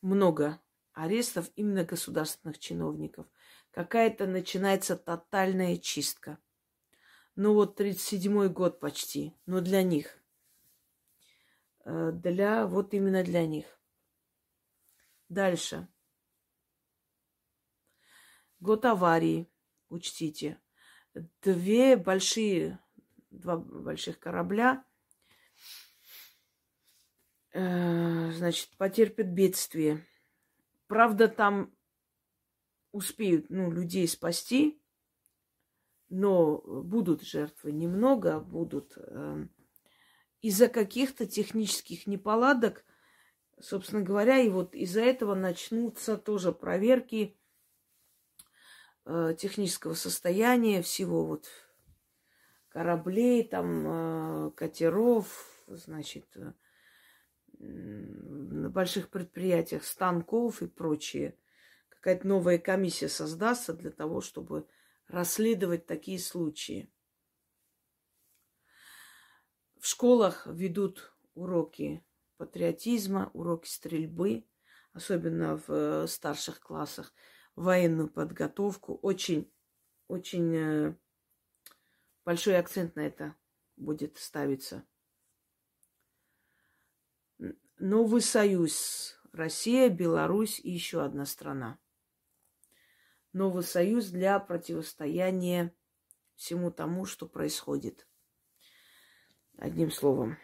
Много 0.00 0.60
арестов 0.92 1.50
именно 1.56 1.84
государственных 1.84 2.58
чиновников. 2.58 3.26
Какая-то 3.70 4.26
начинается 4.26 4.96
тотальная 4.96 5.76
чистка. 5.76 6.38
Ну 7.36 7.54
вот 7.54 7.80
37-й 7.80 8.48
год 8.48 8.80
почти. 8.80 9.34
Но 9.46 9.60
для 9.60 9.82
них. 9.82 10.18
Э, 11.84 12.10
для, 12.12 12.66
вот 12.66 12.94
именно 12.94 13.22
для 13.22 13.46
них. 13.46 13.66
Дальше. 15.28 15.88
Год 18.58 18.84
аварии, 18.84 19.48
учтите. 19.88 20.60
Две 21.40 21.96
большие, 21.96 22.78
два 23.30 23.56
больших 23.56 24.18
корабля, 24.18 24.84
э, 27.52 28.30
значит, 28.32 28.70
потерпят 28.76 29.26
бедствие. 29.26 30.06
Правда, 30.86 31.28
там 31.28 31.74
успеют, 32.92 33.50
ну, 33.50 33.70
людей 33.70 34.08
спасти, 34.08 34.82
но 36.08 36.58
будут 36.58 37.22
жертвы 37.22 37.72
немного, 37.72 38.40
будут 38.40 38.94
э, 38.96 39.46
из-за 40.42 40.68
каких-то 40.68 41.26
технических 41.26 42.06
неполадок, 42.06 42.84
собственно 43.60 44.02
говоря, 44.02 44.38
и 44.38 44.48
вот 44.48 44.74
из-за 44.74 45.02
этого 45.02 45.34
начнутся 45.34 46.16
тоже 46.16 46.52
проверки 46.52 47.38
э, 49.04 49.34
технического 49.38 49.94
состояния 49.94 50.82
всего 50.82 51.24
вот 51.24 51.48
кораблей, 52.68 53.44
там 53.44 53.86
э, 53.86 54.50
катеров, 54.52 55.64
значит, 55.68 56.26
э, 56.36 56.52
на 57.60 58.70
больших 58.70 59.10
предприятиях 59.10 59.84
станков 59.84 60.62
и 60.62 60.66
прочее. 60.66 61.36
Какая-то 61.88 62.26
новая 62.26 62.58
комиссия 62.58 63.08
создастся 63.08 63.74
для 63.74 63.90
того, 63.90 64.20
чтобы 64.20 64.66
расследовать 65.08 65.86
такие 65.86 66.18
случаи. 66.18 66.90
В 69.78 69.86
школах 69.86 70.46
ведут 70.46 71.12
уроки 71.34 72.04
патриотизма, 72.36 73.30
уроки 73.34 73.68
стрельбы, 73.68 74.46
особенно 74.92 75.56
в 75.56 75.64
э, 75.68 76.06
старших 76.06 76.60
классах 76.60 77.12
военную 77.54 78.08
подготовку. 78.08 78.98
Очень, 79.02 79.52
очень 80.08 80.54
э, 80.56 80.94
большой 82.24 82.58
акцент 82.58 82.96
на 82.96 83.00
это 83.00 83.36
будет 83.76 84.16
ставиться. 84.16 84.84
Новый 87.82 88.20
союз. 88.20 89.18
Россия, 89.32 89.88
Беларусь 89.88 90.60
и 90.60 90.70
еще 90.70 91.02
одна 91.02 91.24
страна. 91.24 91.78
Новый 93.32 93.62
союз 93.62 94.10
для 94.10 94.38
противостояния 94.38 95.74
всему 96.34 96.70
тому, 96.70 97.06
что 97.06 97.26
происходит. 97.26 98.06
Одним 99.56 99.90
словом. 99.90 100.36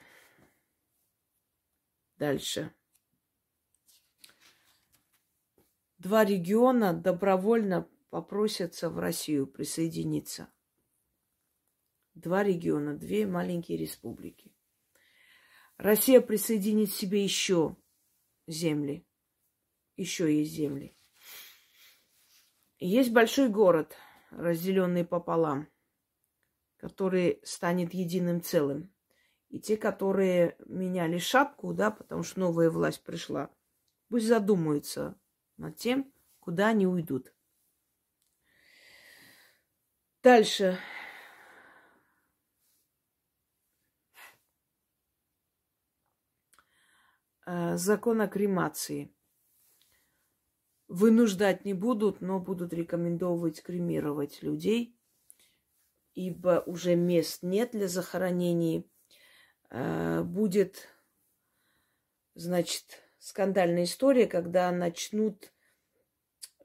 Дальше. 2.17 2.75
два 5.99 6.25
региона 6.25 6.95
добровольно 6.95 7.87
попросятся 8.09 8.89
в 8.89 8.99
Россию 8.99 9.47
присоединиться. 9.47 10.49
Два 12.15 12.43
региона, 12.43 12.97
две 12.97 13.27
маленькие 13.27 13.77
республики. 13.77 14.56
Россия 15.79 16.21
присоединит 16.21 16.91
себе 16.91 17.23
еще 17.23 17.77
земли. 18.47 19.07
Еще 19.97 20.39
есть 20.39 20.53
земли. 20.53 20.97
есть 22.79 23.13
большой 23.13 23.49
город, 23.49 23.97
разделенный 24.31 25.05
пополам, 25.05 25.69
который 26.77 27.41
станет 27.45 27.95
единым 27.95 28.43
целым. 28.43 28.93
И 29.49 29.61
те, 29.61 29.77
которые 29.77 30.57
меняли 30.67 31.19
шапку, 31.19 31.73
да, 31.73 31.91
потому 31.91 32.23
что 32.23 32.41
новая 32.41 32.69
власть 32.69 33.03
пришла, 33.03 33.51
пусть 34.09 34.27
задумаются, 34.27 35.19
над 35.57 35.77
тем, 35.77 36.13
куда 36.41 36.69
они 36.69 36.87
уйдут. 36.87 37.33
Дальше. 40.23 40.79
Закон 47.47 48.21
о 48.21 48.29
кремации. 48.29 49.15
Вынуждать 50.89 51.65
не 51.65 51.75
будут, 51.75 52.21
но 52.21 52.39
будут 52.39 52.73
рекомендовать 52.73 53.63
кремировать 53.63 54.43
людей, 54.43 54.97
ибо 56.15 56.63
уже 56.67 56.95
мест 56.95 57.43
нет 57.43 57.73
для 57.73 57.89
захоронений. 57.89 58.89
Э, 59.71 60.23
будет, 60.23 60.89
значит, 62.35 62.85
скандальная 63.19 63.85
история, 63.85 64.27
когда 64.27 64.71
начнут 64.71 65.53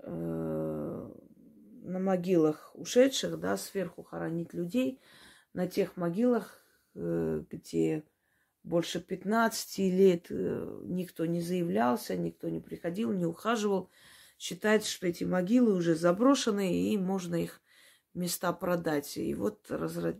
э, 0.04 0.10
на 0.10 2.00
могилах 2.00 2.72
ушедших, 2.76 3.40
да, 3.40 3.58
сверху 3.58 4.04
хоронить 4.04 4.54
людей, 4.54 5.02
на 5.54 5.68
тех 5.68 5.98
могилах, 5.98 6.64
э, 6.94 7.44
где 7.50 8.04
больше 8.64 9.00
15 9.00 9.78
лет 9.80 10.28
э, 10.30 10.82
никто 10.86 11.26
не 11.26 11.42
заявлялся, 11.42 12.16
никто 12.16 12.50
не 12.50 12.60
приходил, 12.60 13.12
не 13.12 13.26
ухаживал. 13.26 13.90
Считается, 14.38 14.90
что 14.90 15.08
эти 15.08 15.24
могилы 15.24 15.74
уже 15.74 15.96
заброшены, 15.96 16.92
и 16.92 16.98
можно 16.98 17.36
их 17.36 17.62
места 18.14 18.54
продать. 18.54 19.18
И 19.18 19.34
вот 19.36 19.70
разрод... 19.70 20.18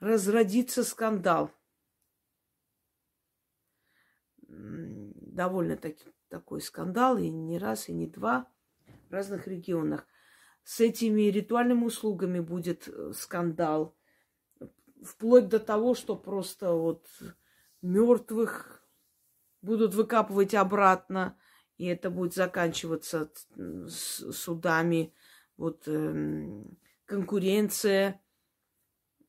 разродится 0.00 0.84
скандал 0.84 1.52
довольно 5.40 5.76
таки 5.76 6.04
такой 6.28 6.60
скандал, 6.60 7.18
и 7.18 7.28
не 7.28 7.58
раз, 7.58 7.88
и 7.88 7.92
не 7.92 8.06
два 8.06 8.46
в 9.08 9.12
разных 9.12 9.46
регионах. 9.46 10.06
С 10.64 10.80
этими 10.80 11.22
ритуальными 11.22 11.84
услугами 11.84 12.40
будет 12.40 12.88
э, 12.88 13.12
скандал. 13.14 13.96
Вплоть 15.02 15.48
до 15.48 15.58
того, 15.58 15.94
что 15.94 16.16
просто 16.16 16.72
вот 16.72 17.06
мертвых 17.82 18.84
будут 19.62 19.94
выкапывать 19.94 20.54
обратно, 20.54 21.38
и 21.76 21.86
это 21.86 22.10
будет 22.10 22.34
заканчиваться 22.34 23.30
судами. 23.86 25.14
Вот 25.56 25.84
э, 25.86 26.64
конкуренция, 27.06 28.20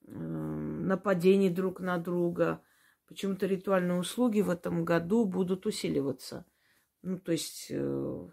э, 0.06 0.12
нападение 0.12 1.50
друг 1.50 1.80
на 1.80 1.98
друга– 1.98 2.62
Почему-то 3.12 3.46
ритуальные 3.46 4.00
услуги 4.00 4.40
в 4.40 4.50
этом 4.50 4.86
году 4.86 5.26
будут 5.26 5.66
усиливаться. 5.66 6.46
Ну, 7.02 7.20
то 7.20 7.34
есть 7.34 7.68
э, 7.70 8.28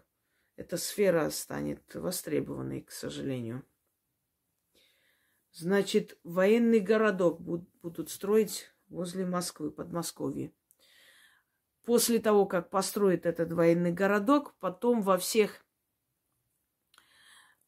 эта 0.55 0.77
сфера 0.77 1.31
станет 1.31 1.83
востребованной, 1.97 2.83
к 2.83 2.93
сожалению. 2.93 3.65
Значит, 5.59 6.17
военный 6.23 6.79
городок 6.79 7.41
будут 7.41 8.11
строить 8.11 8.73
возле 8.89 9.27
Москвы, 9.27 9.73
Подмосковье. 9.73 10.53
После 11.83 12.21
того, 12.21 12.47
как 12.47 12.71
построят 12.71 13.27
этот 13.27 13.53
военный 13.53 13.91
городок, 13.91 14.55
потом 14.61 15.03
во 15.03 15.19
всех, 15.19 15.67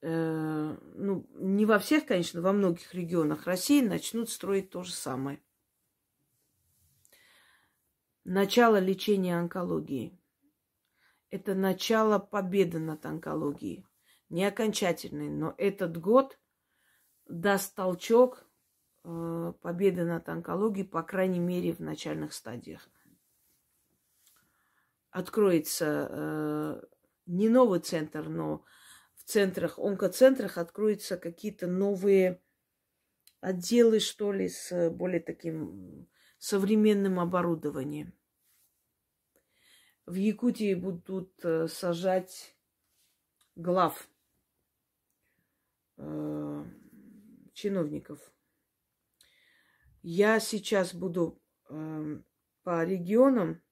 э, 0.02 0.76
ну, 0.94 1.26
не 1.34 1.66
во 1.66 1.80
всех, 1.80 2.06
конечно, 2.06 2.40
во 2.40 2.52
многих 2.52 2.94
регионах 2.94 3.46
России 3.46 3.82
начнут 3.82 4.30
строить 4.30 4.70
то 4.70 4.84
же 4.84 4.92
самое. 4.92 5.42
Начало 8.22 8.78
лечения 8.78 9.36
онкологии. 9.36 10.16
Это 11.30 11.56
начало 11.56 12.20
победы 12.20 12.78
над 12.78 13.04
онкологией. 13.04 13.84
Не 14.28 14.44
окончательный, 14.44 15.28
но 15.28 15.56
этот 15.58 16.00
год 16.00 16.38
даст 17.30 17.74
толчок 17.74 18.44
э, 19.04 19.52
победы 19.62 20.04
над 20.04 20.28
онкологией, 20.28 20.86
по 20.86 21.02
крайней 21.02 21.38
мере, 21.38 21.72
в 21.72 21.80
начальных 21.80 22.32
стадиях. 22.32 22.88
Откроется 25.10 26.08
э, 26.10 26.82
не 27.26 27.48
новый 27.48 27.80
центр, 27.80 28.28
но 28.28 28.64
в 29.14 29.24
центрах, 29.24 29.78
онкоцентрах 29.78 30.58
откроются 30.58 31.16
какие-то 31.16 31.66
новые 31.66 32.42
отделы, 33.40 34.00
что 34.00 34.32
ли, 34.32 34.48
с 34.48 34.90
более 34.90 35.20
таким 35.20 36.08
современным 36.38 37.20
оборудованием. 37.20 38.12
В 40.06 40.14
Якутии 40.14 40.74
будут 40.74 41.32
э, 41.44 41.68
сажать 41.68 42.56
глав 43.54 44.08
чиновников. 47.60 48.32
Я 50.02 50.40
сейчас 50.40 50.94
буду 50.94 51.42
э, 51.68 52.20
по 52.62 52.84
регионам 52.84 53.62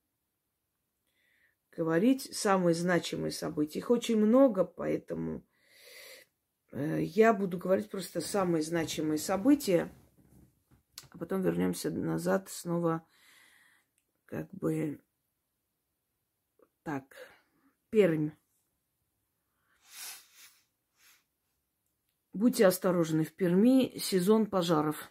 говорить 1.74 2.36
самые 2.36 2.74
значимые 2.74 3.32
события. 3.32 3.78
Их 3.78 3.91
очень 3.91 4.18
много, 4.18 4.64
поэтому 4.64 5.47
э, 6.72 7.01
я 7.03 7.32
буду 7.32 7.57
говорить 7.57 7.91
просто 7.91 8.20
самые 8.20 8.62
значимые 8.62 9.18
события, 9.18 9.91
а 11.11 11.18
потом 11.18 11.41
вернемся 11.41 11.91
назад 11.91 12.51
снова 12.51 13.07
как 14.26 14.53
бы 14.53 15.01
так. 16.82 17.05
Пермь. 17.91 18.32
Будьте 22.39 22.68
осторожны, 22.68 23.24
в 23.24 23.32
Перми 23.32 23.99
сезон 23.99 24.47
пожаров. 24.47 25.11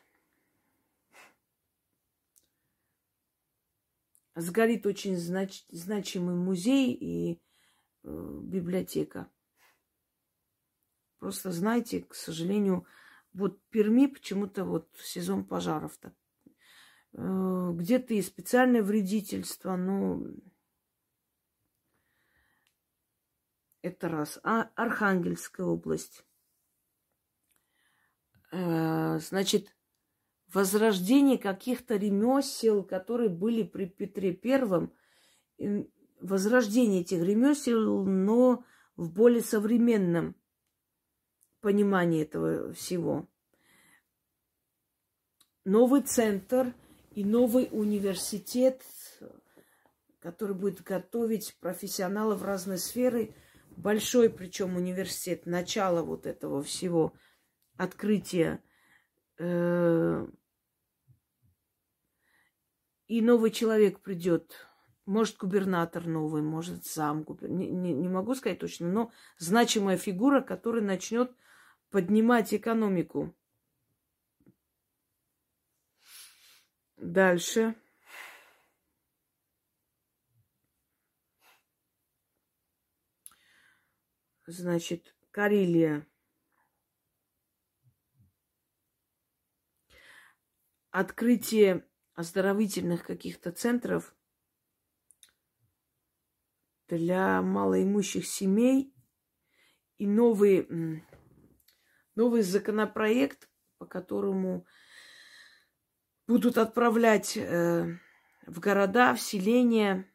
Сгорит 4.33 4.85
очень 4.85 5.17
знач... 5.17 5.65
значимый 5.67 6.35
музей 6.35 6.93
и 6.93 7.41
э, 8.03 8.39
библиотека. 8.43 9.29
Просто 11.19 11.51
знайте, 11.51 12.03
к 12.03 12.15
сожалению, 12.15 12.87
вот 13.33 13.61
Перми 13.71 14.05
почему-то 14.07 14.63
вот 14.63 14.89
сезон 14.95 15.43
пожаров-то. 15.43 16.15
Э, 17.11 17.71
где-то 17.73 18.13
и 18.13 18.21
специальное 18.21 18.83
вредительство, 18.83 19.75
но 19.75 20.23
это 23.81 24.07
раз. 24.07 24.39
А 24.43 24.71
Архангельская 24.75 25.65
область. 25.65 26.23
Э, 28.51 29.19
значит, 29.19 29.75
возрождение 30.53 31.37
каких-то 31.37 31.95
ремесел, 31.95 32.83
которые 32.83 33.29
были 33.29 33.63
при 33.63 33.85
Петре 33.85 34.33
Первом, 34.33 34.93
возрождение 36.21 37.01
этих 37.01 37.21
ремесел, 37.21 38.05
но 38.05 38.63
в 38.95 39.11
более 39.11 39.41
современном 39.41 40.35
понимании 41.61 42.23
этого 42.23 42.71
всего. 42.73 43.27
Новый 45.65 46.01
центр 46.01 46.73
и 47.11 47.25
новый 47.25 47.67
университет, 47.71 48.81
который 50.19 50.55
будет 50.55 50.81
готовить 50.81 51.57
профессионалов 51.59 52.43
разной 52.43 52.77
сферы, 52.77 53.35
большой 53.75 54.29
причем 54.29 54.77
университет, 54.77 55.45
начало 55.45 56.01
вот 56.01 56.25
этого 56.25 56.63
всего– 56.63 57.13
открытие. 57.77 58.61
Э, 59.37 60.27
и 63.07 63.21
новый 63.21 63.51
человек 63.51 64.01
придет. 64.01 64.67
Может, 65.05 65.37
губернатор 65.37 66.05
новый, 66.05 66.41
может, 66.41 66.85
сам 66.85 67.23
губернатор. 67.23 67.57
Не, 67.57 67.69
не, 67.69 67.93
не 67.93 68.09
могу 68.09 68.35
сказать 68.35 68.59
точно, 68.59 68.89
но 68.89 69.11
значимая 69.37 69.97
фигура, 69.97 70.41
которая 70.41 70.83
начнет 70.83 71.31
поднимать 71.89 72.53
экономику. 72.53 73.33
Дальше. 76.97 77.75
Значит, 84.47 85.15
Карелия. 85.31 86.07
Открытие 90.99 91.85
оздоровительных 92.15 93.03
каких-то 93.03 93.51
центров 93.51 94.15
для 96.87 97.43
малоимущих 97.43 98.25
семей 98.25 98.95
и 99.99 100.07
новый, 100.07 101.03
новый 102.15 102.41
законопроект, 102.41 103.47
по 103.77 103.85
которому 103.85 104.65
будут 106.25 106.57
отправлять 106.57 107.37
э, 107.37 107.99
в 108.47 108.59
города, 108.59 109.13
в 109.13 109.21
селения 109.21 110.11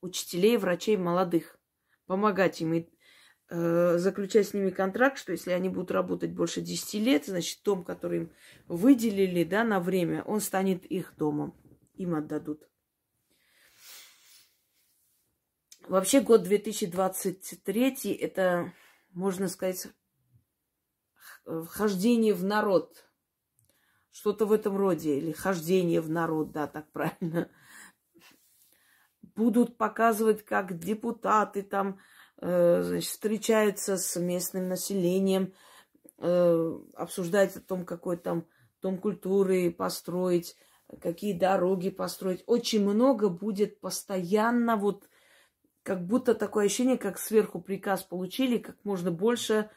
учителей, 0.00 0.56
врачей 0.56 0.96
молодых, 0.96 1.60
помогать 2.06 2.62
им. 2.62 2.72
И 2.72 2.88
заключать 3.54 4.48
с 4.48 4.54
ними 4.54 4.70
контракт, 4.70 5.18
что 5.18 5.32
если 5.32 5.50
они 5.50 5.68
будут 5.68 5.90
работать 5.90 6.30
больше 6.30 6.62
10 6.62 6.94
лет, 6.94 7.26
значит, 7.26 7.60
дом, 7.62 7.84
который 7.84 8.18
им 8.20 8.32
выделили, 8.66 9.44
да, 9.44 9.62
на 9.62 9.78
время, 9.78 10.22
он 10.22 10.40
станет 10.40 10.86
их 10.86 11.14
домом. 11.18 11.54
Им 11.94 12.14
отдадут. 12.14 12.66
Вообще 15.86 16.20
год 16.20 16.44
2023 16.44 18.12
это, 18.14 18.72
можно 19.10 19.48
сказать, 19.48 19.88
вхождение 21.44 22.32
в 22.32 22.44
народ. 22.44 23.06
Что-то 24.12 24.46
в 24.46 24.52
этом 24.52 24.78
роде. 24.78 25.18
Или 25.18 25.32
хождение 25.32 26.00
в 26.00 26.08
народ, 26.08 26.52
да, 26.52 26.66
так 26.66 26.90
правильно. 26.90 27.50
Будут 29.20 29.76
показывать, 29.76 30.42
как 30.42 30.78
депутаты 30.78 31.62
там 31.62 31.98
Э, 31.98 32.11
значит, 32.38 33.10
встречается 33.10 33.96
с 33.96 34.18
местным 34.18 34.68
населением, 34.68 35.52
э, 36.18 36.78
обсуждать 36.94 37.56
о 37.56 37.60
том, 37.60 37.84
какой 37.84 38.16
там 38.16 38.46
дом 38.80 38.98
культуры 38.98 39.70
построить, 39.70 40.56
какие 41.00 41.38
дороги 41.38 41.90
построить. 41.90 42.42
Очень 42.46 42.84
много 42.84 43.28
будет 43.28 43.80
постоянно 43.80 44.76
вот 44.76 45.08
как 45.82 46.06
будто 46.06 46.34
такое 46.34 46.66
ощущение, 46.66 46.98
как 46.98 47.18
сверху 47.18 47.60
приказ 47.60 48.02
получили, 48.02 48.58
как 48.58 48.76
можно 48.84 49.10
больше 49.10 49.70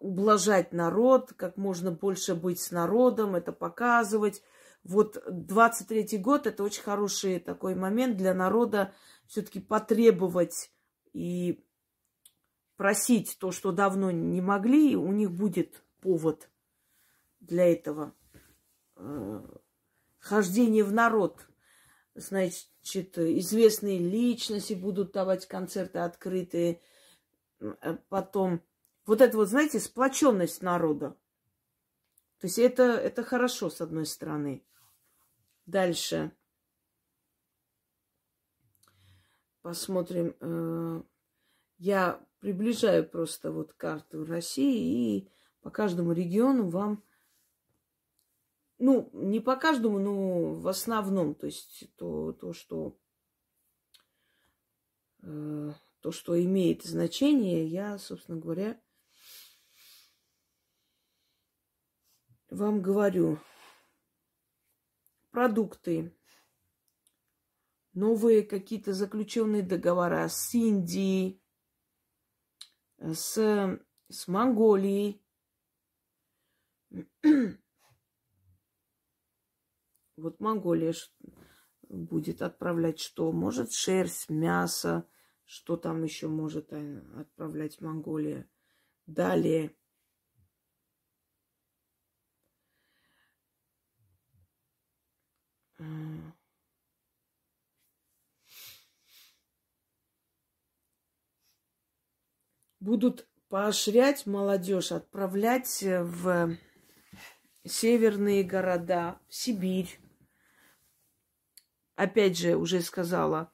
ублажать 0.00 0.72
народ, 0.72 1.32
как 1.36 1.56
можно 1.56 1.90
больше 1.90 2.34
быть 2.34 2.60
с 2.60 2.70
народом, 2.70 3.34
это 3.34 3.52
показывать. 3.52 4.42
Вот 4.82 5.16
23-й 5.28 6.18
год– 6.18 6.46
это 6.46 6.62
очень 6.62 6.82
хороший 6.82 7.40
такой 7.40 7.74
момент 7.74 8.16
для 8.16 8.34
народа 8.34 8.92
все-таки 9.26 9.60
потребовать 9.60 10.70
и 11.12 11.64
просить 12.84 13.38
то, 13.38 13.50
что 13.50 13.72
давно 13.72 14.10
не 14.10 14.42
могли, 14.42 14.94
у 14.94 15.10
них 15.10 15.32
будет 15.32 15.82
повод 16.02 16.50
для 17.40 17.64
этого. 17.72 18.14
Э, 18.96 19.40
хождение 20.18 20.84
в 20.84 20.92
народ. 20.92 21.48
Значит, 22.14 23.16
известные 23.16 23.98
личности 23.98 24.74
будут 24.74 25.12
давать 25.12 25.48
концерты 25.48 26.00
открытые. 26.00 26.82
Э, 27.58 27.96
потом 28.10 28.60
вот 29.06 29.22
это 29.22 29.34
вот, 29.38 29.48
знаете, 29.48 29.80
сплоченность 29.80 30.60
народа. 30.60 31.16
То 32.38 32.48
есть 32.48 32.58
это, 32.58 32.82
это 32.82 33.22
хорошо, 33.22 33.70
с 33.70 33.80
одной 33.80 34.04
стороны. 34.04 34.62
Дальше. 35.64 36.32
Посмотрим. 39.62 40.36
Э, 40.38 41.02
Я 41.78 42.20
приближаю 42.44 43.08
просто 43.08 43.50
вот 43.50 43.72
карту 43.72 44.22
России 44.26 45.16
и 45.16 45.28
по 45.62 45.70
каждому 45.70 46.12
региону 46.12 46.68
вам, 46.68 47.02
ну, 48.76 49.08
не 49.14 49.40
по 49.40 49.56
каждому, 49.56 49.98
но 49.98 50.54
в 50.56 50.68
основном, 50.68 51.34
то 51.34 51.46
есть 51.46 51.88
то, 51.96 52.32
то 52.34 52.52
что 52.52 52.98
э, 55.22 55.72
то, 56.00 56.12
что 56.12 56.38
имеет 56.38 56.84
значение, 56.84 57.66
я, 57.66 57.96
собственно 57.96 58.38
говоря, 58.38 58.78
вам 62.50 62.82
говорю. 62.82 63.38
Продукты, 65.30 66.14
новые 67.94 68.42
какие-то 68.42 68.92
заключенные 68.92 69.62
договора 69.62 70.28
с 70.28 70.54
Индией, 70.54 71.40
с, 72.98 73.78
с 74.08 74.28
Монголией. 74.28 75.22
Вот 80.16 80.38
Монголия 80.38 80.94
будет 81.88 82.40
отправлять 82.40 83.00
что? 83.00 83.32
Может, 83.32 83.72
шерсть, 83.72 84.30
мясо, 84.30 85.08
что 85.44 85.76
там 85.76 86.04
еще 86.04 86.28
может 86.28 86.72
э, 86.72 87.02
отправлять 87.16 87.80
Монголия. 87.80 88.48
Далее. 89.06 89.74
Будут 102.84 103.26
поощрять 103.48 104.26
молодежь, 104.26 104.92
отправлять 104.92 105.82
в 105.82 106.56
северные 107.64 108.44
города, 108.44 109.18
в 109.28 109.34
Сибирь. 109.34 109.98
Опять 111.96 112.36
же, 112.36 112.56
уже 112.56 112.82
сказала, 112.82 113.52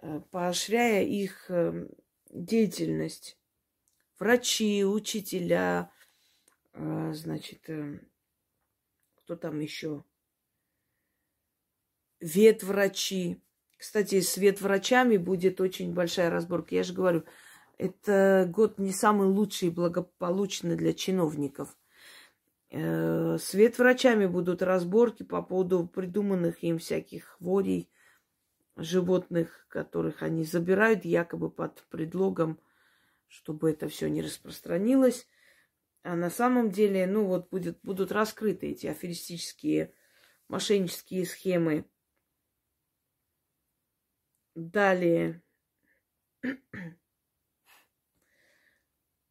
э, 0.00 0.20
поощряя 0.30 1.02
их 1.02 1.50
э, 1.50 1.88
деятельность. 2.30 3.36
Врачи, 4.18 4.84
учителя, 4.84 5.90
э, 6.72 7.12
значит, 7.12 7.68
кто 9.16 9.36
там 9.36 9.60
еще? 9.60 10.04
Ветврачи. 12.20 13.42
Кстати, 13.76 14.20
с 14.20 14.36
ветврачами 14.36 15.16
будет 15.18 15.60
очень 15.60 15.92
большая 15.92 16.30
разборка. 16.30 16.74
Я 16.74 16.82
же 16.84 16.94
говорю, 16.94 17.24
это 17.78 18.50
год 18.52 18.78
не 18.78 18.92
самый 18.92 19.28
лучший 19.28 19.68
и 19.68 19.72
благополучный 19.72 20.76
для 20.76 20.92
чиновников. 20.92 21.76
Э, 22.70 23.38
с 23.38 23.54
ветврачами 23.54 24.26
будут 24.26 24.62
разборки 24.62 25.22
по 25.22 25.42
поводу 25.42 25.86
придуманных 25.86 26.62
им 26.62 26.78
всяких 26.78 27.24
хворей 27.38 27.90
животных, 28.76 29.66
которых 29.68 30.22
они 30.22 30.44
забирают 30.44 31.04
якобы 31.04 31.50
под 31.50 31.82
предлогом, 31.88 32.60
чтобы 33.26 33.70
это 33.70 33.88
все 33.88 34.08
не 34.08 34.22
распространилось. 34.22 35.26
А 36.02 36.14
на 36.14 36.30
самом 36.30 36.70
деле, 36.70 37.06
ну 37.06 37.26
вот 37.26 37.48
будет, 37.50 37.78
будут 37.82 38.12
раскрыты 38.12 38.70
эти 38.70 38.86
аферистические 38.86 39.94
мошеннические 40.48 41.26
схемы. 41.26 41.84
Далее. 44.54 45.42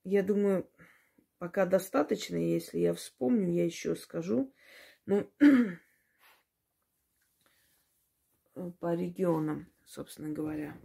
Я 0.10 0.24
думаю, 0.24 0.66
пока 1.38 1.66
достаточно. 1.66 2.38
Если 2.38 2.80
я 2.80 2.94
вспомню, 2.94 3.52
я 3.52 3.66
еще 3.66 3.94
скажу. 3.94 4.54
Ну, 5.06 5.30
по 8.80 8.96
регионам, 8.96 9.70
собственно 9.84 10.30
говоря. 10.30 10.78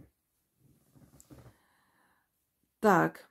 Так. 2.81 3.29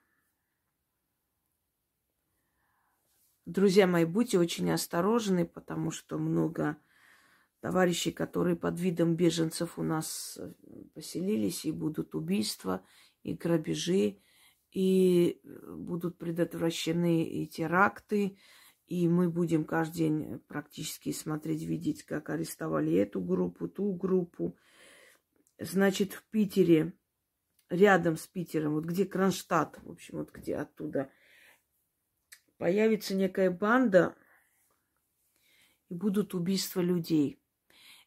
Друзья 3.45 3.85
мои, 3.85 4.05
будьте 4.05 4.39
очень 4.39 4.71
осторожны, 4.71 5.45
потому 5.45 5.91
что 5.91 6.17
много 6.17 6.77
товарищей, 7.59 8.11
которые 8.11 8.55
под 8.55 8.79
видом 8.79 9.15
беженцев 9.15 9.77
у 9.77 9.83
нас 9.83 10.39
поселились, 10.95 11.65
и 11.65 11.71
будут 11.71 12.15
убийства, 12.15 12.83
и 13.21 13.35
грабежи, 13.35 14.23
и 14.73 15.39
э, 15.43 15.75
будут 15.75 16.17
предотвращены 16.17 17.23
и 17.23 17.47
теракты, 17.47 18.37
и 18.87 19.07
мы 19.07 19.29
будем 19.29 19.65
каждый 19.65 19.97
день 19.97 20.39
практически 20.47 21.11
смотреть, 21.11 21.63
видеть, 21.63 22.03
как 22.03 22.29
арестовали 22.29 22.93
эту 22.93 23.21
группу, 23.21 23.67
ту 23.67 23.93
группу. 23.93 24.57
Значит, 25.59 26.13
в 26.13 26.23
Питере, 26.31 26.93
рядом 27.69 28.17
с 28.17 28.27
Питером, 28.27 28.73
вот 28.73 28.85
где 28.85 29.05
Кронштадт, 29.05 29.79
в 29.83 29.91
общем, 29.91 30.17
вот 30.17 30.31
где 30.31 30.55
оттуда, 30.55 31.09
появится 32.57 33.15
некая 33.15 33.51
банда, 33.51 34.15
и 35.89 35.93
будут 35.93 36.33
убийства 36.33 36.81
людей. 36.81 37.39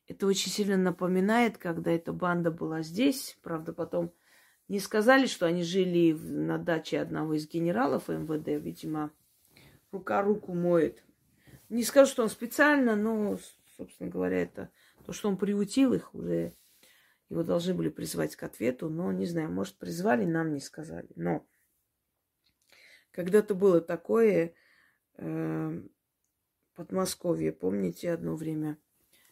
Это 0.09 0.27
очень 0.27 0.51
сильно 0.51 0.77
напоминает, 0.77 1.59
когда 1.59 1.93
эта 1.93 2.13
банда 2.13 2.51
была 2.51 2.83
здесь, 2.83 3.39
правда, 3.43 3.73
потом 3.73 4.13
не 4.69 4.81
сказали, 4.81 5.27
что 5.27 5.47
они 5.47 5.63
жили 5.63 6.13
на 6.13 6.59
даче 6.59 7.01
одного 7.01 7.35
из 7.35 7.49
генералов 7.49 8.09
МВД, 8.09 8.49
видимо, 8.63 9.13
рука 9.93 10.23
руку 10.23 10.55
моет. 10.55 11.05
Не 11.69 11.85
скажу, 11.85 12.11
что 12.11 12.23
он 12.23 12.29
специально, 12.29 12.97
но, 12.97 13.39
собственно 13.77 14.11
говоря, 14.11 14.43
это 14.43 14.71
то, 15.05 15.13
что 15.13 15.29
он 15.29 15.37
приутил 15.37 15.93
их, 15.93 16.15
уже 16.15 16.55
его 17.29 17.43
должны 17.43 17.75
были 17.75 17.89
призвать 17.89 18.37
к 18.37 18.43
ответу, 18.43 18.89
но 18.89 19.11
не 19.13 19.27
знаю, 19.27 19.51
может, 19.51 19.77
призвали, 19.77 20.25
нам 20.25 20.53
не 20.53 20.61
сказали. 20.61 21.09
Но 21.17 21.47
когда-то 23.11 23.55
было 23.55 23.81
такое 23.81 24.55
э, 25.17 25.83
Подмосковье, 26.75 27.53
помните, 27.53 28.13
одно 28.13 28.37
время 28.37 28.79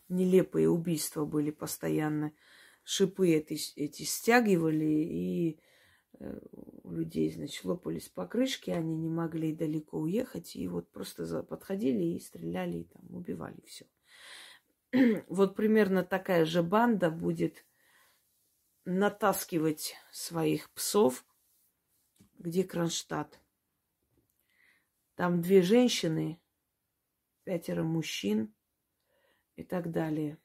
нелепые 0.09 0.69
убийства 0.69 1.25
были 1.25 1.51
постоянно 1.51 2.33
шипы 2.85 3.31
эти, 3.31 3.59
эти 3.77 4.03
стягивали, 4.03 4.85
и 4.85 5.61
э, 6.21 6.39
у 6.85 6.93
людей, 6.93 7.33
значит, 7.33 7.65
лопались 7.65 8.09
покрышки, 8.09 8.71
они 8.71 8.97
не 8.97 9.09
могли 9.09 9.55
далеко 9.55 9.99
уехать, 9.99 10.55
и 10.55 10.69
вот 10.69 10.91
просто 10.91 11.43
подходили 11.43 12.05
и 12.05 12.21
стреляли, 12.21 12.79
и 12.79 12.85
там 12.85 13.15
убивали 13.15 13.61
все. 13.67 13.87
Вот 15.29 15.57
примерно 15.57 16.05
такая 16.05 16.45
же 16.45 16.63
банда 16.63 17.11
будет 17.11 17.65
натаскивать 18.85 19.97
своих 20.13 20.71
псов, 20.71 21.25
где 22.39 22.65
Кронштадт. 22.65 23.41
Там 25.15 25.41
две 25.41 25.63
женщины, 25.63 26.41
пятеро 27.45 27.83
мужчин 27.83 28.55
и 29.57 29.63
так 29.63 29.91
далее. 29.91 30.39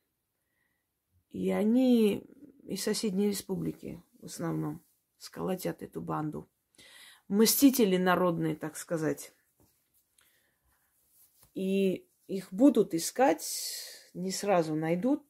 И 1.31 1.51
они 1.51 2.19
из 2.63 2.83
соседней 2.83 3.27
республики 3.27 4.03
в 4.21 4.25
основном 4.25 4.83
сколотят 5.17 5.81
эту 5.81 6.01
банду. 6.01 6.49
Мстители 7.27 7.97
народные, 7.97 8.55
так 8.55 8.77
сказать. 8.77 9.33
И 11.53 12.07
их 12.27 12.51
будут 12.51 12.93
искать, 12.93 13.43
не 14.13 14.31
сразу 14.31 14.75
найдут. 14.75 15.23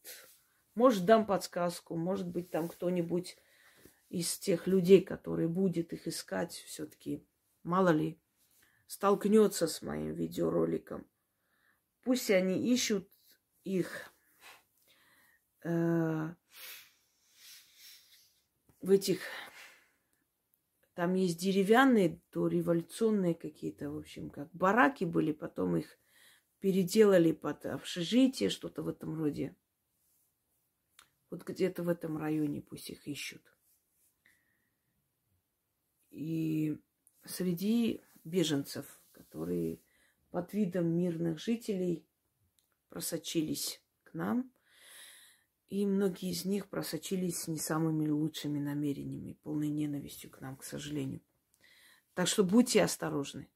Может, 0.76 1.06
дам 1.06 1.26
подсказку, 1.26 1.98
может 1.98 2.28
быть, 2.28 2.52
там 2.52 2.70
кто-нибудь 2.70 3.38
из 4.10 4.38
тех 4.38 4.68
людей, 4.68 5.02
которые 5.02 5.48
будет 5.48 5.94
их 5.94 6.08
искать, 6.08 6.54
все-таки, 6.54 7.26
мало 7.64 7.90
ли, 7.90 8.20
столкнется 8.88 9.68
с 9.68 9.82
моим 9.82 10.14
видеороликом. 10.14 11.08
Пусть 12.04 12.32
они 12.32 12.74
ищут 12.74 13.10
их 13.64 14.12
э, 15.64 16.36
в 18.82 18.90
этих 18.90 19.22
там 21.00 21.14
есть 21.14 21.40
деревянные, 21.40 22.20
то 22.30 22.48
революционные 22.48 23.34
какие-то, 23.34 23.90
в 23.90 24.00
общем, 24.00 24.30
как 24.30 24.52
бараки 24.54 25.06
были, 25.06 25.32
потом 25.32 25.78
их 25.78 25.98
переделали 26.60 27.32
под 27.32 27.66
общежитие, 27.66 28.50
что-то 28.50 28.84
в 28.84 28.90
этом 28.90 29.18
роде. 29.18 29.56
Вот 31.30 31.46
где-то 31.46 31.84
в 31.84 31.88
этом 31.88 32.18
районе 32.18 32.62
пусть 32.62 32.90
их 32.90 33.08
ищут. 33.08 33.42
И 36.10 36.78
среди 37.24 38.04
беженцев, 38.26 39.02
которые 39.14 39.80
под 40.32 40.54
видом 40.54 40.88
мирных 40.98 41.40
жителей 41.40 42.06
просочились 42.90 43.82
к 44.04 44.14
нам, 44.14 44.52
И 45.70 45.86
многие 45.86 46.32
из 46.32 46.46
них 46.46 46.68
просочились 46.68 47.44
с 47.44 47.48
не 47.48 47.60
самыми 47.60 48.10
лучшими 48.10 48.60
намерениями, 48.60 49.34
полной 49.44 49.70
ненавистью 49.70 50.32
к 50.32 50.42
нам, 50.42 50.58
к 50.58 50.64
сожалению. 50.64 51.22
Так 52.16 52.28
что 52.28 52.44
будьте 52.44 52.84
осторожны. 52.84 53.48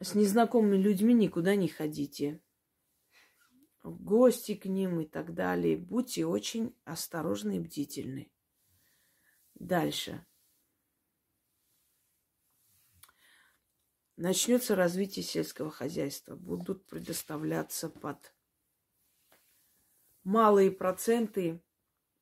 С 0.00 0.14
незнакомыми 0.14 0.76
людьми 0.76 1.14
никуда 1.14 1.56
не 1.56 1.68
ходите. 1.68 2.42
В 3.82 4.02
гости 4.02 4.54
к 4.54 4.66
ним 4.66 5.00
и 5.00 5.06
так 5.06 5.32
далее. 5.32 5.78
Будьте 5.78 6.26
очень 6.26 6.76
осторожны 6.84 7.56
и 7.56 7.60
бдительны. 7.60 8.30
Дальше. 9.54 10.26
Начнется 14.16 14.76
развитие 14.76 15.22
сельского 15.22 15.70
хозяйства. 15.70 16.36
Будут 16.36 16.86
предоставляться 16.86 17.88
под 17.88 18.34
малые 20.30 20.70
проценты 20.70 21.60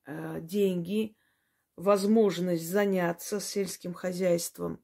э, 0.06 0.40
деньги, 0.40 1.14
возможность 1.76 2.66
заняться 2.66 3.38
сельским 3.38 3.92
хозяйством, 3.92 4.82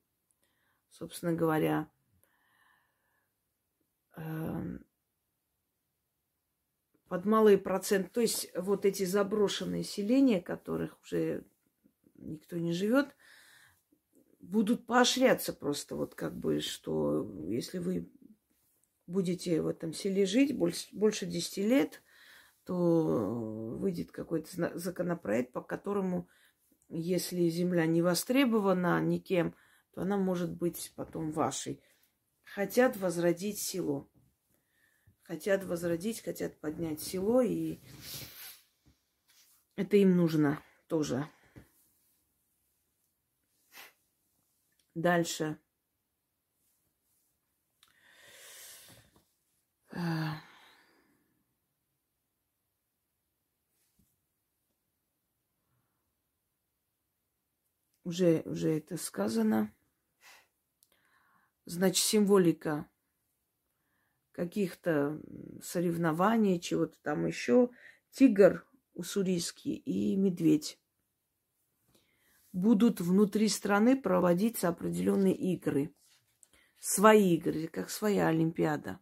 собственно 0.90 1.32
говоря, 1.32 1.88
э, 4.16 4.78
под 7.08 7.24
малые 7.24 7.56
проценты, 7.56 8.10
то 8.10 8.20
есть 8.20 8.50
вот 8.54 8.84
эти 8.84 9.04
заброшенные 9.04 9.84
селения, 9.84 10.42
которых 10.42 11.00
уже 11.02 11.46
никто 12.16 12.58
не 12.58 12.74
живет, 12.74 13.16
будут 14.40 14.84
поощряться 14.86 15.54
просто 15.54 15.96
вот 15.96 16.14
как 16.14 16.36
бы, 16.36 16.60
что 16.60 17.26
если 17.48 17.78
вы 17.78 18.12
будете 19.06 19.62
в 19.62 19.68
этом 19.68 19.94
селе 19.94 20.26
жить 20.26 20.54
больше, 20.54 20.88
больше 20.92 21.24
10 21.24 21.56
лет, 21.58 22.02
то 22.64 23.76
выйдет 23.78 24.10
какой-то 24.10 24.78
законопроект, 24.78 25.52
по 25.52 25.60
которому, 25.60 26.28
если 26.88 27.48
земля 27.48 27.86
не 27.86 28.02
востребована 28.02 29.00
никем, 29.00 29.54
то 29.92 30.02
она 30.02 30.16
может 30.16 30.56
быть 30.56 30.92
потом 30.96 31.30
вашей. 31.30 31.82
Хотят 32.44 32.96
возродить 32.96 33.58
село. 33.58 34.10
Хотят 35.22 35.64
возродить, 35.64 36.22
хотят 36.22 36.60
поднять 36.60 37.00
село, 37.00 37.40
и 37.40 37.80
это 39.76 39.96
им 39.96 40.16
нужно 40.16 40.62
тоже. 40.86 41.28
Дальше. 44.94 45.58
Уже, 58.04 58.42
уже 58.44 58.76
это 58.76 58.96
сказано. 58.96 59.74
Значит, 61.64 62.04
символика 62.04 62.86
каких-то 64.32 65.20
соревнований, 65.62 66.60
чего-то 66.60 66.98
там 67.02 67.26
еще. 67.26 67.70
Тигр 68.10 68.66
уссурийский 68.92 69.74
и 69.74 70.16
медведь 70.16 70.78
будут 72.52 73.00
внутри 73.00 73.48
страны 73.48 74.00
проводиться 74.00 74.68
определенные 74.68 75.34
игры. 75.34 75.94
Свои 76.78 77.36
игры, 77.36 77.66
как 77.68 77.88
своя 77.88 78.28
Олимпиада. 78.28 79.00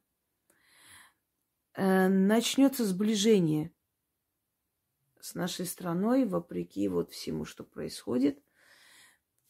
Э, 1.75 2.09
начнется 2.09 2.85
сближение 2.85 3.75
с 5.21 5.35
нашей 5.35 5.67
страной, 5.67 6.25
вопреки 6.25 6.87
вот 6.89 7.11
всему, 7.11 7.45
что 7.45 7.65
происходит. 7.65 8.43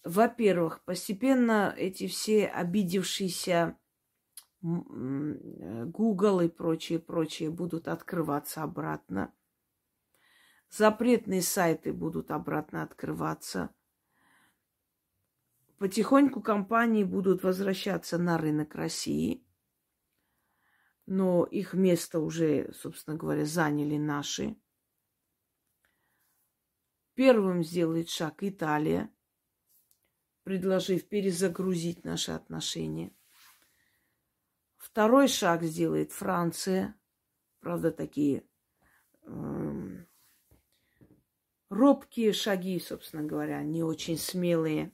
Во-первых, 0.04 0.82
постепенно 0.84 1.72
эти 1.76 2.08
все 2.08 2.46
обидевшиеся 2.46 3.78
Google 4.60 6.40
и 6.40 6.48
прочие, 6.48 6.98
прочие 6.98 7.50
будут 7.50 7.88
открываться 7.88 8.62
обратно. 8.62 9.32
Запретные 10.70 11.42
сайты 11.42 11.92
будут 11.92 12.30
обратно 12.30 12.82
открываться. 12.82 13.74
Потихоньку 15.78 16.40
компании 16.40 17.04
будут 17.04 17.42
возвращаться 17.42 18.16
на 18.18 18.38
рынок 18.38 18.74
России, 18.74 19.44
но 21.06 21.44
их 21.44 21.74
место 21.74 22.20
уже, 22.20 22.72
собственно 22.72 23.16
говоря, 23.16 23.44
заняли 23.44 23.98
наши. 23.98 24.56
Первым 27.14 27.64
сделает 27.64 28.08
шаг 28.08 28.42
Италия, 28.44 29.12
предложив 30.44 31.08
перезагрузить 31.08 32.04
наши 32.04 32.32
отношения. 32.32 33.12
Второй 34.76 35.28
шаг 35.28 35.62
сделает 35.62 36.12
Франция. 36.12 36.94
Правда, 37.60 37.92
такие 37.92 38.44
э, 39.22 40.04
робкие 41.68 42.32
шаги, 42.32 42.78
собственно 42.80 43.22
говоря, 43.22 43.62
не 43.62 43.82
очень 43.82 44.18
смелые. 44.18 44.92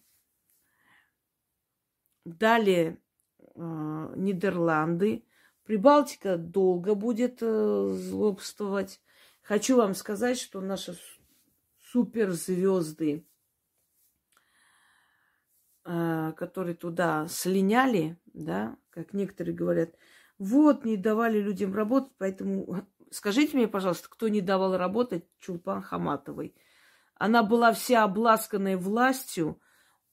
Далее 2.25 3.01
э, 3.39 4.13
Нидерланды. 4.17 5.25
Прибалтика 5.65 6.37
долго 6.37 6.95
будет 6.95 7.39
э, 7.41 7.89
злобствовать. 7.95 9.01
Хочу 9.43 9.77
вам 9.77 9.95
сказать, 9.95 10.39
что 10.39 10.61
наши 10.61 10.97
суперзвезды, 11.91 13.27
которые 16.37 16.75
туда 16.75 17.27
слиняли, 17.29 18.19
да, 18.35 18.77
как 18.91 19.15
некоторые 19.15 19.55
говорят, 19.55 19.95
вот, 20.39 20.85
не 20.85 20.97
давали 20.97 21.41
людям 21.41 21.75
работать, 21.75 22.13
поэтому 22.19 22.85
скажите 23.11 23.57
мне, 23.57 23.69
пожалуйста, 23.69 24.09
кто 24.11 24.29
не 24.29 24.41
давал 24.41 24.77
работать 24.77 25.25
Чулпан 25.41 25.83
Хаматовой? 25.83 26.55
Она 27.15 27.43
была 27.43 27.73
вся 27.73 28.05
обласканная 28.05 28.77
властью, 28.77 29.61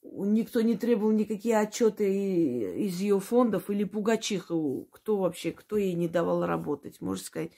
никто 0.01 0.61
не 0.61 0.75
требовал 0.75 1.11
никакие 1.11 1.59
отчеты 1.59 2.77
из 2.77 2.99
ее 2.99 3.19
фондов 3.19 3.69
или 3.69 3.83
Пугачиха, 3.83 4.55
кто 4.91 5.17
вообще, 5.17 5.51
кто 5.51 5.77
ей 5.77 5.93
не 5.93 6.07
давал 6.07 6.45
работать, 6.45 7.01
можно 7.01 7.23
сказать. 7.23 7.51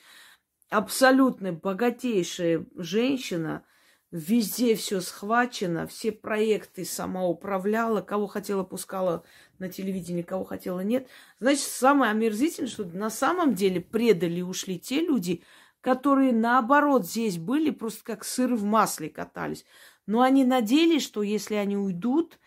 Абсолютно 0.70 1.54
богатейшая 1.54 2.66
женщина, 2.76 3.64
везде 4.12 4.76
все 4.76 5.02
схвачено, 5.02 5.88
все 5.88 6.12
проекты 6.12 6.86
сама 6.86 7.26
управляла, 7.26 8.02
кого 8.02 8.28
хотела 8.28 8.64
пускала 8.64 9.24
на 9.60 9.70
телевидении, 9.70 10.22
кого 10.22 10.44
хотела 10.44 10.80
нет. 10.82 11.08
Значит, 11.40 11.64
самое 11.64 12.12
омерзительное, 12.12 12.70
что 12.70 12.86
на 12.86 13.10
самом 13.10 13.54
деле 13.54 13.82
предали 13.82 14.40
и 14.40 14.44
ушли 14.44 14.80
те 14.80 15.02
люди, 15.02 15.44
которые 15.82 16.34
наоборот 16.34 17.06
здесь 17.06 17.38
были, 17.38 17.70
просто 17.70 18.04
как 18.04 18.24
сыр 18.24 18.56
в 18.56 18.64
масле 18.64 19.10
катались. 19.10 19.66
Но 20.06 20.22
они 20.22 20.46
надеялись, 20.46 21.04
что 21.04 21.22
если 21.22 21.56
они 21.56 21.78
уйдут, 21.78 22.40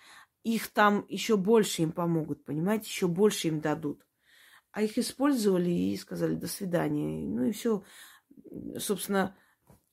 их 0.42 0.68
там 0.68 1.04
еще 1.08 1.36
больше 1.36 1.82
им 1.82 1.92
помогут, 1.92 2.44
понимаете, 2.44 2.86
еще 2.86 3.06
больше 3.06 3.48
им 3.48 3.60
дадут. 3.60 4.06
А 4.72 4.82
их 4.82 4.96
использовали 4.98 5.70
и 5.70 5.96
сказали 5.96 6.34
до 6.34 6.46
свидания. 6.46 7.26
Ну 7.26 7.44
и 7.44 7.52
все. 7.52 7.82
Собственно, 8.78 9.36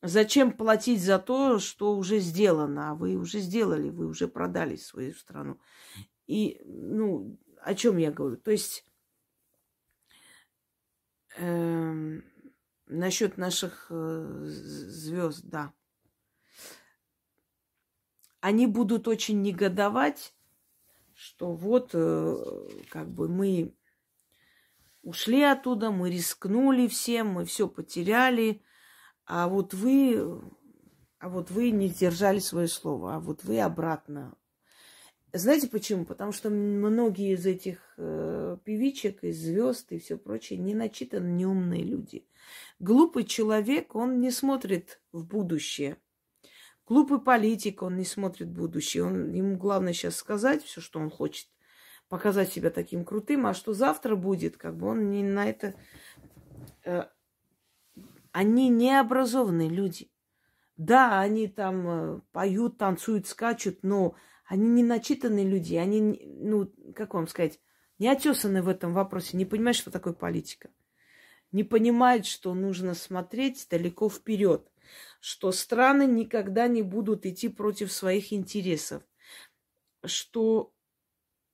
зачем 0.08 0.52
платить 0.52 1.02
за 1.02 1.20
то, 1.20 1.60
что 1.60 1.96
уже 1.96 2.20
сделано? 2.20 2.92
А 2.92 2.96
вы 2.96 3.16
уже 3.16 3.40
сделали, 3.40 3.90
вы 3.90 4.08
уже 4.08 4.28
продали 4.28 4.76
свою 4.76 5.14
страну. 5.14 5.60
И, 6.26 6.62
ну, 6.66 7.38
о 7.62 7.76
чем 7.76 7.98
я 7.98 8.12
говорю? 8.12 8.38
То 8.38 8.52
есть 8.52 8.86
э, 11.38 12.22
насчет 12.88 13.38
наших 13.38 13.88
э, 13.90 14.44
звезд, 14.46 15.44
да 15.44 15.74
они 18.48 18.68
будут 18.68 19.08
очень 19.08 19.42
негодовать, 19.42 20.34
что 21.14 21.54
вот 21.54 21.92
э, 21.94 22.36
как 22.90 23.10
бы 23.12 23.28
мы 23.28 23.76
ушли 25.02 25.42
оттуда, 25.42 25.92
мы 25.92 26.10
рискнули 26.10 26.88
всем, 26.88 27.28
мы 27.28 27.46
все 27.46 27.68
потеряли, 27.68 28.62
а 29.28 29.50
вот 29.50 29.74
вы, 29.74 30.42
а 31.20 31.30
вот 31.30 31.52
вы 31.52 31.72
не 31.72 31.88
сдержали 31.88 32.40
свое 32.40 32.68
слово, 32.68 33.16
а 33.16 33.20
вот 33.20 33.44
вы 33.44 33.60
обратно. 33.60 34.36
Знаете 35.34 35.68
почему? 35.68 36.06
Потому 36.06 36.32
что 36.32 36.50
многие 36.50 37.34
из 37.34 37.46
этих 37.46 37.94
э, 37.98 38.58
певичек, 38.64 39.24
из 39.24 39.38
звезд 39.38 39.92
и 39.92 40.00
все 40.00 40.18
прочее 40.18 40.58
не 40.58 40.74
начитаны, 40.74 41.28
не 41.28 41.46
умные 41.46 41.84
люди. 41.84 42.26
Глупый 42.80 43.26
человек, 43.26 43.94
он 43.94 44.22
не 44.22 44.32
смотрит 44.32 45.02
в 45.12 45.26
будущее. 45.26 45.98
Глупый 46.88 47.20
политик, 47.20 47.84
он 47.84 47.98
не 47.98 48.06
смотрит 48.06 48.50
будущее. 48.50 49.04
Он, 49.04 49.34
ему 49.34 49.58
главное 49.58 49.92
сейчас 49.92 50.16
сказать 50.16 50.64
все, 50.64 50.80
что 50.80 51.00
он 51.00 51.10
хочет, 51.10 51.50
показать 52.08 52.54
себя 52.54 52.70
таким 52.70 53.04
крутым, 53.04 53.46
а 53.46 53.54
что 53.54 53.74
завтра 53.74 54.16
будет, 54.16 54.56
как 54.56 54.78
бы 54.78 54.88
он 54.88 55.12
не 55.12 55.24
на 55.24 55.50
это... 55.50 55.76
Э, 56.86 57.08
Они 58.38 58.70
необразованные 58.70 59.68
люди. 59.68 60.12
Да, 60.76 61.20
они 61.20 61.48
там 61.48 61.88
э, 61.88 62.22
поют, 62.32 62.78
танцуют, 62.78 63.26
скачут, 63.26 63.80
но 63.82 64.14
они 64.46 64.70
не 64.70 64.84
начитанные 64.84 65.44
люди, 65.44 65.74
они, 65.74 66.22
ну, 66.24 66.72
как 66.94 67.16
вам 67.16 67.28
сказать, 67.28 67.60
не 67.98 68.08
отесаны 68.08 68.62
в 68.62 68.68
этом 68.70 68.94
вопросе, 68.94 69.38
не 69.38 69.46
понимают, 69.46 69.76
что 69.76 69.90
такое 69.90 70.14
политика. 70.14 70.70
Не 71.52 71.64
понимают, 71.64 72.28
что 72.28 72.54
нужно 72.54 72.94
смотреть 72.94 73.66
далеко 73.72 74.08
вперед, 74.08 74.72
что 75.20 75.52
страны 75.52 76.06
никогда 76.06 76.68
не 76.68 76.84
будут 76.84 77.26
идти 77.26 77.50
против 77.50 77.92
своих 77.92 78.32
интересов, 78.32 79.02
что 80.06 80.76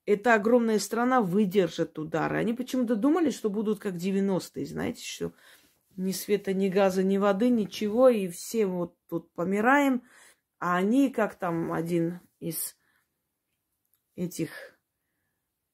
эта 0.06 0.34
огромная 0.34 0.80
страна 0.80 1.22
выдержит 1.22 1.98
удары. 1.98 2.40
Они 2.40 2.54
почему-то 2.54 2.98
думали, 2.98 3.30
что 3.30 3.50
будут 3.50 3.80
как 3.80 3.94
90-е, 3.94 4.66
знаете, 4.66 5.02
что 5.02 5.32
ни 5.96 6.12
света, 6.12 6.54
ни 6.54 6.70
газа, 6.70 7.04
ни 7.04 7.18
воды, 7.18 7.50
ничего, 7.50 8.10
и 8.10 8.28
все 8.28 8.66
вот 8.66 8.96
тут 9.08 9.32
помираем, 9.34 10.04
а 10.60 10.78
они, 10.78 11.10
как 11.10 11.36
там 11.36 11.74
один 11.74 12.20
из 12.40 12.76
этих 14.16 14.52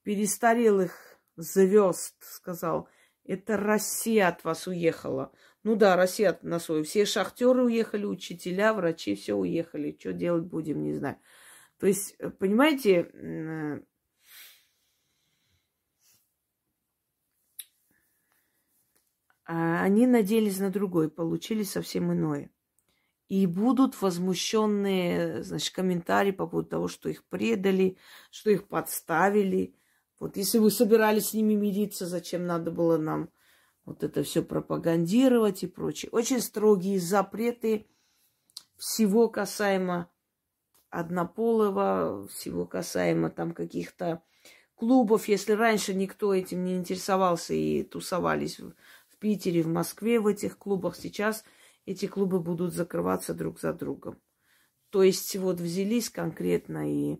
перестарелых 0.03 1.19
звезд 1.35 2.15
сказал, 2.21 2.89
это 3.23 3.57
Россия 3.57 4.27
от 4.27 4.43
вас 4.43 4.65
уехала. 4.65 5.31
Ну 5.63 5.75
да, 5.75 5.95
Россия 5.95 6.31
от 6.31 6.43
нас 6.43 6.69
уехала. 6.69 6.85
Все 6.85 7.05
шахтеры 7.05 7.65
уехали, 7.65 8.05
учителя, 8.05 8.73
врачи, 8.73 9.13
все 9.13 9.35
уехали. 9.35 9.95
Что 9.99 10.13
делать 10.13 10.45
будем, 10.45 10.81
не 10.81 10.95
знаю. 10.95 11.17
То 11.79 11.85
есть, 11.85 12.17
понимаете, 12.39 13.83
А 19.51 19.81
они 19.81 20.05
надеялись 20.05 20.59
на 20.59 20.69
другое, 20.69 21.09
получили 21.09 21.63
совсем 21.63 22.13
иное. 22.13 22.51
И 23.29 23.47
будут 23.47 23.99
возмущенные, 23.99 25.41
значит, 25.41 25.73
комментарии 25.73 26.29
по 26.29 26.45
поводу 26.45 26.69
того, 26.69 26.87
что 26.87 27.09
их 27.09 27.23
предали, 27.23 27.97
что 28.29 28.51
их 28.51 28.67
подставили. 28.67 29.73
Вот 30.19 30.37
если 30.37 30.59
вы 30.59 30.69
собирались 30.69 31.29
с 31.29 31.33
ними 31.33 31.55
мириться, 31.55 32.05
зачем 32.05 32.45
надо 32.45 32.69
было 32.69 32.99
нам 32.99 33.31
вот 33.85 34.03
это 34.03 34.21
все 34.21 34.43
пропагандировать 34.43 35.63
и 35.63 35.67
прочее. 35.67 36.11
Очень 36.11 36.41
строгие 36.41 36.99
запреты 36.99 37.87
всего 38.77 39.29
касаемо 39.29 40.11
однополого, 40.91 42.27
всего 42.27 42.67
касаемо 42.67 43.31
там 43.31 43.53
каких-то 43.53 44.21
клубов. 44.75 45.27
Если 45.27 45.53
раньше 45.53 45.95
никто 45.95 46.35
этим 46.35 46.63
не 46.63 46.75
интересовался 46.75 47.55
и 47.55 47.81
тусовались 47.81 48.61
Питере, 49.19 49.61
в 49.61 49.67
Москве 49.67 50.19
в 50.19 50.27
этих 50.27 50.57
клубах. 50.57 50.95
Сейчас 50.95 51.43
эти 51.85 52.07
клубы 52.07 52.39
будут 52.39 52.73
закрываться 52.73 53.33
друг 53.33 53.59
за 53.59 53.73
другом. 53.73 54.21
То 54.89 55.03
есть 55.03 55.35
вот 55.35 55.59
взялись 55.59 56.09
конкретно 56.09 56.91
и... 56.91 57.17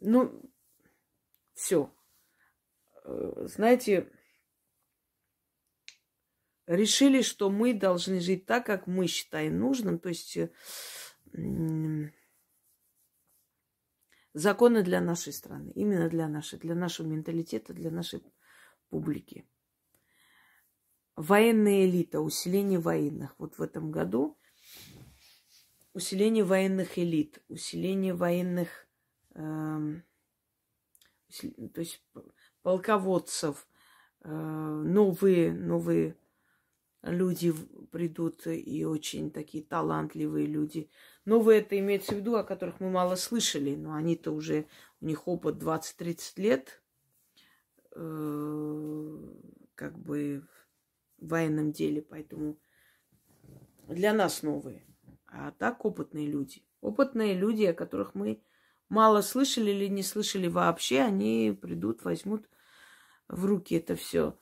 Ну, 0.00 0.50
все. 1.54 1.94
Э, 3.04 3.46
знаете, 3.46 4.10
решили, 6.66 7.22
что 7.22 7.50
мы 7.50 7.74
должны 7.74 8.20
жить 8.20 8.46
так, 8.46 8.66
как 8.66 8.86
мы 8.86 9.06
считаем 9.06 9.58
нужным. 9.58 9.98
То 9.98 10.08
есть 10.08 10.38
законы 14.32 14.82
для 14.82 15.00
нашей 15.00 15.32
страны. 15.32 15.70
Именно 15.74 16.08
для 16.08 16.28
нашей, 16.28 16.58
для 16.58 16.74
нашего 16.74 17.06
менталитета, 17.06 17.72
для 17.72 17.90
нашей 17.90 18.22
публики 18.88 19.46
военная 21.20 21.84
элита, 21.84 22.20
усиление 22.20 22.78
военных. 22.78 23.34
Вот 23.38 23.58
в 23.58 23.62
этом 23.62 23.90
году 23.90 24.38
усиление 25.92 26.44
военных 26.44 26.98
элит, 26.98 27.42
усиление 27.48 28.14
военных, 28.14 28.68
э, 29.34 30.00
то 31.74 31.80
есть 31.80 32.02
полководцев, 32.62 33.66
э, 34.22 34.30
новые, 34.30 35.52
новые 35.52 36.16
люди 37.02 37.52
придут 37.90 38.46
и 38.46 38.84
очень 38.84 39.30
такие 39.30 39.62
талантливые 39.62 40.46
люди. 40.46 40.90
Новые 41.26 41.60
это 41.60 41.78
имеется 41.78 42.14
в 42.14 42.18
виду, 42.18 42.36
о 42.36 42.44
которых 42.44 42.80
мы 42.80 42.90
мало 42.90 43.16
слышали, 43.16 43.74
но 43.74 43.94
они-то 43.94 44.32
уже, 44.32 44.66
у 45.00 45.06
них 45.06 45.28
опыт 45.28 45.56
20-30 45.56 46.40
лет, 46.40 46.82
э, 47.94 49.18
как 49.74 49.98
бы 49.98 50.46
военном 51.28 51.72
деле, 51.72 52.02
поэтому 52.02 52.58
для 53.88 54.12
нас 54.12 54.42
новые. 54.42 54.86
А 55.26 55.52
так 55.52 55.84
опытные 55.84 56.26
люди. 56.26 56.64
Опытные 56.80 57.34
люди, 57.34 57.64
о 57.64 57.74
которых 57.74 58.14
мы 58.14 58.42
мало 58.88 59.20
слышали 59.20 59.70
или 59.70 59.86
не 59.86 60.02
слышали 60.02 60.48
вообще, 60.48 61.00
они 61.00 61.56
придут, 61.60 62.04
возьмут 62.04 62.48
в 63.28 63.44
руки 63.44 63.76
это 63.76 63.94
все. 63.94 64.38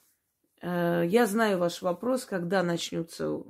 Э, 0.60 1.02
я 1.06 1.26
знаю 1.26 1.58
ваш 1.58 1.82
вопрос, 1.82 2.24
когда 2.24 2.62
начнется 2.62 3.42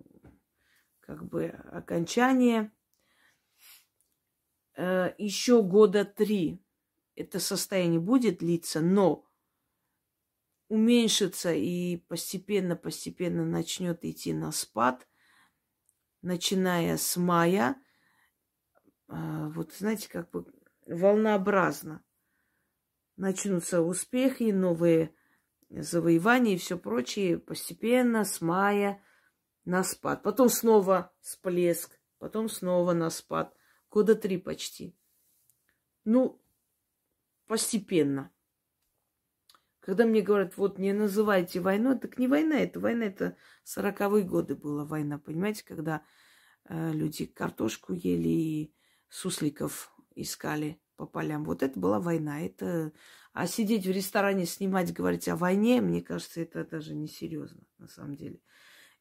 как 1.00 1.24
бы 1.24 1.46
окончание. 1.46 2.72
Э, 4.76 5.14
Еще 5.18 5.62
года 5.62 6.04
три 6.04 6.62
это 7.14 7.40
состояние 7.40 8.00
будет 8.00 8.38
длиться, 8.38 8.80
но 8.80 9.27
уменьшится 10.68 11.52
и 11.52 11.96
постепенно-постепенно 11.96 13.44
начнет 13.44 14.04
идти 14.04 14.32
на 14.32 14.52
спад, 14.52 15.08
начиная 16.22 16.96
с 16.96 17.16
мая. 17.16 17.76
А, 19.08 19.48
вот 19.48 19.72
знаете, 19.74 20.08
как 20.08 20.30
бы 20.30 20.46
волнообразно 20.86 22.04
начнутся 23.16 23.82
успехи, 23.82 24.50
новые 24.50 25.14
завоевания 25.70 26.54
и 26.54 26.58
все 26.58 26.78
прочее 26.78 27.38
постепенно 27.38 28.24
с 28.24 28.40
мая 28.40 29.02
на 29.64 29.84
спад. 29.84 30.22
Потом 30.22 30.48
снова 30.48 31.12
всплеск, 31.20 31.98
потом 32.18 32.48
снова 32.48 32.92
на 32.92 33.10
спад. 33.10 33.54
Года 33.90 34.14
три 34.14 34.38
почти. 34.38 34.96
Ну, 36.04 36.42
постепенно. 37.46 38.32
Когда 39.88 40.04
мне 40.04 40.20
говорят, 40.20 40.58
вот 40.58 40.78
не 40.78 40.92
называйте 40.92 41.60
войну, 41.60 41.98
так 41.98 42.18
не 42.18 42.28
война, 42.28 42.60
это 42.60 42.78
война, 42.78 43.06
это 43.06 43.38
сороковые 43.64 44.22
годы 44.22 44.54
была 44.54 44.84
война, 44.84 45.16
понимаете, 45.16 45.64
когда 45.64 46.02
э, 46.68 46.92
люди 46.92 47.24
картошку 47.24 47.94
ели 47.94 48.28
и 48.28 48.74
сусликов 49.08 49.90
искали 50.14 50.78
по 50.96 51.06
полям. 51.06 51.42
Вот 51.42 51.62
это 51.62 51.80
была 51.80 52.00
война. 52.00 52.42
Это... 52.42 52.92
А 53.32 53.46
сидеть 53.46 53.86
в 53.86 53.90
ресторане, 53.90 54.44
снимать, 54.44 54.92
говорить 54.92 55.26
о 55.26 55.36
войне, 55.36 55.80
мне 55.80 56.02
кажется, 56.02 56.42
это 56.42 56.66
даже 56.66 56.94
несерьезно 56.94 57.62
на 57.78 57.88
самом 57.88 58.14
деле. 58.14 58.42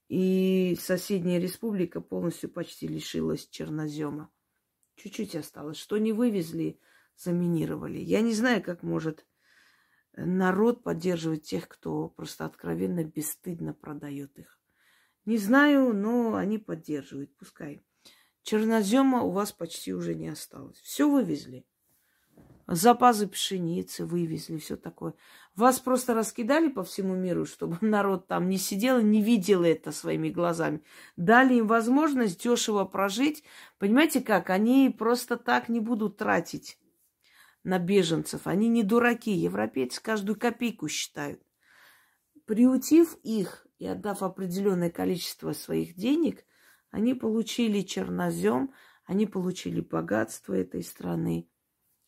И 0.08 0.78
соседняя 0.80 1.42
республика 1.42 2.00
полностью 2.00 2.50
почти 2.50 2.88
лишилась 2.88 3.46
чернозема. 3.50 4.32
Чуть-чуть 4.96 5.36
осталось. 5.36 5.80
Что 5.80 5.98
не 5.98 6.14
вывезли, 6.14 6.80
заминировали. 7.18 7.98
Я 7.98 8.22
не 8.22 8.34
знаю, 8.34 8.64
как 8.64 8.84
может 8.84 9.26
народ 10.18 10.84
поддерживает 10.84 11.44
тех, 11.44 11.68
кто 11.68 12.10
просто 12.10 12.46
откровенно 12.46 13.04
бесстыдно 13.04 13.74
продает 13.74 14.38
их. 14.38 14.60
Не 15.26 15.38
знаю, 15.38 15.94
но 15.94 16.36
они 16.36 16.58
поддерживают, 16.58 17.36
пускай. 17.38 17.84
Чернозема 18.44 19.22
у 19.22 19.32
вас 19.32 19.52
почти 19.52 19.94
уже 19.94 20.16
не 20.16 20.30
осталось. 20.30 20.80
Все 20.80 21.10
вывезли. 21.10 21.66
Запасы 22.66 23.28
пшеницы 23.28 24.06
вывезли, 24.06 24.58
все 24.58 24.76
такое. 24.76 25.14
Вас 25.56 25.80
просто 25.80 26.14
раскидали 26.14 26.68
по 26.68 26.84
всему 26.84 27.16
миру, 27.16 27.46
чтобы 27.46 27.78
народ 27.82 28.28
там 28.28 28.50
не 28.50 28.58
сидел 28.58 29.00
и 29.00 29.04
не 29.04 29.22
видел 29.22 29.64
это 29.64 29.92
своими 29.92 30.30
глазами. 30.30 30.82
Дали 31.16 31.56
им 31.56 31.68
возможность 31.68 32.44
дешево 32.44 32.86
прожить. 32.86 33.44
Понимаете 33.80 34.22
как? 34.22 34.50
Они 34.50 34.94
просто 34.98 35.38
так 35.38 35.70
не 35.70 35.80
будут 35.80 36.18
тратить 36.18 36.78
на 37.68 37.80
беженцев. 37.80 38.48
Они 38.48 38.70
не 38.70 38.82
дураки. 38.82 39.32
Европейцы 39.32 40.02
каждую 40.02 40.40
копейку 40.40 40.88
считают. 40.88 41.44
Приутив 42.46 43.18
их 43.24 43.68
и 43.78 43.86
отдав 43.86 44.24
определенное 44.24 44.90
количество 44.90 45.52
своих 45.52 45.96
денег, 45.96 46.46
они 46.92 47.14
получили 47.14 47.82
чернозем, 47.82 48.74
они 49.04 49.26
получили 49.26 49.82
богатство 49.82 50.54
этой 50.54 50.82
страны. 50.82 51.50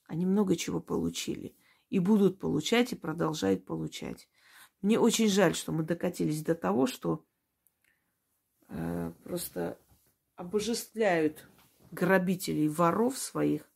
Они 0.07 0.25
много 0.25 0.55
чего 0.55 0.79
получили. 0.79 1.57
И 1.89 1.99
будут 1.99 2.39
получать, 2.39 2.93
и 2.93 2.95
продолжают 2.95 3.65
получать. 3.65 4.29
Мне 4.81 4.97
очень 4.97 5.27
жаль, 5.27 5.55
что 5.55 5.73
мы 5.73 5.83
докатились 5.83 6.41
до 6.41 6.55
того, 6.55 6.87
что 6.87 7.25
э, 8.69 9.11
просто 9.25 9.77
обожествляют 10.35 11.49
грабителей, 11.91 12.69
воров 12.69 13.17
своих, 13.17 13.69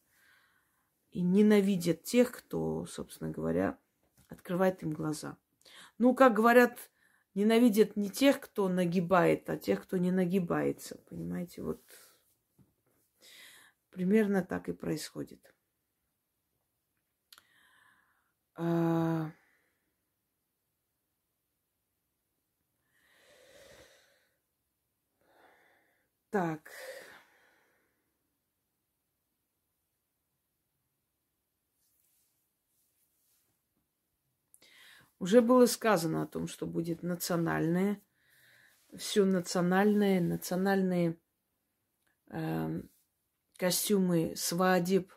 и 1.14 1.22
ненавидят 1.22 2.04
тех, 2.04 2.32
кто, 2.32 2.86
собственно 2.88 3.30
говоря, 3.30 3.78
открывает 4.28 4.82
им 4.82 4.94
глаза. 4.94 5.38
Ну, 6.00 6.16
как 6.16 6.34
говорят 6.34 6.90
ненавидят 7.36 7.96
не 7.96 8.10
тех, 8.10 8.40
кто 8.40 8.68
нагибает, 8.68 9.50
а 9.50 9.58
тех, 9.58 9.84
кто 9.84 9.98
не 9.98 10.12
нагибается. 10.12 10.98
Понимаете, 11.10 11.62
вот 11.62 11.84
примерно 13.92 14.44
так 14.44 14.70
и 14.70 14.74
происходит. 14.74 15.54
А... 18.56 19.32
Так. 26.32 26.72
Уже 35.24 35.42
было 35.42 35.68
сказано 35.68 36.24
о 36.24 36.28
том, 36.28 36.50
что 36.50 36.68
будет 36.68 37.02
национальное, 37.02 38.02
все 38.98 39.24
национальное, 39.24 40.20
национальные 40.20 41.18
э, 42.30 42.82
костюмы 43.56 44.34
свадеб, 44.36 45.14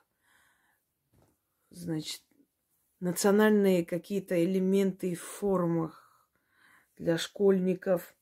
значит, 1.70 2.22
национальные 3.00 3.84
какие-то 3.84 4.44
элементы 4.44 5.16
в 5.16 5.22
формах 5.22 6.30
для 6.96 7.18
школьников. 7.18 8.14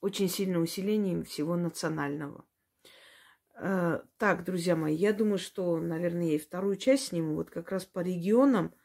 Очень 0.00 0.28
сильное 0.28 0.60
усиление 0.60 1.24
всего 1.24 1.56
национального. 1.56 2.44
Э, 3.56 4.00
так, 4.16 4.44
друзья 4.44 4.76
мои, 4.76 4.94
я 4.94 5.12
думаю, 5.12 5.38
что, 5.38 5.76
наверное, 5.76 6.26
я 6.26 6.34
и 6.36 6.38
вторую 6.38 6.76
часть 6.76 7.06
сниму, 7.06 7.34
вот 7.34 7.50
как 7.50 7.72
раз 7.72 7.84
по 7.84 7.98
регионам– 7.98 8.72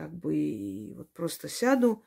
как 0.00 0.14
бы 0.14 0.34
и 0.34 0.94
вот 0.94 1.12
просто 1.12 1.46
сяду, 1.46 2.02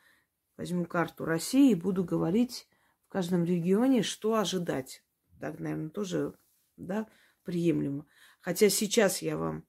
возьму 0.57 0.83
карту 0.83 1.25
России 1.25 1.69
и 1.69 1.75
буду 1.75 2.03
говорить 2.03 2.67
в 3.05 3.09
каждом 3.09 3.45
регионе, 3.45 4.01
что 4.01 4.33
ожидать. 4.33 5.03
Так, 5.39 5.59
наверное, 5.59 5.91
тоже, 5.91 6.33
да, 6.75 7.07
приемлемо. 7.43 8.07
Хотя 8.41 8.69
сейчас 8.69 9.21
я 9.21 9.37
вам 9.37 9.63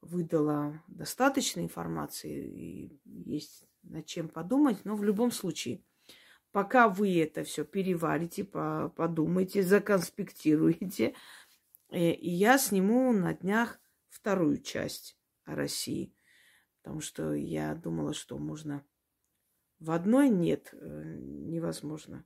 выдала 0.00 0.82
достаточно 0.88 1.60
информации, 1.60 2.48
и 2.48 3.00
есть 3.04 3.66
над 3.82 4.06
чем 4.06 4.30
подумать, 4.30 4.86
но 4.86 4.96
в 4.96 5.04
любом 5.04 5.30
случае, 5.30 5.82
пока 6.52 6.88
вы 6.88 7.20
это 7.20 7.44
все 7.44 7.66
переварите, 7.66 8.44
подумайте, 8.44 9.62
законспектируете, 9.62 11.14
э, 11.90 12.12
и 12.12 12.30
я 12.30 12.56
сниму 12.56 13.12
на 13.12 13.34
днях 13.34 13.78
вторую 14.08 14.56
часть 14.62 15.18
о 15.44 15.54
России– 15.54 16.14
Потому 16.82 17.00
что 17.00 17.32
я 17.32 17.74
думала, 17.74 18.12
что 18.12 18.38
можно 18.38 18.84
в 19.78 19.92
одной 19.92 20.28
нет, 20.28 20.70
э, 20.72 21.16
невозможно. 21.18 22.24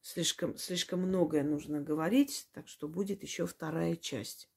Слишком, 0.00 0.56
слишком 0.56 1.00
многое 1.00 1.42
нужно 1.42 1.80
говорить, 1.80 2.48
так 2.52 2.68
что 2.68 2.88
будет 2.88 3.22
еще 3.22 3.46
вторая 3.46 3.96
часть. 3.96 4.50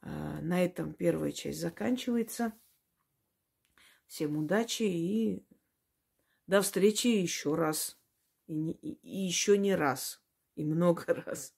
А, 0.00 0.40
на 0.40 0.64
этом 0.64 0.92
первая 0.92 1.32
часть 1.32 1.60
заканчивается. 1.60 2.52
Всем 4.06 4.36
удачи 4.36 4.84
и 4.84 5.46
до 6.46 6.62
встречи 6.62 7.08
еще 7.08 7.54
раз. 7.54 7.98
И, 8.46 8.54
не, 8.54 8.72
и, 8.72 8.92
и 9.02 9.26
еще 9.26 9.58
не 9.58 9.74
раз. 9.74 10.22
И 10.54 10.64
много 10.64 11.04
раз. 11.26 11.54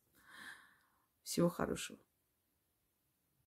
Всего 1.22 1.48
хорошего. 1.50 1.98